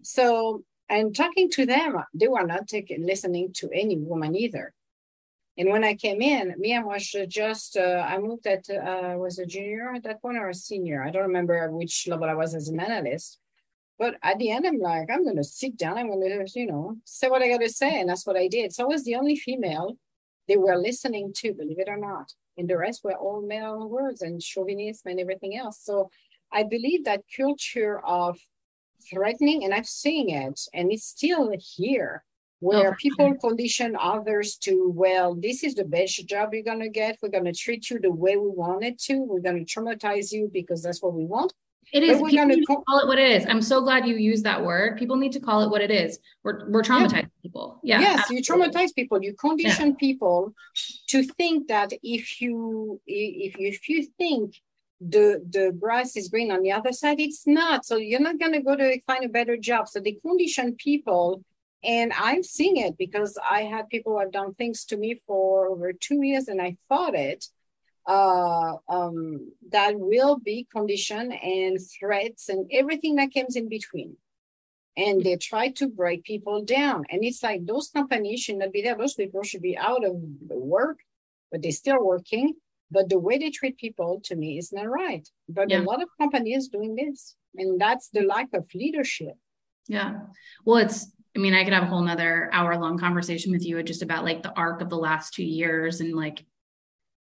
So 0.03 0.65
and 0.89 1.15
talking 1.15 1.51
to 1.51 1.67
them, 1.67 2.03
they 2.15 2.29
were 2.29 2.47
not 2.47 2.67
taking 2.67 3.05
listening 3.05 3.53
to 3.55 3.69
any 3.73 3.99
woman 3.99 4.35
either. 4.35 4.73
And 5.59 5.71
when 5.71 5.85
I 5.85 5.95
came 5.95 6.23
in, 6.23 6.55
me 6.57 6.73
and 6.73 6.87
was 6.87 7.15
just 7.29 7.77
uh, 7.77 8.07
I 8.09 8.19
moved 8.19 8.47
at 8.47 8.71
uh, 8.71 9.17
was 9.17 9.39
a 9.39 9.47
junior 9.47 9.93
at 9.93 10.05
that 10.05 10.23
point 10.23 10.39
or 10.39 10.49
a 10.49 10.55
senior. 10.55 11.03
I 11.03 11.11
don't 11.11 11.25
remember 11.25 11.71
which 11.71 12.07
level 12.09 12.29
I 12.29 12.35
was 12.35 12.55
as 12.55 12.69
an 12.69 12.81
analyst. 12.81 13.39
But 13.99 14.15
at 14.23 14.39
the 14.39 14.53
end, 14.53 14.65
I'm 14.65 14.79
like, 14.79 15.11
I'm 15.11 15.25
gonna 15.25 15.43
sit 15.43 15.77
down. 15.77 15.99
I'm 15.99 16.09
gonna, 16.09 16.45
you 16.55 16.67
know, 16.67 16.97
say 17.05 17.29
what 17.29 17.43
I 17.43 17.49
gotta 17.49 17.69
say, 17.69 18.01
and 18.01 18.09
that's 18.09 18.25
what 18.25 18.37
I 18.37 18.47
did. 18.47 18.73
So 18.73 18.85
I 18.85 18.87
was 18.87 19.05
the 19.05 19.17
only 19.17 19.35
female 19.35 19.99
they 20.47 20.57
were 20.57 20.77
listening 20.77 21.33
to, 21.39 21.53
believe 21.53 21.81
it 21.81 21.89
or 21.89 21.99
not 21.99 22.33
and 22.59 22.69
the 22.69 22.77
rest 22.77 23.05
were 23.05 23.15
all 23.15 23.41
male 23.41 23.89
words 23.89 24.23
and 24.23 24.43
chauvinism 24.43 25.11
and 25.11 25.21
everything 25.21 25.57
else. 25.57 25.81
So 25.83 26.11
I 26.53 26.65
believe 26.65 27.05
that 27.05 27.23
culture 27.37 28.01
of 28.05 28.39
threatening, 29.11 29.65
and 29.65 29.73
I've 29.73 29.87
seen 29.87 30.29
it, 30.31 30.61
and 30.75 30.93
it's 30.93 31.07
still 31.07 31.53
here, 31.59 32.25
where 32.61 32.93
oh, 32.93 32.97
people 32.99 33.35
condition 33.37 33.97
others 34.01 34.57
to, 34.57 34.91
well, 34.95 35.35
this 35.35 35.63
is 35.63 35.75
the 35.75 35.85
best 35.85 36.27
job 36.27 36.53
you're 36.53 36.65
going 36.65 36.81
to 36.81 36.89
get. 36.89 37.19
We're 37.23 37.29
going 37.29 37.45
to 37.45 37.53
treat 37.53 37.89
you 37.89 38.01
the 38.01 38.11
way 38.11 38.37
we 38.37 38.49
want 38.49 38.85
it 38.85 38.99
to. 39.03 39.19
We're 39.21 39.41
going 39.41 39.65
to 39.65 39.73
traumatize 39.73 40.33
you 40.33 40.51
because 40.53 40.83
that's 40.83 41.03
what 41.03 41.15
we 41.15 41.25
want. 41.25 41.53
It 41.93 42.03
is. 42.03 42.21
People 42.21 42.47
need 42.47 42.67
to 42.67 42.77
call 42.87 42.99
it 43.01 43.07
what 43.07 43.19
it 43.19 43.31
is. 43.31 43.47
I'm 43.47 43.63
so 43.63 43.81
glad 43.81 44.07
you 44.07 44.17
used 44.17 44.45
that 44.45 44.63
word. 44.63 44.99
People 44.99 45.17
need 45.17 45.33
to 45.33 45.41
call 45.41 45.63
it 45.63 45.71
what 45.71 45.81
it 45.81 45.91
is. 45.91 46.19
We're 46.45 46.69
we're 46.69 46.83
traumatizing 46.83 47.13
yeah. 47.13 47.43
people. 47.43 47.81
Yeah. 47.83 48.01
Yes, 48.01 48.21
absolutely. 48.21 48.37
you 48.37 48.43
traumatize 48.43 48.95
people. 48.95 49.23
You 49.23 49.35
condition 49.35 49.89
yeah. 49.89 49.97
people 49.99 50.55
to 51.09 51.23
think 51.23 51.69
that 51.69 51.93
if 52.03 52.41
you 52.41 53.01
if 53.07 53.59
you 53.59 53.69
if 53.69 53.89
you 53.89 54.07
think 54.19 54.55
the 55.01 55.45
the 55.51 55.73
grass 55.81 56.17
is 56.17 56.29
green 56.29 56.51
on 56.51 56.63
the 56.63 56.73
other 56.73 56.93
side, 56.93 57.21
it's 57.21 57.47
not. 57.47 57.87
So 57.87 57.97
you're 57.97 58.21
not 58.21 58.39
gonna 58.39 58.63
go 58.63 58.77
to 58.77 59.01
find 59.03 59.25
a 59.25 59.29
better 59.29 59.57
job. 59.57 59.89
So 59.89 60.01
they 60.01 60.13
condition 60.13 60.75
people. 60.77 61.43
And 61.85 62.13
I'm 62.19 62.43
seeing 62.43 62.79
it 62.79 62.99
because 62.99 63.39
I 63.49 63.63
had 63.63 63.89
people 63.89 64.13
who 64.13 64.19
have 64.19 64.33
done 64.33 64.53
things 64.55 64.85
to 64.87 64.97
me 64.97 65.23
for 65.29 65.69
over 65.69 65.93
two 65.93 66.23
years 66.25 66.49
and 66.49 66.61
I 66.61 66.77
fought 66.89 67.15
it 67.15 67.47
uh, 68.09 68.77
um, 68.89 69.53
that 69.71 69.93
will 69.99 70.39
be 70.39 70.67
condition 70.73 71.31
and 71.31 71.79
threats 72.01 72.49
and 72.49 72.69
everything 72.73 73.17
that 73.17 73.35
comes 73.35 73.55
in 73.55 73.69
between. 73.69 74.17
And 74.97 75.23
they 75.23 75.37
try 75.37 75.69
to 75.73 75.87
break 75.87 76.25
people 76.25 76.65
down. 76.65 77.05
And 77.11 77.23
it's 77.23 77.43
like 77.43 77.65
those 77.65 77.89
companies 77.89 78.41
should 78.41 78.57
not 78.57 78.73
be 78.73 78.83
there. 78.83 78.97
Those 78.97 79.15
people 79.15 79.43
should 79.45 79.63
be 79.63 79.77
out 79.77 80.05
of 80.05 80.17
work, 80.49 80.99
but 81.53 81.63
they're 81.63 81.71
still 81.71 82.03
working. 82.03 82.55
But 82.91 83.11
the 83.11 83.19
way 83.19 83.37
they 83.37 83.51
treat 83.51 83.77
people 83.77 84.21
to 84.25 84.35
me 84.35 84.59
is 84.59 84.73
not 84.73 84.89
right. 84.89 85.29
But 85.49 85.71
yeah. 85.71 85.81
a 85.81 85.83
lot 85.83 86.03
of 86.03 86.09
companies 86.19 86.69
doing 86.69 86.97
this. 86.97 87.37
And 87.57 87.79
that's 87.79 88.09
the 88.09 88.23
lack 88.23 88.49
of 88.55 88.67
leadership. 88.75 89.35
Yeah. 89.87 90.21
Well, 90.65 90.79
it's 90.79 91.13
I 91.37 91.41
mean, 91.41 91.55
I 91.55 91.63
could 91.63 91.75
have 91.75 91.85
a 91.85 91.87
whole 91.87 92.03
nother 92.03 92.49
hour 92.53 92.77
long 92.79 92.99
conversation 92.99 93.53
with 93.53 93.65
you 93.65 93.81
just 93.83 94.03
about 94.03 94.25
like 94.25 94.43
the 94.43 94.53
arc 94.55 94.81
of 94.81 94.89
the 94.89 94.97
last 94.97 95.35
two 95.35 95.45
years 95.45 96.01
and 96.01 96.17
like 96.17 96.45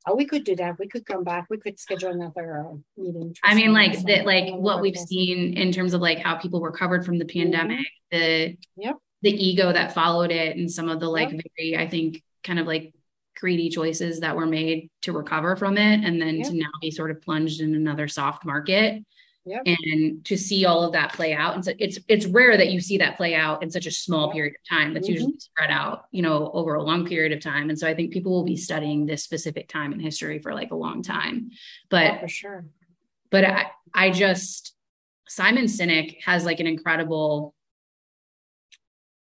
Oh, 0.08 0.16
we 0.16 0.26
could 0.26 0.43
do 0.43 0.56
that. 0.56 0.80
We 0.80 0.88
could 0.88 1.06
come 1.06 1.24
back. 1.24 1.47
We 1.50 1.58
could 1.58 1.80
schedule 1.80 2.12
another 2.12 2.66
uh, 2.66 2.76
meeting. 2.97 3.36
I 3.43 3.54
mean, 3.54 3.74
like 3.74 4.02
that, 4.04 4.26
like 4.26 4.54
what 4.54 4.82
we've 4.82 4.97
seen 4.97 5.58
in 5.58 5.72
terms 5.72 5.93
of 5.93 6.02
like 6.02 6.20
how 6.20 6.36
people 6.36 6.62
recovered 6.62 7.06
from 7.06 7.20
the 7.20 7.26
mm-hmm. 7.26 7.39
pandemic, 7.39 7.88
mm-hmm. 8.14 8.18
the 8.18 8.58
yep. 8.78 8.95
the 9.22 9.32
ego 9.32 9.74
that 9.74 9.93
followed 9.93 10.32
it, 10.32 10.56
and 10.56 10.72
some 10.72 10.89
of 10.89 11.00
the 11.00 11.10
like 11.10 11.32
yep. 11.32 11.41
very, 11.58 11.78
I 11.78 11.88
think, 11.88 12.24
kind 12.43 12.60
of 12.60 12.68
like 12.68 12.93
greedy 13.36 13.70
choices 13.70 14.22
that 14.22 14.36
were 14.36 14.45
made 14.45 14.89
to 15.02 15.12
recover 15.12 15.56
from 15.56 15.78
it, 15.78 16.04
and 16.06 16.22
then 16.22 16.38
yep. 16.38 16.47
to 16.47 16.54
now 16.56 16.70
be 16.82 16.91
sort 16.91 17.12
of 17.12 17.22
plunged 17.22 17.62
in 17.62 17.76
another 17.76 18.08
soft 18.08 18.45
market. 18.45 19.04
Yep. 19.46 19.64
and 19.66 20.26
to 20.26 20.38
see 20.38 20.66
all 20.66 20.84
of 20.84 20.92
that 20.92 21.14
play 21.14 21.34
out 21.34 21.56
and 21.56 21.64
so 21.64 21.72
it's 21.80 21.98
it's 22.08 22.26
rare 22.26 22.58
that 22.58 22.72
you 22.72 22.82
see 22.82 22.98
that 22.98 23.16
play 23.16 23.34
out 23.34 23.64
in 23.64 23.72
such 23.72 23.86
a 23.86 23.92
small 23.92 24.32
period 24.32 24.54
of 24.54 24.70
time 24.70 24.94
that's 24.94 25.08
mm-hmm. 25.08 25.14
usually 25.14 25.40
spread 25.40 25.72
out 25.72 26.06
you 26.12 26.22
know 26.22 26.52
over 26.54 26.76
a 26.76 26.84
long 26.84 27.08
period 27.08 27.32
of 27.32 27.40
time 27.42 27.70
and 27.70 27.80
so 27.80 27.88
i 27.88 27.94
think 27.94 28.12
people 28.12 28.34
will 28.34 28.44
be 28.44 28.58
studying 28.58 29.06
this 29.06 29.24
specific 29.24 29.70
time 29.70 29.94
in 29.94 30.00
history 30.00 30.40
for 30.40 30.54
like 30.54 30.72
a 30.72 30.76
long 30.76 31.02
time 31.02 31.50
but 31.90 32.16
oh, 32.16 32.20
for 32.20 32.28
sure 32.28 32.66
but 33.32 33.46
i 33.46 33.66
i 33.94 34.12
just 34.12 34.76
simon 35.28 35.66
sinek 35.66 36.18
has 36.24 36.44
like 36.44 36.60
an 36.60 36.68
incredible 36.68 37.56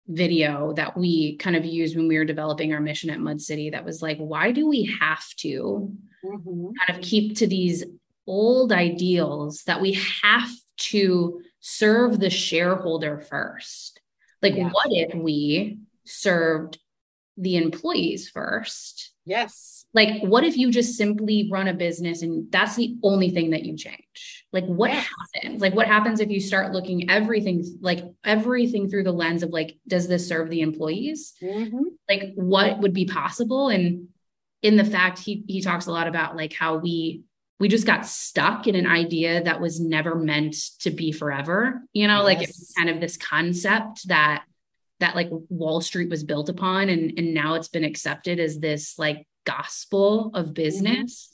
video 0.08 0.72
that 0.74 0.96
we 0.96 1.36
kind 1.38 1.56
of 1.56 1.66
used 1.66 1.98
when 1.98 2.08
we 2.08 2.18
were 2.18 2.26
developing 2.26 2.74
our 2.74 2.80
mission 2.80 3.10
at 3.10 3.20
mud 3.20 3.42
city 3.42 3.72
that 3.72 3.84
was 3.84 4.04
like 4.04 4.18
why 4.18 4.52
do 4.52 4.68
we 4.68 4.96
have 5.02 5.26
to 5.36 5.92
mm-hmm. 6.24 6.68
kind 6.80 6.98
of 6.98 7.04
keep 7.04 7.36
to 7.36 7.48
these 7.48 7.84
old 8.28 8.72
ideals 8.72 9.64
that 9.64 9.82
we 9.82 10.00
have 10.24 10.50
to 10.78 11.42
serve 11.60 12.20
the 12.20 12.30
shareholder 12.30 13.20
first. 13.20 14.00
Like, 14.42 14.56
yes. 14.56 14.72
what 14.72 14.88
if 14.90 15.16
we 15.16 15.80
served 16.06 16.80
the 17.38 17.58
employees 17.58 18.30
first? 18.30 19.12
Yes. 19.26 19.86
Like, 19.94 20.22
what 20.22 20.44
if 20.44 20.58
you 20.58 20.72
just 20.72 20.96
simply 20.96 21.50
run 21.52 21.68
a 21.68 21.74
business 21.74 22.22
and 22.22 22.52
that's 22.52 22.76
the 22.76 22.98
only 23.02 23.30
thing 23.30 23.52
that 23.52 23.64
you 23.64 23.76
change? 23.76 24.46
Like, 24.52 24.66
what 24.66 24.92
yes. 24.92 25.08
happens? 25.34 25.62
Like, 25.62 25.74
what 25.74 25.88
happens 25.88 26.20
if 26.20 26.30
you 26.30 26.40
start 26.40 26.74
looking 26.74 27.10
everything, 27.10 27.64
like 27.82 28.04
everything 28.24 28.90
through 28.90 29.04
the 29.04 29.12
lens 29.12 29.42
of 29.42 29.50
like, 29.50 29.78
does 29.88 30.08
this 30.08 30.28
serve 30.28 30.50
the 30.50 30.62
employees? 30.62 31.34
Mm-hmm. 31.42 31.84
Like, 32.08 32.34
what 32.36 32.80
would 32.80 32.94
be 32.94 33.06
possible? 33.06 33.70
And 33.70 34.10
in 34.62 34.78
the 34.78 34.86
fact, 34.86 35.20
he 35.20 35.44
he 35.48 35.62
talks 35.62 35.88
a 35.88 35.92
lot 35.92 36.08
about 36.08 36.36
like 36.36 36.54
how 36.54 36.78
we 36.78 37.24
we 37.60 37.70
just 37.70 37.86
got 37.86 38.06
stuck 38.06 38.68
in 38.68 38.76
an 38.76 38.86
idea 38.86 39.44
that 39.44 39.62
was 39.62 39.80
never 39.80 40.16
meant 40.16 40.56
to 40.80 40.92
be 40.92 41.12
forever. 41.12 41.82
You 41.94 42.08
know, 42.08 42.18
yes. 42.18 42.24
like 42.26 42.42
it's 42.42 42.74
kind 42.74 42.90
of 42.90 43.00
this 43.00 43.18
concept 43.18 44.08
that 44.08 44.44
that 45.00 45.16
like 45.16 45.30
Wall 45.50 45.82
Street 45.82 46.10
was 46.10 46.24
built 46.24 46.50
upon 46.50 46.90
and 46.90 47.14
and 47.18 47.34
now 47.34 47.56
it's 47.56 47.68
been 47.68 47.84
accepted 47.84 48.40
as 48.40 48.60
this 48.60 48.98
like 48.98 49.26
gospel 49.46 50.32
of 50.34 50.54
business. 50.54 51.30
Mm-hmm. 51.30 51.32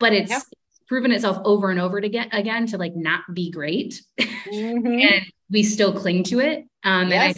But 0.00 0.12
it's 0.12 0.44
proven 0.88 1.12
itself 1.12 1.38
over 1.44 1.70
and 1.70 1.80
over 1.80 1.98
again 1.98 2.28
again 2.32 2.66
to 2.68 2.78
like 2.78 2.96
not 2.96 3.22
be 3.32 3.50
great. 3.50 4.02
Mm-hmm. 4.44 4.86
and 4.86 5.24
we 5.50 5.62
still 5.62 5.94
cling 5.94 6.22
to 6.24 6.38
it. 6.40 6.66
Um 6.84 7.08
yes. 7.08 7.10
and 7.10 7.12
I 7.12 7.34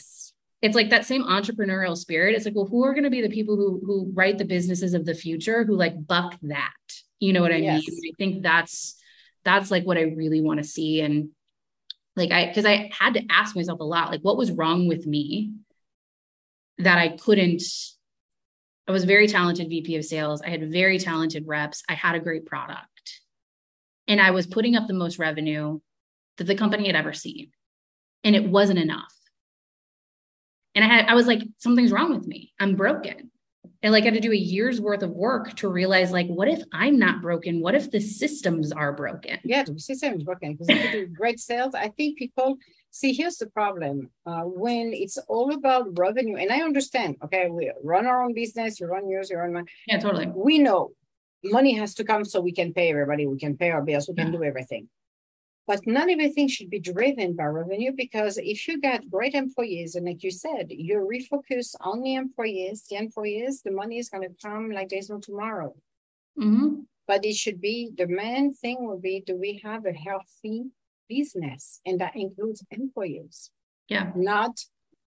it's 0.62 0.74
like 0.74 0.90
that 0.90 1.04
same 1.04 1.22
entrepreneurial 1.22 1.96
spirit. 1.96 2.34
It's 2.34 2.44
like, 2.44 2.56
well, 2.56 2.66
who 2.66 2.84
are 2.84 2.94
going 2.94 3.04
to 3.04 3.10
be 3.10 3.22
the 3.22 3.28
people 3.28 3.54
who 3.54 3.80
who 3.86 4.10
write 4.12 4.38
the 4.38 4.44
businesses 4.44 4.92
of 4.92 5.04
the 5.04 5.14
future 5.14 5.64
who 5.64 5.76
like 5.76 5.94
buck 6.04 6.36
that? 6.42 6.72
You 7.20 7.32
know 7.32 7.42
what 7.42 7.52
I 7.52 7.56
yes. 7.56 7.82
mean? 7.86 8.12
I 8.12 8.16
think 8.16 8.42
that's 8.42 8.96
that's 9.44 9.70
like 9.70 9.84
what 9.84 9.96
I 9.96 10.02
really 10.02 10.40
want 10.40 10.58
to 10.58 10.64
see. 10.64 11.00
And 11.00 11.30
like 12.14 12.30
I 12.30 12.46
because 12.46 12.64
I 12.64 12.90
had 12.98 13.14
to 13.14 13.24
ask 13.30 13.54
myself 13.56 13.80
a 13.80 13.84
lot, 13.84 14.10
like 14.10 14.22
what 14.22 14.36
was 14.36 14.52
wrong 14.52 14.88
with 14.88 15.06
me 15.06 15.52
that 16.78 16.98
I 16.98 17.16
couldn't. 17.16 17.62
I 18.88 18.92
was 18.92 19.04
very 19.04 19.26
talented 19.26 19.68
VP 19.68 19.96
of 19.96 20.04
sales. 20.04 20.42
I 20.42 20.50
had 20.50 20.70
very 20.70 20.98
talented 21.00 21.44
reps. 21.46 21.82
I 21.88 21.94
had 21.94 22.14
a 22.14 22.20
great 22.20 22.46
product. 22.46 23.20
And 24.06 24.20
I 24.20 24.30
was 24.30 24.46
putting 24.46 24.76
up 24.76 24.86
the 24.86 24.94
most 24.94 25.18
revenue 25.18 25.80
that 26.36 26.44
the 26.44 26.54
company 26.54 26.86
had 26.86 26.94
ever 26.94 27.12
seen. 27.12 27.50
And 28.22 28.36
it 28.36 28.48
wasn't 28.48 28.78
enough 28.78 29.12
and 30.76 30.84
I 30.84 30.88
had, 30.88 31.06
I 31.06 31.14
was 31.14 31.26
like, 31.26 31.42
something's 31.56 31.90
wrong 31.90 32.14
with 32.14 32.26
me. 32.26 32.52
I'm 32.60 32.76
broken. 32.76 33.30
And 33.82 33.92
like 33.92 34.02
I 34.02 34.06
had 34.06 34.14
to 34.14 34.20
do 34.20 34.32
a 34.32 34.36
year's 34.36 34.80
worth 34.80 35.02
of 35.02 35.10
work 35.10 35.54
to 35.56 35.68
realize, 35.68 36.12
like, 36.12 36.28
what 36.28 36.48
if 36.48 36.62
I'm 36.72 36.98
not 36.98 37.22
broken? 37.22 37.60
What 37.60 37.74
if 37.74 37.90
the 37.90 38.00
systems 38.00 38.72
are 38.72 38.92
broken? 38.92 39.38
Yeah, 39.44 39.64
the 39.64 39.78
system 39.78 40.14
is 40.14 40.24
broken 40.24 40.54
because 40.54 40.68
you 40.68 40.90
do 40.90 41.06
great 41.06 41.40
sales, 41.40 41.74
I 41.74 41.88
think 41.88 42.18
people 42.18 42.58
see 42.90 43.12
here's 43.12 43.36
the 43.36 43.46
problem. 43.46 44.10
Uh, 44.24 44.42
when 44.42 44.92
it's 44.92 45.18
all 45.28 45.52
about 45.54 45.98
revenue, 45.98 46.36
and 46.36 46.50
I 46.50 46.60
understand, 46.60 47.16
okay, 47.24 47.48
we 47.48 47.70
run 47.82 48.06
our 48.06 48.22
own 48.22 48.32
business, 48.32 48.80
you 48.80 48.86
run 48.86 49.08
yours, 49.08 49.30
you 49.30 49.36
run 49.36 49.52
mine. 49.52 49.66
Yeah, 49.86 49.98
totally. 49.98 50.26
We 50.34 50.58
know 50.58 50.92
money 51.44 51.74
has 51.74 51.94
to 51.94 52.04
come 52.04 52.24
so 52.24 52.40
we 52.40 52.52
can 52.52 52.72
pay 52.72 52.90
everybody, 52.90 53.26
we 53.26 53.38
can 53.38 53.56
pay 53.56 53.70
our 53.70 53.82
bills, 53.82 54.08
we 54.08 54.14
can 54.14 54.32
yeah. 54.32 54.38
do 54.38 54.44
everything. 54.44 54.88
But 55.66 55.84
not 55.86 56.08
everything 56.08 56.46
should 56.46 56.70
be 56.70 56.78
driven 56.78 57.34
by 57.34 57.44
revenue 57.44 57.92
because 57.96 58.38
if 58.38 58.68
you 58.68 58.80
got 58.80 59.10
great 59.10 59.34
employees, 59.34 59.96
and 59.96 60.06
like 60.06 60.22
you 60.22 60.30
said, 60.30 60.66
you 60.70 60.96
refocus 60.98 61.74
on 61.80 62.02
the 62.02 62.14
employees, 62.14 62.84
the 62.88 62.96
employees, 62.96 63.62
the 63.62 63.72
money 63.72 63.98
is 63.98 64.08
going 64.08 64.22
to 64.28 64.34
come 64.40 64.70
like 64.70 64.90
there's 64.90 65.10
no 65.10 65.18
tomorrow. 65.18 65.74
Mm-hmm. 66.38 66.82
But 67.08 67.24
it 67.24 67.34
should 67.34 67.60
be 67.60 67.90
the 67.96 68.06
main 68.06 68.54
thing 68.54 68.86
will 68.86 69.00
be 69.00 69.24
do 69.26 69.36
we 69.36 69.60
have 69.64 69.86
a 69.86 69.92
healthy 69.92 70.66
business? 71.08 71.80
And 71.84 72.00
that 72.00 72.14
includes 72.14 72.64
employees. 72.70 73.50
Yeah. 73.88 74.12
Not 74.14 74.60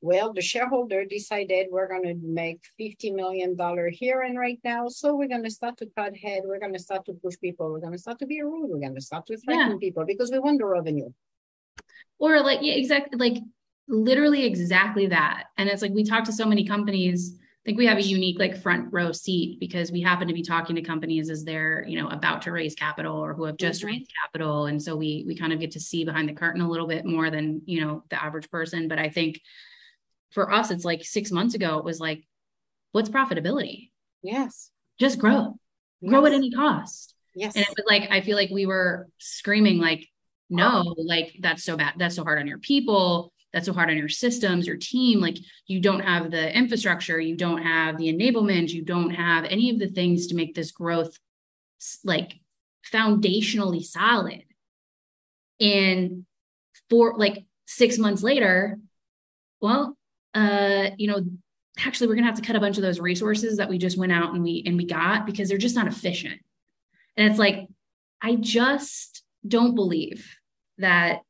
well, 0.01 0.33
the 0.33 0.41
shareholder 0.41 1.05
decided 1.05 1.67
we're 1.71 1.89
going 1.89 2.05
to 2.05 2.15
make 2.23 2.61
$50 2.81 3.15
million 3.15 3.57
here 3.93 4.23
and 4.23 4.39
right 4.39 4.61
now. 4.63 4.89
So 4.89 5.17
we're 5.17 5.29
going 5.29 5.43
to 5.43 5.51
start 5.51 5.77
to 5.79 5.87
cut 5.97 6.17
head. 6.17 6.43
We're 6.45 6.61
going 6.61 6.73
to 6.75 6.79
start 6.79 7.05
to 7.07 7.15
push 7.15 7.35
people. 7.41 7.73
We're 7.73 7.81
going 7.81 7.93
to 7.93 7.99
start 7.99 8.21
to 8.21 8.27
be 8.27 8.41
rude. 8.41 8.71
We're 8.71 8.79
going 8.79 8.95
to 8.95 9.01
start 9.01 9.27
to 9.27 9.37
threaten 9.37 9.73
yeah. 9.73 9.79
people 9.81 10.05
because 10.05 10.31
we 10.31 10.39
want 10.39 10.59
the 10.59 10.67
revenue. 10.67 11.11
Or 12.21 12.41
like, 12.41 12.61
yeah, 12.63 12.75
exactly. 12.75 13.19
Like 13.19 13.43
literally 13.89 14.45
exactly 14.45 15.07
that. 15.09 15.45
And 15.57 15.69
it's 15.69 15.83
like, 15.83 15.93
we 15.93 16.05
talk 16.05 16.25
to 16.25 16.33
so 16.33 16.47
many 16.47 16.65
companies. 16.65 17.37
I 17.37 17.63
think 17.65 17.79
we 17.79 17.87
have 17.87 17.99
a 17.99 18.03
unique 18.03 18.39
like 18.39 18.63
front 18.63 18.93
row 18.93 19.11
seat 19.11 19.59
because 19.59 19.91
we 19.91 20.01
happen 20.01 20.29
to 20.29 20.35
be 20.35 20.43
talking 20.43 20.77
to 20.77 20.83
companies 20.83 21.29
as 21.29 21.45
they're, 21.45 21.85
you 21.89 22.01
know, 22.01 22.09
about 22.09 22.41
to 22.43 22.53
raise 22.53 22.77
capital 22.77 23.17
or 23.17 23.35
who 23.35 23.45
have 23.45 23.57
just 23.57 23.81
mm-hmm. 23.81 23.89
raised 23.89 24.13
capital. 24.23 24.67
And 24.67 24.81
so 24.81 24.95
we, 24.95 25.25
we 25.27 25.35
kind 25.35 25.53
of 25.53 25.59
get 25.59 25.73
to 25.73 25.81
see 25.81 26.05
behind 26.05 26.29
the 26.29 26.35
curtain 26.35 26.61
a 26.61 26.69
little 26.69 26.87
bit 26.87 27.05
more 27.05 27.31
than, 27.31 27.63
you 27.67 27.81
know, 27.81 28.05
the 28.11 28.23
average 28.23 28.49
person. 28.49 28.87
But 28.87 29.01
I 29.01 29.09
think, 29.09 29.41
for 30.31 30.53
us, 30.53 30.71
it's 30.71 30.85
like 30.85 31.05
six 31.05 31.31
months 31.31 31.55
ago, 31.55 31.79
it 31.79 31.85
was 31.85 32.01
like, 32.01 32.25
what's 32.93 33.09
profitability? 33.09 33.91
Yes. 34.23 34.71
Just 34.99 35.19
grow, 35.19 35.59
yes. 36.01 36.11
grow 36.11 36.27
at 36.27 36.33
any 36.33 36.51
cost. 36.51 37.15
Yes. 37.35 37.55
And 37.55 37.65
it 37.65 37.75
was 37.77 37.87
like, 37.89 38.11
I 38.11 38.21
feel 38.21 38.37
like 38.37 38.51
we 38.51 38.67
were 38.67 39.09
screaming, 39.19 39.79
like, 39.79 40.07
no, 40.51 40.85
oh. 40.87 40.95
like 40.99 41.37
that's 41.41 41.63
so 41.63 41.77
bad. 41.77 41.95
That's 41.99 42.17
so 42.17 42.25
hard 42.25 42.39
on 42.39 42.47
your 42.47 42.59
people. 42.59 43.33
That's 43.53 43.67
so 43.67 43.73
hard 43.73 43.91
on 43.91 43.97
your 43.97 44.09
systems, 44.09 44.67
your 44.67 44.77
team. 44.77 45.21
Like 45.21 45.39
you 45.67 45.81
don't 45.81 46.01
have 46.01 46.31
the 46.31 46.57
infrastructure, 46.57 47.21
you 47.21 47.37
don't 47.37 47.63
have 47.63 47.97
the 47.97 48.13
enablement, 48.13 48.71
you 48.71 48.83
don't 48.83 49.11
have 49.11 49.45
any 49.45 49.71
of 49.71 49.79
the 49.79 49.89
things 49.89 50.29
to 50.29 50.35
make 50.35 50.55
this 50.55 50.71
growth 50.71 51.19
like 52.05 52.41
foundationally 52.93 53.83
solid. 53.83 54.43
And 55.61 56.25
for 56.89 57.19
like 57.19 57.45
six 57.67 57.99
months 57.99 58.23
later, 58.23 58.79
well, 59.61 59.98
uh, 60.39 60.91
you 60.97 61.09
know, 61.09 61.25
actually 61.85 62.07
we're 62.07 62.15
gonna 62.15 62.27
have 62.27 62.37
to 62.37 62.47
cut 62.47 62.57
a 62.57 62.61
bunch 62.61 62.77
of 62.77 62.83
those 62.83 63.01
resources 63.01 63.57
that 63.57 63.69
we 63.69 63.79
just 63.79 63.99
went 63.99 64.13
out 64.13 64.35
and 64.35 64.43
we 64.43 64.63
and 64.67 64.77
we 64.77 64.85
got 64.85 65.27
because 65.27 65.49
they're 65.49 65.59
just 65.59 65.75
not 65.75 65.87
efficient. 65.87 66.41
And 67.17 67.29
it's 67.29 67.39
like, 67.39 67.67
I 68.23 68.37
just 68.37 69.25
don't 69.47 69.75
believe 69.75 70.37
that 70.79 71.23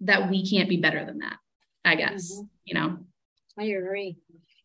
that 0.00 0.30
we 0.30 0.48
can't 0.48 0.68
be 0.68 0.78
better 0.78 1.04
than 1.04 1.18
that, 1.18 1.36
I 1.84 1.94
guess, 1.96 2.32
mm-hmm. 2.32 2.46
you 2.64 2.74
know. 2.74 2.98
I 3.58 3.64
agree. 3.64 4.16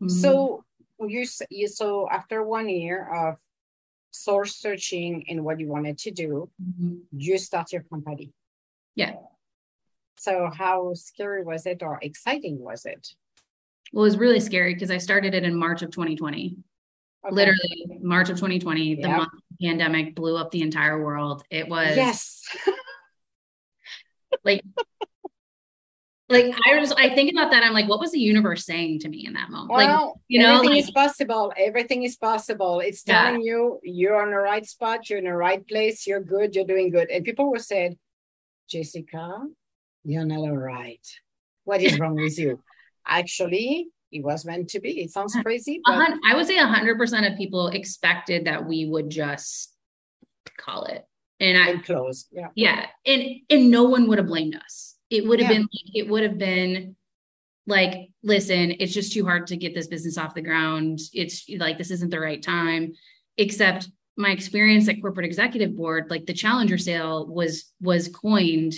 Mm-hmm. 0.02 0.10
So 0.10 0.64
you 1.00 1.26
you 1.50 1.68
so 1.68 2.08
after 2.10 2.44
one 2.44 2.70
year 2.70 3.14
of 3.14 3.38
source 4.12 4.56
searching 4.56 5.26
and 5.30 5.44
what 5.44 5.60
you 5.60 5.68
wanted 5.68 5.98
to 6.00 6.12
do, 6.12 6.50
mm-hmm. 6.62 6.96
you 7.12 7.38
start 7.38 7.72
your 7.72 7.84
company. 7.84 8.32
Yeah. 8.96 9.16
So 10.18 10.50
how 10.56 10.94
scary 10.94 11.44
was 11.44 11.66
it 11.66 11.84
or 11.84 12.00
exciting 12.02 12.60
was 12.60 12.86
it? 12.86 13.08
Well, 13.94 14.04
it 14.04 14.08
was 14.08 14.18
really 14.18 14.40
scary 14.40 14.74
because 14.74 14.92
I 14.92 14.98
started 14.98 15.34
it 15.34 15.44
in 15.44 15.56
March 15.56 15.82
of 15.82 15.92
2020. 15.92 16.58
Okay. 17.26 17.36
Literally 17.36 18.00
March 18.02 18.30
of 18.30 18.38
2020, 18.38 18.82
yep. 18.82 19.02
the 19.02 19.08
month 19.10 19.30
the 19.60 19.68
pandemic 19.68 20.16
blew 20.16 20.38
up 20.38 20.52
the 20.52 20.62
entire 20.62 21.04
world. 21.04 21.44
It 21.50 21.68
was 21.68 21.96
yes. 21.96 22.42
like 24.44 24.62
like 26.30 26.54
I 26.68 26.80
was 26.80 26.92
I 26.92 27.10
think 27.16 27.32
about 27.32 27.52
that. 27.52 27.64
I'm 27.64 27.74
like, 27.74 27.88
what 27.88 28.00
was 28.00 28.12
the 28.12 28.20
universe 28.20 28.66
saying 28.66 29.00
to 29.00 29.10
me 29.10 29.26
in 29.26 29.34
that 29.34 29.50
moment? 29.50 29.72
Well, 29.72 30.08
like, 30.08 30.16
you 30.28 30.40
know, 30.40 30.56
everything 30.56 30.76
like, 30.76 30.84
is 30.84 30.92
possible. 30.92 31.54
Everything 31.58 32.04
is 32.04 32.18
possible. 32.18 32.82
It's 32.82 33.04
telling 33.04 33.42
yeah. 33.42 33.52
you 33.52 33.80
you're 33.84 34.22
on 34.22 34.32
the 34.32 34.38
right 34.38 34.66
spot, 34.66 35.10
you're 35.10 35.20
in 35.20 35.26
the 35.26 35.34
right 35.34 35.66
place, 35.66 36.06
you're 36.06 36.22
good, 36.22 36.56
you're 36.56 36.66
doing 36.66 36.90
good. 36.90 37.10
And 37.10 37.24
people 37.24 37.50
were 37.50 37.60
saying, 37.60 37.98
Jessica, 38.70 39.48
you're 40.08 40.26
not 40.26 40.40
all 40.40 40.58
right. 40.58 41.06
What 41.66 41.82
is 41.82 42.00
wrong 42.00 42.16
with 42.16 42.40
you? 42.40 42.62
Actually, 43.06 43.90
it 44.12 44.24
was 44.24 44.46
meant 44.46 44.70
to 44.70 44.80
be. 44.80 45.02
It 45.02 45.12
sounds 45.12 45.36
uh-huh. 45.36 45.44
crazy. 45.44 45.82
But... 45.86 46.14
I 46.26 46.36
would 46.36 46.48
say 46.48 46.58
100% 46.58 47.32
of 47.32 47.38
people 47.38 47.68
expected 47.68 48.46
that 48.46 48.66
we 48.66 48.86
would 48.86 49.10
just 49.10 49.74
call 50.58 50.86
it. 50.86 51.06
And 51.40 51.58
I 51.58 51.70
and 51.70 51.86
close. 51.86 52.26
Yeah. 52.32 52.48
Yeah. 52.56 52.88
And 53.06 53.24
and 53.50 53.70
no 53.70 53.84
one 53.84 54.08
would 54.08 54.18
have 54.18 54.28
blamed 54.28 54.56
us. 54.56 54.96
It 55.10 55.28
would 55.28 55.40
have 55.40 55.52
yeah. 55.52 55.60
been 55.60 55.68
it 55.94 56.10
would 56.10 56.24
have 56.24 56.38
been 56.38 56.96
like, 57.68 58.10
listen, 58.24 58.76
it's 58.80 58.94
just 58.94 59.14
too 59.14 59.26
hard 59.26 59.48
to 59.48 59.58
get 59.58 59.76
this 59.76 59.88
business 59.88 60.18
off 60.18 60.34
the 60.34 60.42
ground. 60.42 61.00
It's 61.14 61.46
like 61.58 61.78
this 61.78 61.92
isn't 61.92 62.10
the 62.10 62.20
right 62.20 62.42
time. 62.42 62.94
Except 63.38 63.88
my 64.16 64.32
experience 64.32 64.90
at 64.90 65.00
corporate 65.00 65.28
executive 65.28 65.76
board, 65.76 66.10
like 66.10 66.26
the 66.26 66.34
challenger 66.34 66.80
sale 66.80 67.28
was 67.28 67.72
was 67.82 68.08
coined 68.08 68.74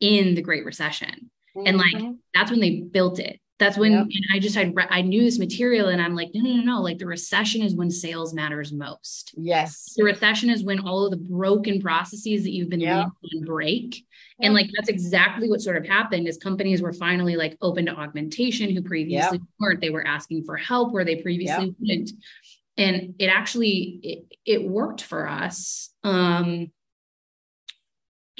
in 0.00 0.34
the 0.34 0.42
Great 0.42 0.64
Recession. 0.64 1.30
Mm-hmm. 1.56 1.66
And 1.66 1.78
like 1.78 1.94
mm-hmm. 1.94 2.12
that's 2.34 2.50
when 2.50 2.60
they 2.60 2.80
built 2.80 3.18
it. 3.18 3.40
That's 3.60 3.76
when 3.76 3.92
yep. 3.92 4.00
and 4.00 4.24
I 4.32 4.38
just 4.38 4.56
had 4.56 4.72
I 4.88 5.02
knew 5.02 5.22
this 5.22 5.38
material 5.38 5.88
and 5.88 6.00
I'm 6.00 6.14
like, 6.14 6.30
no, 6.32 6.40
no, 6.42 6.56
no, 6.56 6.62
no. 6.62 6.80
Like 6.80 6.96
the 6.96 7.06
recession 7.06 7.60
is 7.60 7.74
when 7.74 7.90
sales 7.90 8.32
matters 8.32 8.72
most. 8.72 9.34
Yes. 9.36 9.92
The 9.98 10.04
recession 10.04 10.48
is 10.48 10.64
when 10.64 10.80
all 10.80 11.04
of 11.04 11.10
the 11.10 11.18
broken 11.18 11.78
processes 11.78 12.42
that 12.44 12.52
you've 12.52 12.70
been 12.70 12.80
yep. 12.80 13.08
leading 13.22 13.44
break. 13.44 13.96
Yep. 13.96 14.04
And 14.40 14.54
like 14.54 14.70
that's 14.74 14.88
exactly 14.88 15.50
what 15.50 15.60
sort 15.60 15.76
of 15.76 15.86
happened 15.86 16.26
is 16.26 16.38
companies 16.38 16.80
were 16.80 16.94
finally 16.94 17.36
like 17.36 17.58
open 17.60 17.84
to 17.84 17.92
augmentation 17.92 18.74
who 18.74 18.80
previously 18.80 19.40
weren't. 19.58 19.82
They 19.82 19.90
were 19.90 20.06
asking 20.06 20.44
for 20.44 20.56
help 20.56 20.94
where 20.94 21.04
they 21.04 21.16
previously 21.16 21.74
wouldn't. 21.78 22.12
And 22.78 23.14
it 23.18 23.26
actually 23.26 24.00
it, 24.02 24.36
it 24.46 24.66
worked 24.66 25.02
for 25.02 25.28
us. 25.28 25.90
Um 26.02 26.72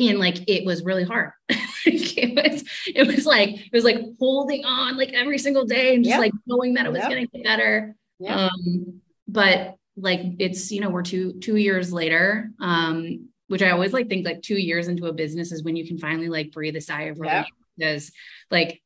and 0.01 0.19
like 0.19 0.49
it 0.49 0.65
was 0.65 0.85
really 0.85 1.05
hard. 1.05 1.33
It 1.87 2.35
was 2.35 2.63
it 2.87 3.07
was 3.07 3.25
like 3.25 3.49
it 3.55 3.73
was 3.73 3.85
like 3.85 3.97
holding 4.19 4.67
on 4.67 4.99
like 4.99 5.15
every 5.15 5.39
single 5.39 5.65
day 5.65 5.95
and 5.95 6.05
just 6.05 6.11
yep. 6.11 6.21
like 6.21 6.33
knowing 6.47 6.75
that 6.75 6.85
it 6.85 6.93
was 6.93 6.99
yep. 6.99 7.11
going 7.11 7.27
to 7.27 7.33
get 7.33 7.45
better. 7.45 7.97
Yep. 8.19 8.37
um 8.37 9.01
but 9.27 9.77
like 9.97 10.21
it's 10.39 10.71
you 10.71 10.83
know 10.83 10.91
we're 10.91 11.03
two 11.03 11.41
two 11.41 11.57
years 11.57 11.91
later 11.91 12.51
um 12.61 13.31
which 13.47 13.63
i 13.63 13.71
always 13.71 13.95
like 13.95 14.11
think 14.11 14.27
like 14.27 14.43
two 14.43 14.59
years 14.59 14.89
into 14.89 15.07
a 15.07 15.13
business 15.13 15.53
is 15.53 15.65
when 15.65 15.75
you 15.75 15.87
can 15.87 15.97
finally 15.97 16.29
like 16.29 16.53
breathe 16.53 16.77
a 16.77 16.83
sigh 16.83 17.05
of 17.05 17.19
relief 17.19 17.47
because 17.79 18.13
like 18.51 18.83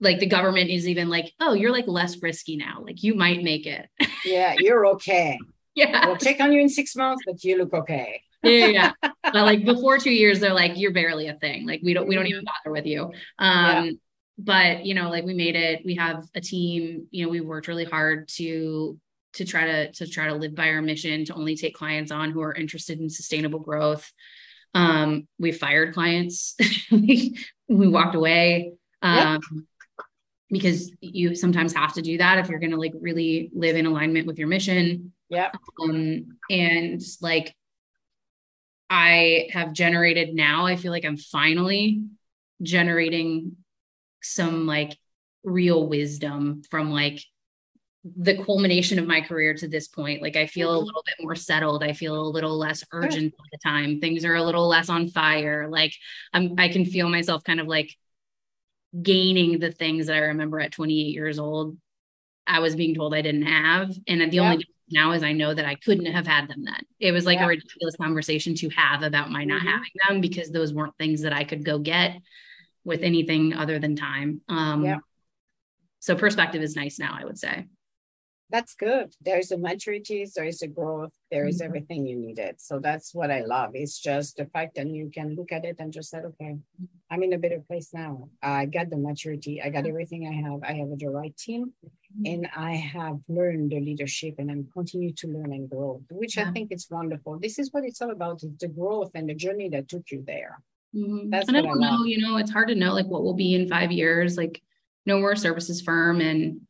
like 0.00 0.18
the 0.18 0.26
government 0.26 0.70
is 0.70 0.88
even 0.88 1.08
like 1.08 1.32
oh 1.40 1.52
you're 1.54 1.72
like 1.72 1.86
less 1.86 2.20
risky 2.22 2.56
now. 2.56 2.82
Like 2.82 3.02
you 3.02 3.14
might 3.14 3.42
make 3.42 3.66
it. 3.66 3.88
Yeah 4.24 4.54
you're 4.58 4.86
okay. 4.88 5.38
Yeah. 5.76 6.04
We'll 6.06 6.16
check 6.16 6.40
on 6.40 6.52
you 6.52 6.60
in 6.60 6.68
six 6.68 6.96
months 6.96 7.22
but 7.24 7.42
you 7.44 7.56
look 7.56 7.72
okay 7.72 8.22
yeah, 8.42 8.66
yeah. 8.66 8.92
but 9.22 9.34
like 9.34 9.64
before 9.64 9.98
two 9.98 10.10
years, 10.10 10.40
they're 10.40 10.54
like, 10.54 10.72
you're 10.76 10.92
barely 10.92 11.28
a 11.28 11.34
thing. 11.34 11.66
Like 11.66 11.80
we 11.82 11.94
don't, 11.94 12.08
we 12.08 12.14
don't 12.14 12.26
even 12.26 12.44
mm-hmm. 12.44 12.52
bother 12.64 12.72
with 12.72 12.86
you. 12.86 13.12
Um, 13.38 13.84
yeah. 13.84 13.90
but 14.38 14.86
you 14.86 14.94
know, 14.94 15.10
like 15.10 15.24
we 15.24 15.34
made 15.34 15.56
it. 15.56 15.82
We 15.84 15.96
have 15.96 16.24
a 16.34 16.40
team. 16.40 17.06
You 17.10 17.24
know, 17.24 17.30
we 17.30 17.40
worked 17.40 17.68
really 17.68 17.84
hard 17.84 18.28
to 18.36 18.98
to 19.34 19.44
try 19.44 19.64
to 19.64 19.92
to 19.92 20.06
try 20.06 20.26
to 20.26 20.34
live 20.34 20.54
by 20.54 20.70
our 20.70 20.82
mission 20.82 21.24
to 21.26 21.34
only 21.34 21.56
take 21.56 21.74
clients 21.74 22.10
on 22.10 22.30
who 22.30 22.40
are 22.40 22.54
interested 22.54 23.00
in 23.00 23.10
sustainable 23.10 23.60
growth. 23.60 24.10
Um, 24.74 25.26
we 25.38 25.52
fired 25.52 25.94
clients. 25.94 26.56
we 26.90 27.36
walked 27.68 28.14
away. 28.14 28.74
Um, 29.02 29.40
yep 29.52 29.64
because 30.50 30.92
you 31.00 31.34
sometimes 31.34 31.72
have 31.72 31.92
to 31.94 32.02
do 32.02 32.18
that 32.18 32.38
if 32.38 32.48
you're 32.48 32.58
going 32.58 32.72
to 32.72 32.76
like 32.76 32.92
really 33.00 33.50
live 33.54 33.76
in 33.76 33.86
alignment 33.86 34.26
with 34.26 34.38
your 34.38 34.48
mission. 34.48 35.12
Yeah. 35.28 35.50
Um, 35.80 36.38
and 36.50 37.00
like 37.20 37.54
I 38.90 39.48
have 39.52 39.72
generated 39.72 40.34
now, 40.34 40.66
I 40.66 40.76
feel 40.76 40.90
like 40.90 41.04
I'm 41.04 41.16
finally 41.16 42.02
generating 42.60 43.56
some 44.20 44.66
like 44.66 44.98
real 45.44 45.88
wisdom 45.88 46.62
from 46.68 46.90
like 46.90 47.22
the 48.04 48.42
culmination 48.42 48.98
of 48.98 49.06
my 49.06 49.20
career 49.20 49.54
to 49.54 49.68
this 49.68 49.86
point. 49.86 50.22
Like 50.22 50.36
I 50.36 50.46
feel 50.46 50.68
mm-hmm. 50.68 50.82
a 50.82 50.84
little 50.84 51.04
bit 51.06 51.14
more 51.20 51.36
settled. 51.36 51.84
I 51.84 51.92
feel 51.92 52.20
a 52.20 52.28
little 52.28 52.58
less 52.58 52.82
urgent 52.92 53.34
all 53.38 53.46
the 53.52 53.58
time. 53.58 54.00
Things 54.00 54.24
are 54.24 54.34
a 54.34 54.42
little 54.42 54.66
less 54.66 54.88
on 54.88 55.08
fire. 55.08 55.68
Like 55.68 55.94
I'm 56.32 56.54
I 56.58 56.68
can 56.68 56.84
feel 56.84 57.08
myself 57.08 57.44
kind 57.44 57.60
of 57.60 57.66
like 57.66 57.94
gaining 59.00 59.58
the 59.58 59.70
things 59.70 60.06
that 60.06 60.16
I 60.16 60.26
remember 60.26 60.60
at 60.60 60.72
28 60.72 61.14
years 61.14 61.38
old, 61.38 61.76
I 62.46 62.60
was 62.60 62.74
being 62.74 62.94
told 62.94 63.14
I 63.14 63.22
didn't 63.22 63.46
have. 63.46 63.94
And 64.08 64.20
the 64.20 64.36
yeah. 64.36 64.50
only 64.50 64.66
now 64.90 65.12
is 65.12 65.22
I 65.22 65.32
know 65.32 65.54
that 65.54 65.64
I 65.64 65.74
couldn't 65.74 66.06
have 66.06 66.26
had 66.26 66.48
them 66.48 66.64
then. 66.64 66.82
It 66.98 67.12
was 67.12 67.26
like 67.26 67.38
yeah. 67.38 67.44
a 67.44 67.48
ridiculous 67.48 67.96
conversation 67.96 68.54
to 68.56 68.68
have 68.70 69.02
about 69.02 69.30
my 69.30 69.44
not 69.44 69.60
mm-hmm. 69.60 69.68
having 69.68 69.90
them 70.08 70.20
because 70.20 70.50
those 70.50 70.72
weren't 70.72 70.96
things 70.98 71.22
that 71.22 71.32
I 71.32 71.44
could 71.44 71.64
go 71.64 71.78
get 71.78 72.20
with 72.84 73.02
anything 73.02 73.52
other 73.54 73.78
than 73.78 73.96
time. 73.96 74.40
Um, 74.48 74.84
yeah. 74.84 74.98
So 76.00 76.16
perspective 76.16 76.62
is 76.62 76.76
nice 76.76 76.98
now, 76.98 77.16
I 77.18 77.24
would 77.24 77.38
say 77.38 77.66
that's 78.50 78.74
good. 78.74 79.14
There's 79.20 79.52
a 79.52 79.58
maturity, 79.58 80.26
there 80.34 80.44
is 80.44 80.62
a 80.62 80.66
growth, 80.66 81.12
there 81.30 81.46
is 81.46 81.58
mm-hmm. 81.58 81.66
everything 81.66 82.06
you 82.06 82.16
needed. 82.16 82.60
So 82.60 82.78
that's 82.78 83.14
what 83.14 83.30
I 83.30 83.42
love. 83.42 83.70
It's 83.74 83.98
just 83.98 84.36
the 84.36 84.46
fact 84.46 84.74
that 84.74 84.88
you 84.88 85.10
can 85.12 85.34
look 85.36 85.52
at 85.52 85.64
it 85.64 85.76
and 85.78 85.92
just 85.92 86.10
say, 86.10 86.18
okay, 86.18 86.56
I'm 87.10 87.22
in 87.22 87.32
a 87.32 87.38
better 87.38 87.60
place 87.60 87.90
now. 87.94 88.28
I 88.42 88.66
got 88.66 88.90
the 88.90 88.96
maturity, 88.96 89.62
I 89.62 89.70
got 89.70 89.86
everything 89.86 90.26
I 90.26 90.48
have. 90.48 90.60
I 90.62 90.72
have 90.78 90.98
the 90.98 91.08
right 91.08 91.36
team, 91.36 91.72
mm-hmm. 91.84 92.26
and 92.26 92.48
I 92.56 92.72
have 92.74 93.18
learned 93.28 93.70
the 93.70 93.80
leadership, 93.80 94.34
and 94.38 94.50
I'm 94.50 94.68
continue 94.72 95.12
to 95.14 95.28
learn 95.28 95.52
and 95.52 95.68
grow, 95.68 96.02
which 96.10 96.36
yeah. 96.36 96.48
I 96.48 96.52
think 96.52 96.72
is 96.72 96.88
wonderful. 96.90 97.38
This 97.38 97.58
is 97.58 97.72
what 97.72 97.84
it's 97.84 98.02
all 98.02 98.10
about: 98.10 98.40
the 98.40 98.68
growth 98.68 99.12
and 99.14 99.28
the 99.28 99.34
journey 99.34 99.68
that 99.70 99.88
took 99.88 100.10
you 100.10 100.22
there. 100.26 100.62
Mm-hmm. 100.94 101.30
That's 101.30 101.48
and 101.48 101.56
I 101.56 101.62
don't 101.62 101.82
I 101.82 101.90
know. 101.90 102.04
You 102.04 102.18
know, 102.18 102.36
it's 102.36 102.50
hard 102.50 102.68
to 102.68 102.74
know 102.74 102.92
like 102.94 103.06
what 103.06 103.22
will 103.22 103.34
be 103.34 103.54
in 103.54 103.68
five 103.68 103.92
years. 103.92 104.36
Like, 104.36 104.60
no, 105.06 105.18
we're 105.18 105.32
a 105.32 105.36
services 105.36 105.80
firm, 105.80 106.20
and 106.20 106.60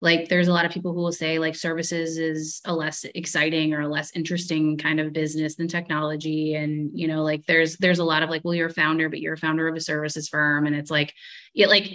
like 0.00 0.28
there's 0.28 0.46
a 0.46 0.52
lot 0.52 0.64
of 0.64 0.70
people 0.70 0.92
who 0.92 1.00
will 1.00 1.12
say 1.12 1.38
like 1.38 1.56
services 1.56 2.18
is 2.18 2.60
a 2.64 2.72
less 2.72 3.04
exciting 3.16 3.74
or 3.74 3.80
a 3.80 3.88
less 3.88 4.14
interesting 4.14 4.78
kind 4.78 5.00
of 5.00 5.12
business 5.12 5.56
than 5.56 5.66
technology. 5.66 6.54
And 6.54 6.90
you 6.94 7.08
know 7.08 7.22
like 7.22 7.44
there's 7.46 7.76
there's 7.78 7.98
a 7.98 8.04
lot 8.04 8.22
of 8.22 8.30
like 8.30 8.44
well 8.44 8.54
you're 8.54 8.68
a 8.68 8.72
founder 8.72 9.08
but 9.08 9.20
you're 9.20 9.34
a 9.34 9.38
founder 9.38 9.66
of 9.66 9.74
a 9.74 9.80
services 9.80 10.28
firm. 10.28 10.66
And 10.66 10.76
it's 10.76 10.90
like 10.90 11.12
it 11.54 11.68
like 11.68 11.92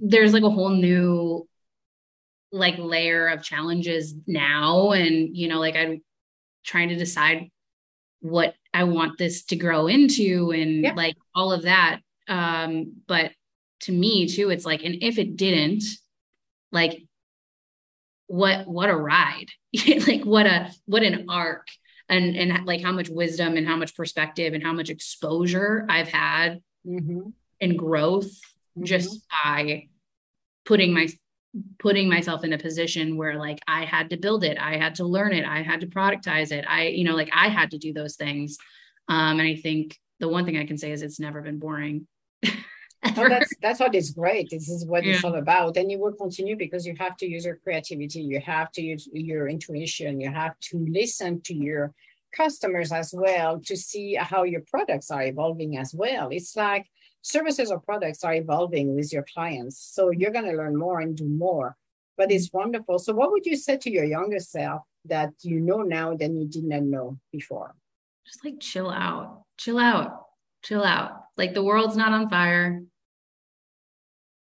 there's 0.00 0.34
like 0.34 0.42
a 0.42 0.50
whole 0.50 0.68
new 0.68 1.48
like 2.52 2.76
layer 2.78 3.28
of 3.28 3.42
challenges 3.42 4.14
now. 4.26 4.90
And 4.90 5.34
you 5.34 5.48
know 5.48 5.58
like 5.58 5.76
i'm 5.76 6.02
trying 6.62 6.90
to 6.90 6.96
decide 6.96 7.48
what 8.20 8.54
i 8.74 8.82
want 8.84 9.18
this 9.18 9.44
to 9.44 9.56
grow 9.56 9.86
into 9.86 10.50
and 10.50 10.82
yeah. 10.82 10.92
like 10.94 11.16
all 11.34 11.52
of 11.52 11.62
that. 11.62 12.00
Um 12.28 12.96
but 13.06 13.32
to 13.80 13.92
me 13.92 14.26
too 14.28 14.50
it's 14.50 14.66
like 14.66 14.82
and 14.84 14.96
if 15.02 15.18
it 15.18 15.36
didn't 15.36 15.84
like 16.72 17.06
what 18.26 18.66
what 18.66 18.90
a 18.90 18.96
ride. 18.96 19.48
Like 20.06 20.24
what 20.24 20.46
a 20.46 20.72
what 20.86 21.02
an 21.02 21.26
arc. 21.28 21.66
And 22.08 22.36
and 22.36 22.64
like 22.66 22.82
how 22.82 22.92
much 22.92 23.08
wisdom 23.08 23.56
and 23.56 23.66
how 23.66 23.76
much 23.76 23.96
perspective 23.96 24.54
and 24.54 24.62
how 24.62 24.72
much 24.72 24.90
exposure 24.90 25.84
i've 25.88 26.06
had 26.06 26.60
mm-hmm. 26.86 27.30
and 27.60 27.76
growth 27.76 28.30
mm-hmm. 28.30 28.84
just 28.84 29.26
by 29.28 29.88
putting 30.64 30.94
my 30.94 31.08
putting 31.80 32.08
myself 32.08 32.44
in 32.44 32.52
a 32.52 32.58
position 32.58 33.16
where 33.16 33.36
like 33.36 33.58
i 33.66 33.84
had 33.84 34.10
to 34.10 34.16
build 34.16 34.44
it 34.44 34.56
i 34.60 34.76
had 34.76 34.94
to 34.94 35.04
learn 35.04 35.32
it 35.32 35.44
i 35.44 35.62
had 35.62 35.80
to 35.80 35.88
productize 35.88 36.52
it. 36.52 36.64
I 36.68 36.88
you 36.88 37.02
know 37.02 37.16
like 37.16 37.30
i 37.34 37.48
had 37.48 37.72
to 37.72 37.78
do 37.78 37.92
those 37.92 38.14
things. 38.14 38.56
Um 39.08 39.40
and 39.40 39.48
i 39.48 39.56
think 39.56 39.98
the 40.20 40.28
one 40.28 40.44
thing 40.44 40.56
i 40.56 40.64
can 40.64 40.78
say 40.78 40.92
is 40.92 41.02
it's 41.02 41.18
never 41.18 41.42
been 41.42 41.58
boring 41.58 42.06
that's 43.14 43.52
that's 43.62 43.80
what 43.80 43.94
is 43.94 44.10
great. 44.10 44.50
This 44.50 44.68
is 44.68 44.84
what 44.86 45.04
yeah. 45.04 45.14
it's 45.14 45.24
all 45.24 45.34
about. 45.36 45.76
And 45.76 45.90
you 45.90 45.98
will 45.98 46.12
continue 46.12 46.56
because 46.56 46.86
you 46.86 46.94
have 46.98 47.16
to 47.18 47.26
use 47.26 47.44
your 47.44 47.56
creativity, 47.56 48.20
you 48.20 48.40
have 48.40 48.72
to 48.72 48.82
use 48.82 49.08
your 49.12 49.48
intuition, 49.48 50.20
you 50.20 50.30
have 50.30 50.58
to 50.70 50.86
listen 50.88 51.40
to 51.42 51.54
your 51.54 51.94
customers 52.36 52.92
as 52.92 53.14
well 53.16 53.60
to 53.60 53.76
see 53.76 54.14
how 54.14 54.42
your 54.42 54.62
products 54.70 55.10
are 55.10 55.22
evolving 55.22 55.78
as 55.78 55.94
well. 55.94 56.28
It's 56.30 56.54
like 56.56 56.86
services 57.22 57.70
or 57.70 57.80
products 57.80 58.24
are 58.24 58.34
evolving 58.34 58.94
with 58.94 59.12
your 59.12 59.24
clients. 59.34 59.78
So 59.78 60.10
you're 60.10 60.30
going 60.30 60.44
to 60.44 60.56
learn 60.56 60.76
more 60.76 61.00
and 61.00 61.16
do 61.16 61.26
more. 61.26 61.76
But 62.16 62.30
it's 62.30 62.52
wonderful. 62.52 62.98
So 62.98 63.12
what 63.14 63.30
would 63.30 63.44
you 63.44 63.56
say 63.56 63.76
to 63.78 63.90
your 63.90 64.04
younger 64.04 64.38
self 64.38 64.82
that 65.04 65.32
you 65.42 65.60
know 65.60 65.82
now 65.82 66.14
than 66.14 66.36
you 66.36 66.46
did 66.46 66.64
not 66.64 66.82
know 66.82 67.18
before? 67.32 67.74
Just 68.26 68.44
like 68.44 68.60
chill 68.60 68.90
out. 68.90 69.42
Chill 69.58 69.78
out. 69.78 70.26
Chill 70.62 70.82
out. 70.82 71.24
Like 71.36 71.52
the 71.52 71.62
world's 71.62 71.96
not 71.96 72.12
on 72.12 72.30
fire 72.30 72.82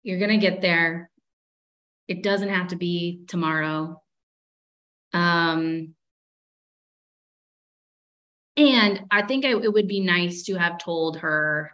you're 0.09 0.19
going 0.19 0.31
to 0.31 0.39
get 0.39 0.63
there. 0.63 1.11
It 2.09 2.23
doesn't 2.23 2.49
have 2.49 2.69
to 2.69 2.77
be 2.77 3.25
tomorrow. 3.29 4.03
Um, 5.13 5.95
and 8.57 9.03
I 9.11 9.23
think 9.27 9.45
I, 9.45 9.51
it 9.51 9.71
would 9.71 9.87
be 9.87 10.01
nice 10.01 10.45
to 10.45 10.55
have 10.55 10.79
told 10.79 11.19
her, 11.19 11.73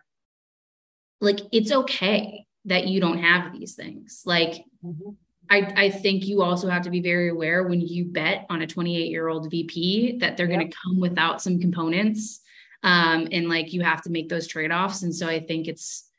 like, 1.20 1.38
it's 1.52 1.70
okay 1.70 2.44
that 2.64 2.88
you 2.88 3.00
don't 3.00 3.18
have 3.18 3.52
these 3.52 3.76
things. 3.76 4.22
Like, 4.26 4.64
mm-hmm. 4.84 5.10
I, 5.48 5.72
I 5.76 5.90
think 5.90 6.26
you 6.26 6.42
also 6.42 6.68
have 6.68 6.82
to 6.82 6.90
be 6.90 7.00
very 7.00 7.28
aware 7.28 7.62
when 7.62 7.80
you 7.80 8.06
bet 8.06 8.46
on 8.50 8.62
a 8.62 8.66
28 8.66 9.10
year 9.10 9.28
old 9.28 9.48
VP 9.48 10.18
that 10.18 10.36
they're 10.36 10.50
yep. 10.50 10.58
going 10.58 10.70
to 10.70 10.76
come 10.82 10.98
without 10.98 11.40
some 11.40 11.60
components. 11.60 12.40
Um, 12.82 13.28
and 13.30 13.48
like 13.48 13.72
you 13.72 13.82
have 13.82 14.02
to 14.02 14.10
make 14.10 14.28
those 14.28 14.48
trade 14.48 14.72
offs. 14.72 15.02
And 15.02 15.14
so 15.14 15.28
I 15.28 15.38
think 15.38 15.68
it's 15.68 16.10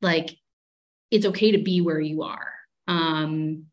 like 0.00 0.36
it's 1.14 1.26
okay 1.26 1.52
to 1.52 1.58
be 1.58 1.80
where 1.80 2.00
you 2.00 2.22
are. 2.22 2.52
Um, 2.88 3.66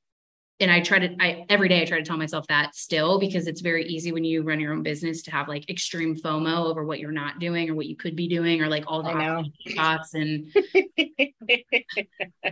and 0.59 0.69
I 0.69 0.79
try 0.79 0.99
to, 0.99 1.15
I 1.19 1.43
every 1.49 1.67
day 1.69 1.81
I 1.81 1.85
try 1.85 1.97
to 1.97 2.03
tell 2.03 2.17
myself 2.17 2.45
that 2.45 2.75
still 2.75 3.19
because 3.19 3.47
it's 3.47 3.61
very 3.61 3.83
easy 3.87 4.11
when 4.11 4.23
you 4.23 4.43
run 4.43 4.59
your 4.59 4.73
own 4.73 4.83
business 4.83 5.23
to 5.23 5.31
have 5.31 5.47
like 5.47 5.67
extreme 5.71 6.15
FOMO 6.15 6.67
over 6.67 6.85
what 6.85 6.99
you're 6.99 7.11
not 7.11 7.39
doing 7.39 7.67
or 7.67 7.73
what 7.73 7.87
you 7.87 7.95
could 7.95 8.15
be 8.15 8.27
doing 8.27 8.61
or 8.61 8.67
like 8.67 8.83
all 8.85 9.01
the 9.01 9.49
thoughts 9.75 10.13
and 10.13 10.53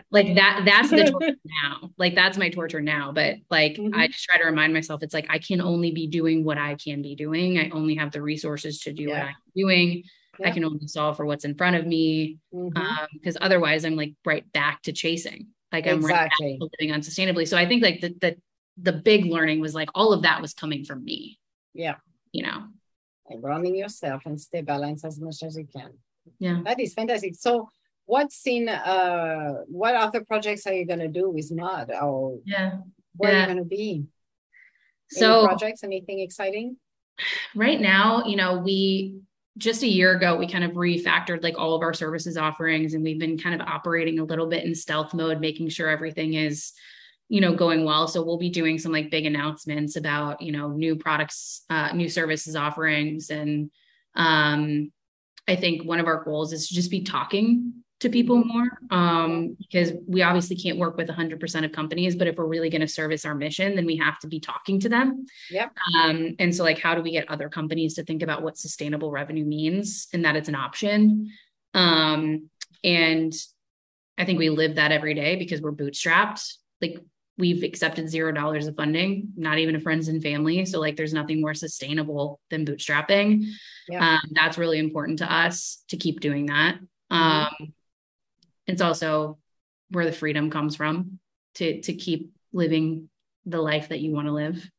like 0.09 0.33
that. 0.33 0.63
That's 0.65 0.89
the 0.89 1.11
torture 1.11 1.35
now. 1.63 1.91
Like 1.99 2.15
that's 2.15 2.39
my 2.39 2.49
torture 2.49 2.81
now. 2.81 3.11
But 3.11 3.35
like 3.51 3.73
mm-hmm. 3.73 3.93
I 3.93 4.07
just 4.07 4.23
try 4.23 4.39
to 4.39 4.45
remind 4.45 4.73
myself, 4.73 5.03
it's 5.03 5.13
like 5.13 5.27
I 5.29 5.37
can 5.37 5.61
only 5.61 5.91
be 5.91 6.07
doing 6.07 6.43
what 6.43 6.57
I 6.57 6.77
can 6.83 7.03
be 7.03 7.13
doing. 7.13 7.59
I 7.59 7.69
only 7.69 7.93
have 7.93 8.11
the 8.11 8.23
resources 8.23 8.79
to 8.81 8.91
do 8.91 9.03
yeah. 9.03 9.19
what 9.19 9.27
I'm 9.27 9.35
doing 9.55 10.03
yeah. 10.39 10.47
I 10.47 10.51
can 10.51 10.63
only 10.63 10.87
solve 10.87 11.17
for 11.17 11.25
what's 11.25 11.45
in 11.45 11.55
front 11.55 11.75
of 11.75 11.85
me. 11.85 12.37
Because 12.51 12.73
mm-hmm. 12.73 13.27
um, 13.27 13.37
otherwise, 13.41 13.85
I'm 13.85 13.95
like 13.95 14.13
right 14.25 14.49
back 14.53 14.81
to 14.83 14.91
chasing. 14.91 15.47
Like 15.71 15.87
I'm 15.87 15.97
exactly. 15.97 16.57
right 16.59 16.69
living 16.79 16.95
unsustainably. 16.95 17.47
So 17.47 17.57
I 17.57 17.67
think 17.67 17.83
like 17.83 18.01
the, 18.01 18.15
the 18.19 18.37
the 18.81 18.93
big 18.93 19.25
learning 19.25 19.59
was 19.59 19.75
like 19.75 19.89
all 19.93 20.13
of 20.13 20.23
that 20.23 20.41
was 20.41 20.53
coming 20.53 20.83
from 20.83 21.03
me. 21.03 21.37
Yeah. 21.73 21.95
You 22.31 22.43
know. 22.43 22.63
And 23.29 23.41
grounding 23.41 23.75
yourself 23.75 24.23
and 24.25 24.39
stay 24.39 24.61
balanced 24.61 25.05
as 25.05 25.19
much 25.19 25.43
as 25.43 25.57
you 25.57 25.67
can. 25.67 25.91
Yeah. 26.39 26.61
That 26.63 26.79
is 26.79 26.93
fantastic. 26.93 27.35
So 27.35 27.69
what's 28.05 28.41
in 28.47 28.69
uh 28.69 29.53
what 29.67 29.93
other 29.95 30.23
projects 30.25 30.65
are 30.65 30.73
you 30.73 30.85
gonna 30.85 31.07
do 31.07 31.29
with 31.29 31.51
Mud 31.51 31.91
or 32.01 32.39
yeah 32.43 32.77
where 33.17 33.31
yeah. 33.31 33.37
are 33.37 33.41
you 33.41 33.47
gonna 33.47 33.65
be? 33.65 34.05
So 35.11 35.39
Any 35.39 35.47
projects, 35.47 35.83
anything 35.83 36.19
exciting? 36.19 36.77
Right 37.55 37.81
now, 37.81 38.23
you 38.25 38.37
know, 38.37 38.59
we 38.59 39.19
just 39.59 39.83
a 39.83 39.87
year 39.87 40.15
ago, 40.15 40.35
we 40.35 40.47
kind 40.47 40.63
of 40.63 40.71
refactored 40.71 41.43
like 41.43 41.59
all 41.59 41.75
of 41.75 41.83
our 41.83 41.93
services 41.93 42.37
offerings, 42.37 42.93
and 42.93 43.03
we've 43.03 43.19
been 43.19 43.37
kind 43.37 43.53
of 43.53 43.67
operating 43.67 44.19
a 44.19 44.23
little 44.23 44.47
bit 44.47 44.63
in 44.63 44.73
stealth 44.73 45.13
mode, 45.13 45.39
making 45.39 45.69
sure 45.69 45.89
everything 45.89 46.33
is, 46.33 46.71
you 47.27 47.41
know, 47.41 47.53
going 47.53 47.83
well. 47.85 48.07
So 48.07 48.23
we'll 48.23 48.37
be 48.37 48.49
doing 48.49 48.79
some 48.79 48.91
like 48.91 49.11
big 49.11 49.25
announcements 49.25 49.97
about, 49.97 50.41
you 50.41 50.51
know, 50.51 50.69
new 50.69 50.95
products, 50.95 51.63
uh, 51.69 51.91
new 51.93 52.09
services 52.09 52.55
offerings, 52.55 53.29
and 53.29 53.69
um, 54.15 54.91
I 55.47 55.55
think 55.55 55.83
one 55.83 55.99
of 55.99 56.07
our 56.07 56.23
goals 56.23 56.53
is 56.53 56.69
to 56.69 56.73
just 56.73 56.89
be 56.89 57.03
talking 57.03 57.83
to 57.99 58.09
people 58.09 58.43
more 58.43 58.69
um, 58.91 59.57
because 59.59 59.91
we 60.07 60.21
obviously 60.21 60.55
can't 60.55 60.77
work 60.77 60.95
with 60.95 61.09
100% 61.09 61.65
of 61.65 61.71
companies 61.71 62.15
but 62.15 62.27
if 62.27 62.37
we're 62.37 62.45
really 62.45 62.69
going 62.69 62.81
to 62.81 62.87
service 62.87 63.25
our 63.25 63.35
mission 63.35 63.75
then 63.75 63.85
we 63.85 63.97
have 63.97 64.17
to 64.19 64.27
be 64.27 64.39
talking 64.39 64.79
to 64.79 64.89
them 64.89 65.25
yeah 65.49 65.67
um, 65.95 66.35
and 66.39 66.55
so 66.55 66.63
like 66.63 66.79
how 66.79 66.95
do 66.95 67.01
we 67.01 67.11
get 67.11 67.29
other 67.29 67.49
companies 67.49 67.95
to 67.95 68.03
think 68.03 68.21
about 68.23 68.41
what 68.41 68.57
sustainable 68.57 69.11
revenue 69.11 69.45
means 69.45 70.07
and 70.13 70.23
that 70.25 70.35
it's 70.35 70.49
an 70.49 70.55
option 70.55 71.29
um, 71.73 72.49
and 72.83 73.33
I 74.17 74.25
think 74.25 74.37
we 74.37 74.49
live 74.49 74.75
that 74.75 74.91
every 74.91 75.13
day 75.13 75.37
because 75.37 75.61
we're 75.61 75.71
bootstrapped. 75.71 76.53
Like 76.81 76.99
we've 77.37 77.63
accepted 77.63 78.09
zero 78.09 78.33
dollars 78.33 78.67
of 78.67 78.75
funding, 78.75 79.29
not 79.37 79.59
even 79.59 79.75
a 79.75 79.79
friends 79.79 80.09
and 80.09 80.21
family. 80.21 80.65
So 80.65 80.79
like 80.79 80.97
there's 80.97 81.13
nothing 81.13 81.39
more 81.39 81.53
sustainable 81.53 82.39
than 82.49 82.65
bootstrapping. 82.65 83.45
Yeah. 83.87 84.15
Um, 84.15 84.31
that's 84.31 84.57
really 84.57 84.77
important 84.77 85.19
to 85.19 85.33
us 85.33 85.83
to 85.87 85.97
keep 85.97 86.19
doing 86.19 86.47
that. 86.47 86.79
Mm-hmm. 87.11 87.65
It's 88.69 88.81
also 88.81 89.39
where 89.89 90.05
the 90.05 90.11
freedom 90.11 90.51
comes 90.51 90.75
from 90.75 91.19
to 91.55 91.81
to 91.81 91.93
keep 91.93 92.31
living 92.53 93.09
the 93.45 93.61
life 93.61 93.89
that 93.89 93.99
you 93.99 94.11
want 94.11 94.27
to 94.27 94.33
live. 94.33 94.69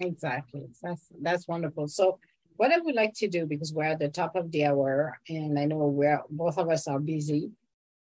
Exactly. 0.00 0.66
That's 0.82 1.06
that's 1.22 1.46
wonderful. 1.46 1.86
So 1.86 2.18
what 2.56 2.72
I 2.72 2.78
would 2.78 2.94
like 2.94 3.14
to 3.16 3.28
do 3.28 3.46
because 3.46 3.72
we're 3.72 3.84
at 3.84 3.98
the 3.98 4.08
top 4.08 4.34
of 4.34 4.50
the 4.50 4.64
hour 4.64 5.18
and 5.28 5.58
I 5.58 5.66
know 5.66 5.76
we're 5.76 6.20
both 6.28 6.58
of 6.58 6.68
us 6.68 6.88
are 6.88 6.98
busy. 6.98 7.50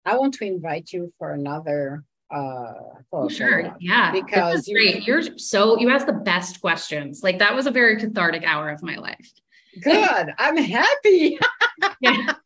I 0.05 0.17
want 0.17 0.35
to 0.35 0.45
invite 0.45 0.93
you 0.93 1.11
for 1.17 1.31
another 1.31 2.03
uh 2.29 2.73
for 3.09 3.29
sure 3.29 3.75
yeah 3.81 4.09
because 4.13 4.65
you, 4.65 4.75
great 4.75 5.05
you're 5.05 5.37
so 5.37 5.77
you 5.77 5.89
asked 5.89 6.07
the 6.07 6.13
best 6.13 6.61
questions 6.61 7.23
like 7.23 7.39
that 7.39 7.53
was 7.53 7.65
a 7.65 7.71
very 7.71 7.97
cathartic 7.97 8.41
hour 8.45 8.69
of 8.69 8.81
my 8.81 8.95
life 8.95 9.29
good 9.83 10.33
i'm 10.37 10.55
happy 10.55 11.37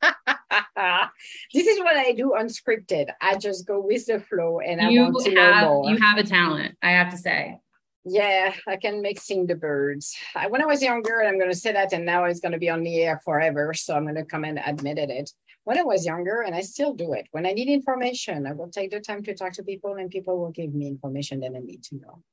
this 1.53 1.67
is 1.67 1.79
what 1.79 1.95
i 1.95 2.11
do 2.11 2.35
unscripted 2.37 3.07
i 3.21 3.35
just 3.37 3.65
go 3.65 3.79
with 3.79 4.05
the 4.05 4.19
flow 4.19 4.59
and 4.59 4.81
i 4.81 4.89
you 4.89 5.01
want 5.01 5.25
to 5.25 5.35
have, 5.35 5.63
know 5.63 5.81
more 5.81 5.89
you 5.89 5.97
have 5.97 6.17
a 6.17 6.23
talent 6.23 6.75
i 6.81 6.91
have 6.91 7.09
to 7.09 7.17
say 7.17 7.59
yeah, 8.07 8.53
I 8.67 8.75
can 8.75 9.01
make 9.01 9.19
sing 9.19 9.47
the 9.47 9.55
birds. 9.55 10.15
I, 10.35 10.45
when 10.45 10.61
I 10.61 10.65
was 10.65 10.81
younger, 10.83 11.19
and 11.19 11.27
I'm 11.27 11.39
going 11.39 11.49
to 11.49 11.57
say 11.57 11.71
that, 11.73 11.91
and 11.91 12.05
now 12.05 12.25
it's 12.25 12.39
going 12.39 12.51
to 12.51 12.59
be 12.59 12.69
on 12.69 12.83
the 12.83 13.01
air 13.01 13.19
forever. 13.25 13.73
So 13.73 13.95
I'm 13.95 14.03
going 14.03 14.15
to 14.15 14.23
come 14.23 14.43
and 14.43 14.59
admit 14.63 14.99
it. 14.99 15.31
When 15.63 15.79
I 15.79 15.81
was 15.81 16.05
younger, 16.05 16.41
and 16.41 16.53
I 16.53 16.61
still 16.61 16.93
do 16.93 17.13
it, 17.13 17.27
when 17.31 17.47
I 17.47 17.53
need 17.53 17.67
information, 17.67 18.45
I 18.45 18.51
will 18.51 18.69
take 18.69 18.91
the 18.91 18.99
time 18.99 19.23
to 19.23 19.33
talk 19.33 19.53
to 19.53 19.63
people, 19.63 19.95
and 19.95 20.11
people 20.11 20.37
will 20.39 20.51
give 20.51 20.75
me 20.75 20.87
information 20.87 21.39
that 21.39 21.53
I 21.55 21.59
need 21.59 21.83
to 21.85 21.95
know. 21.95 22.23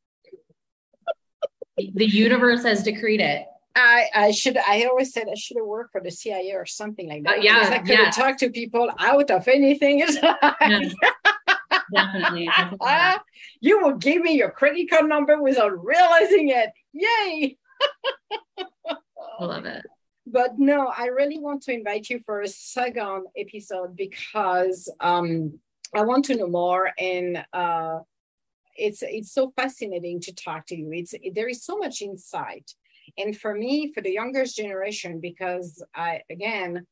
the 1.78 2.06
universe 2.06 2.64
has 2.64 2.82
decreed 2.82 3.22
it. 3.22 3.46
I, 3.74 4.08
I 4.14 4.30
should 4.30 4.56
I 4.56 4.84
always 4.84 5.12
said 5.12 5.28
I 5.30 5.34
should 5.34 5.56
have 5.56 5.66
worked 5.66 5.92
for 5.92 6.00
the 6.00 6.10
CIA 6.10 6.52
or 6.52 6.66
something 6.66 7.08
like 7.08 7.24
that. 7.24 7.38
Uh, 7.38 7.42
yeah, 7.42 7.68
I 7.72 7.78
could 7.78 7.88
yeah. 7.88 8.10
talk 8.10 8.38
to 8.38 8.50
people 8.50 8.90
out 8.98 9.30
of 9.30 9.48
anything. 9.48 9.98
definitely. 10.20 10.94
definitely. 11.94 12.48
you 13.60 13.80
will 13.80 13.96
give 13.96 14.22
me 14.22 14.34
your 14.34 14.50
credit 14.50 14.90
card 14.90 15.08
number 15.08 15.40
without 15.40 15.84
realizing 15.84 16.50
it. 16.50 16.70
Yay! 16.92 17.56
I 18.58 19.44
love 19.44 19.64
it. 19.64 19.84
But 20.26 20.58
no, 20.58 20.86
I 20.86 21.06
really 21.06 21.38
want 21.38 21.62
to 21.64 21.72
invite 21.72 22.08
you 22.08 22.20
for 22.24 22.42
a 22.42 22.48
second 22.48 23.26
episode 23.36 23.96
because 23.96 24.90
um, 25.00 25.58
I 25.94 26.02
want 26.02 26.24
to 26.26 26.36
know 26.36 26.48
more 26.48 26.90
and 26.98 27.44
uh, 27.52 28.00
it's 28.76 29.02
it's 29.02 29.32
so 29.32 29.52
fascinating 29.54 30.20
to 30.20 30.34
talk 30.34 30.66
to 30.66 30.76
you. 30.76 30.90
It's 30.92 31.14
there 31.34 31.48
is 31.48 31.64
so 31.64 31.76
much 31.76 32.02
insight, 32.02 32.72
and 33.18 33.36
for 33.36 33.54
me, 33.54 33.92
for 33.92 34.00
the 34.00 34.12
younger 34.12 34.44
generation, 34.44 35.20
because 35.20 35.82
I 35.94 36.22
again 36.30 36.86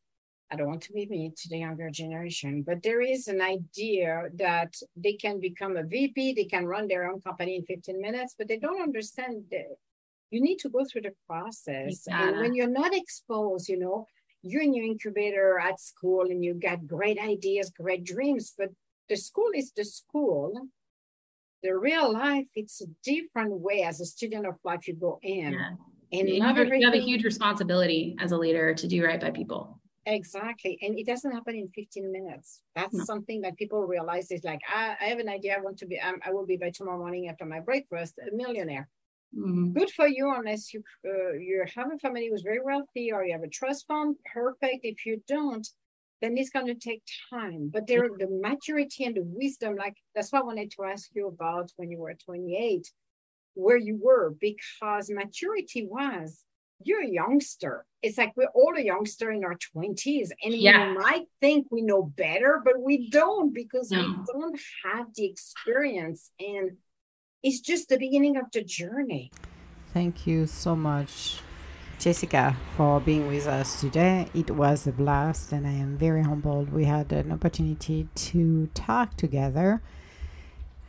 I 0.52 0.56
don't 0.56 0.66
want 0.66 0.82
to 0.82 0.92
be 0.92 1.06
mean 1.06 1.32
to 1.36 1.48
the 1.48 1.58
younger 1.58 1.90
generation, 1.90 2.64
but 2.66 2.82
there 2.82 3.00
is 3.00 3.28
an 3.28 3.40
idea 3.40 4.24
that 4.34 4.74
they 4.96 5.12
can 5.12 5.38
become 5.38 5.76
a 5.76 5.84
VP, 5.84 6.34
they 6.34 6.44
can 6.44 6.66
run 6.66 6.88
their 6.88 7.08
own 7.08 7.20
company 7.20 7.56
in 7.56 7.64
15 7.64 8.00
minutes, 8.00 8.34
but 8.36 8.48
they 8.48 8.58
don't 8.58 8.82
understand 8.82 9.44
that 9.52 9.76
you 10.30 10.40
need 10.40 10.58
to 10.58 10.68
go 10.68 10.84
through 10.84 11.02
the 11.02 11.14
process. 11.28 12.04
Yeah. 12.08 12.28
And 12.28 12.38
when 12.38 12.54
you're 12.54 12.68
not 12.68 12.94
exposed, 12.94 13.68
you 13.68 13.78
know, 13.78 14.06
you're 14.42 14.62
in 14.62 14.74
your 14.74 14.86
incubator 14.86 15.58
at 15.60 15.78
school 15.78 16.22
and 16.22 16.44
you 16.44 16.54
got 16.54 16.86
great 16.86 17.18
ideas, 17.20 17.70
great 17.70 18.04
dreams, 18.04 18.52
but 18.56 18.70
the 19.08 19.16
school 19.16 19.50
is 19.54 19.72
the 19.72 19.84
school. 19.84 20.68
The 21.62 21.76
real 21.76 22.12
life, 22.12 22.46
it's 22.54 22.80
a 22.80 22.86
different 23.04 23.52
way 23.52 23.82
as 23.82 24.00
a 24.00 24.06
student 24.06 24.46
of 24.46 24.54
life 24.64 24.88
you 24.88 24.94
go 24.94 25.18
in. 25.22 25.52
Yeah. 25.52 25.70
And 26.12 26.28
you, 26.28 26.42
have, 26.42 26.56
you 26.56 26.84
have 26.84 26.94
a 26.94 27.00
huge 27.00 27.24
responsibility 27.24 28.16
as 28.18 28.32
a 28.32 28.36
leader 28.36 28.74
to 28.74 28.88
do 28.88 29.04
right 29.04 29.20
by 29.20 29.30
people. 29.30 29.80
Exactly. 30.06 30.78
And 30.82 30.98
it 30.98 31.06
doesn't 31.06 31.30
happen 31.30 31.54
in 31.54 31.68
15 31.68 32.10
minutes. 32.10 32.62
That's 32.74 32.94
no. 32.94 33.04
something 33.04 33.42
that 33.42 33.56
people 33.56 33.86
realize 33.86 34.30
is 34.30 34.42
like, 34.44 34.60
I, 34.68 34.96
I, 35.00 35.04
have 35.04 35.18
an 35.18 35.28
idea. 35.28 35.56
I 35.56 35.60
want 35.60 35.78
to 35.78 35.86
be, 35.86 36.00
um, 36.00 36.16
I 36.24 36.32
will 36.32 36.46
be 36.46 36.56
by 36.56 36.70
tomorrow 36.70 36.98
morning 36.98 37.28
after 37.28 37.44
my 37.44 37.60
breakfast, 37.60 38.18
a 38.18 38.34
millionaire. 38.34 38.88
Mm-hmm. 39.36 39.72
Good 39.72 39.90
for 39.90 40.08
you, 40.08 40.34
unless 40.36 40.74
you 40.74 40.82
uh, 41.06 41.34
you 41.34 41.64
have 41.76 41.86
a 41.94 41.98
family 41.98 42.28
who's 42.28 42.42
very 42.42 42.60
wealthy 42.60 43.12
or 43.12 43.24
you 43.24 43.32
have 43.32 43.44
a 43.44 43.48
trust 43.48 43.86
fund. 43.86 44.16
Perfect. 44.32 44.80
If 44.82 45.06
you 45.06 45.22
don't, 45.28 45.66
then 46.20 46.36
it's 46.36 46.50
going 46.50 46.66
to 46.66 46.74
take 46.74 47.02
time. 47.32 47.70
But 47.72 47.86
there, 47.86 48.08
the 48.18 48.26
maturity 48.28 49.04
and 49.04 49.14
the 49.14 49.22
wisdom, 49.24 49.76
like 49.76 49.94
that's 50.14 50.32
what 50.32 50.42
I 50.42 50.46
wanted 50.46 50.72
to 50.72 50.84
ask 50.84 51.10
you 51.14 51.28
about 51.28 51.70
when 51.76 51.90
you 51.90 51.98
were 51.98 52.14
28, 52.14 52.90
where 53.60 53.76
you 53.76 53.98
were, 54.02 54.34
because 54.40 55.10
maturity 55.10 55.86
was 55.86 56.44
you're 56.82 57.02
a 57.02 57.08
youngster. 57.08 57.84
It's 58.02 58.16
like 58.16 58.32
we're 58.36 58.48
all 58.54 58.74
a 58.76 58.80
youngster 58.80 59.30
in 59.30 59.44
our 59.44 59.56
20s, 59.76 60.30
and 60.42 60.54
yeah. 60.54 60.88
we 60.88 60.98
might 60.98 61.26
think 61.40 61.66
we 61.70 61.82
know 61.82 62.02
better, 62.02 62.60
but 62.64 62.80
we 62.80 63.10
don't 63.10 63.52
because 63.54 63.90
no. 63.90 63.98
we 64.00 64.32
don't 64.32 64.60
have 64.84 65.06
the 65.14 65.26
experience. 65.26 66.30
And 66.40 66.78
it's 67.42 67.60
just 67.60 67.88
the 67.88 67.98
beginning 67.98 68.36
of 68.36 68.44
the 68.52 68.64
journey. 68.64 69.30
Thank 69.92 70.26
you 70.26 70.46
so 70.46 70.74
much, 70.74 71.40
Jessica, 71.98 72.56
for 72.76 73.00
being 73.00 73.26
with 73.28 73.46
us 73.46 73.80
today. 73.80 74.28
It 74.32 74.50
was 74.50 74.86
a 74.86 74.92
blast, 74.92 75.52
and 75.52 75.66
I 75.66 75.72
am 75.72 75.98
very 75.98 76.22
humbled 76.22 76.72
we 76.72 76.84
had 76.84 77.12
an 77.12 77.30
opportunity 77.32 78.08
to 78.14 78.68
talk 78.68 79.16
together. 79.16 79.82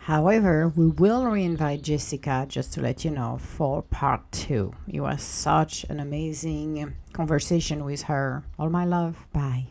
However, 0.05 0.67
we 0.67 0.87
will 0.87 1.23
reinvite 1.25 1.83
Jessica, 1.83 2.47
just 2.49 2.73
to 2.73 2.81
let 2.81 3.05
you 3.05 3.11
know, 3.11 3.37
for 3.37 3.83
part 3.83 4.31
two. 4.31 4.73
It 4.87 4.99
was 4.99 5.21
such 5.21 5.83
an 5.89 5.99
amazing 5.99 6.95
conversation 7.13 7.85
with 7.85 8.03
her. 8.03 8.43
All 8.57 8.71
my 8.71 8.83
love. 8.83 9.27
Bye. 9.31 9.67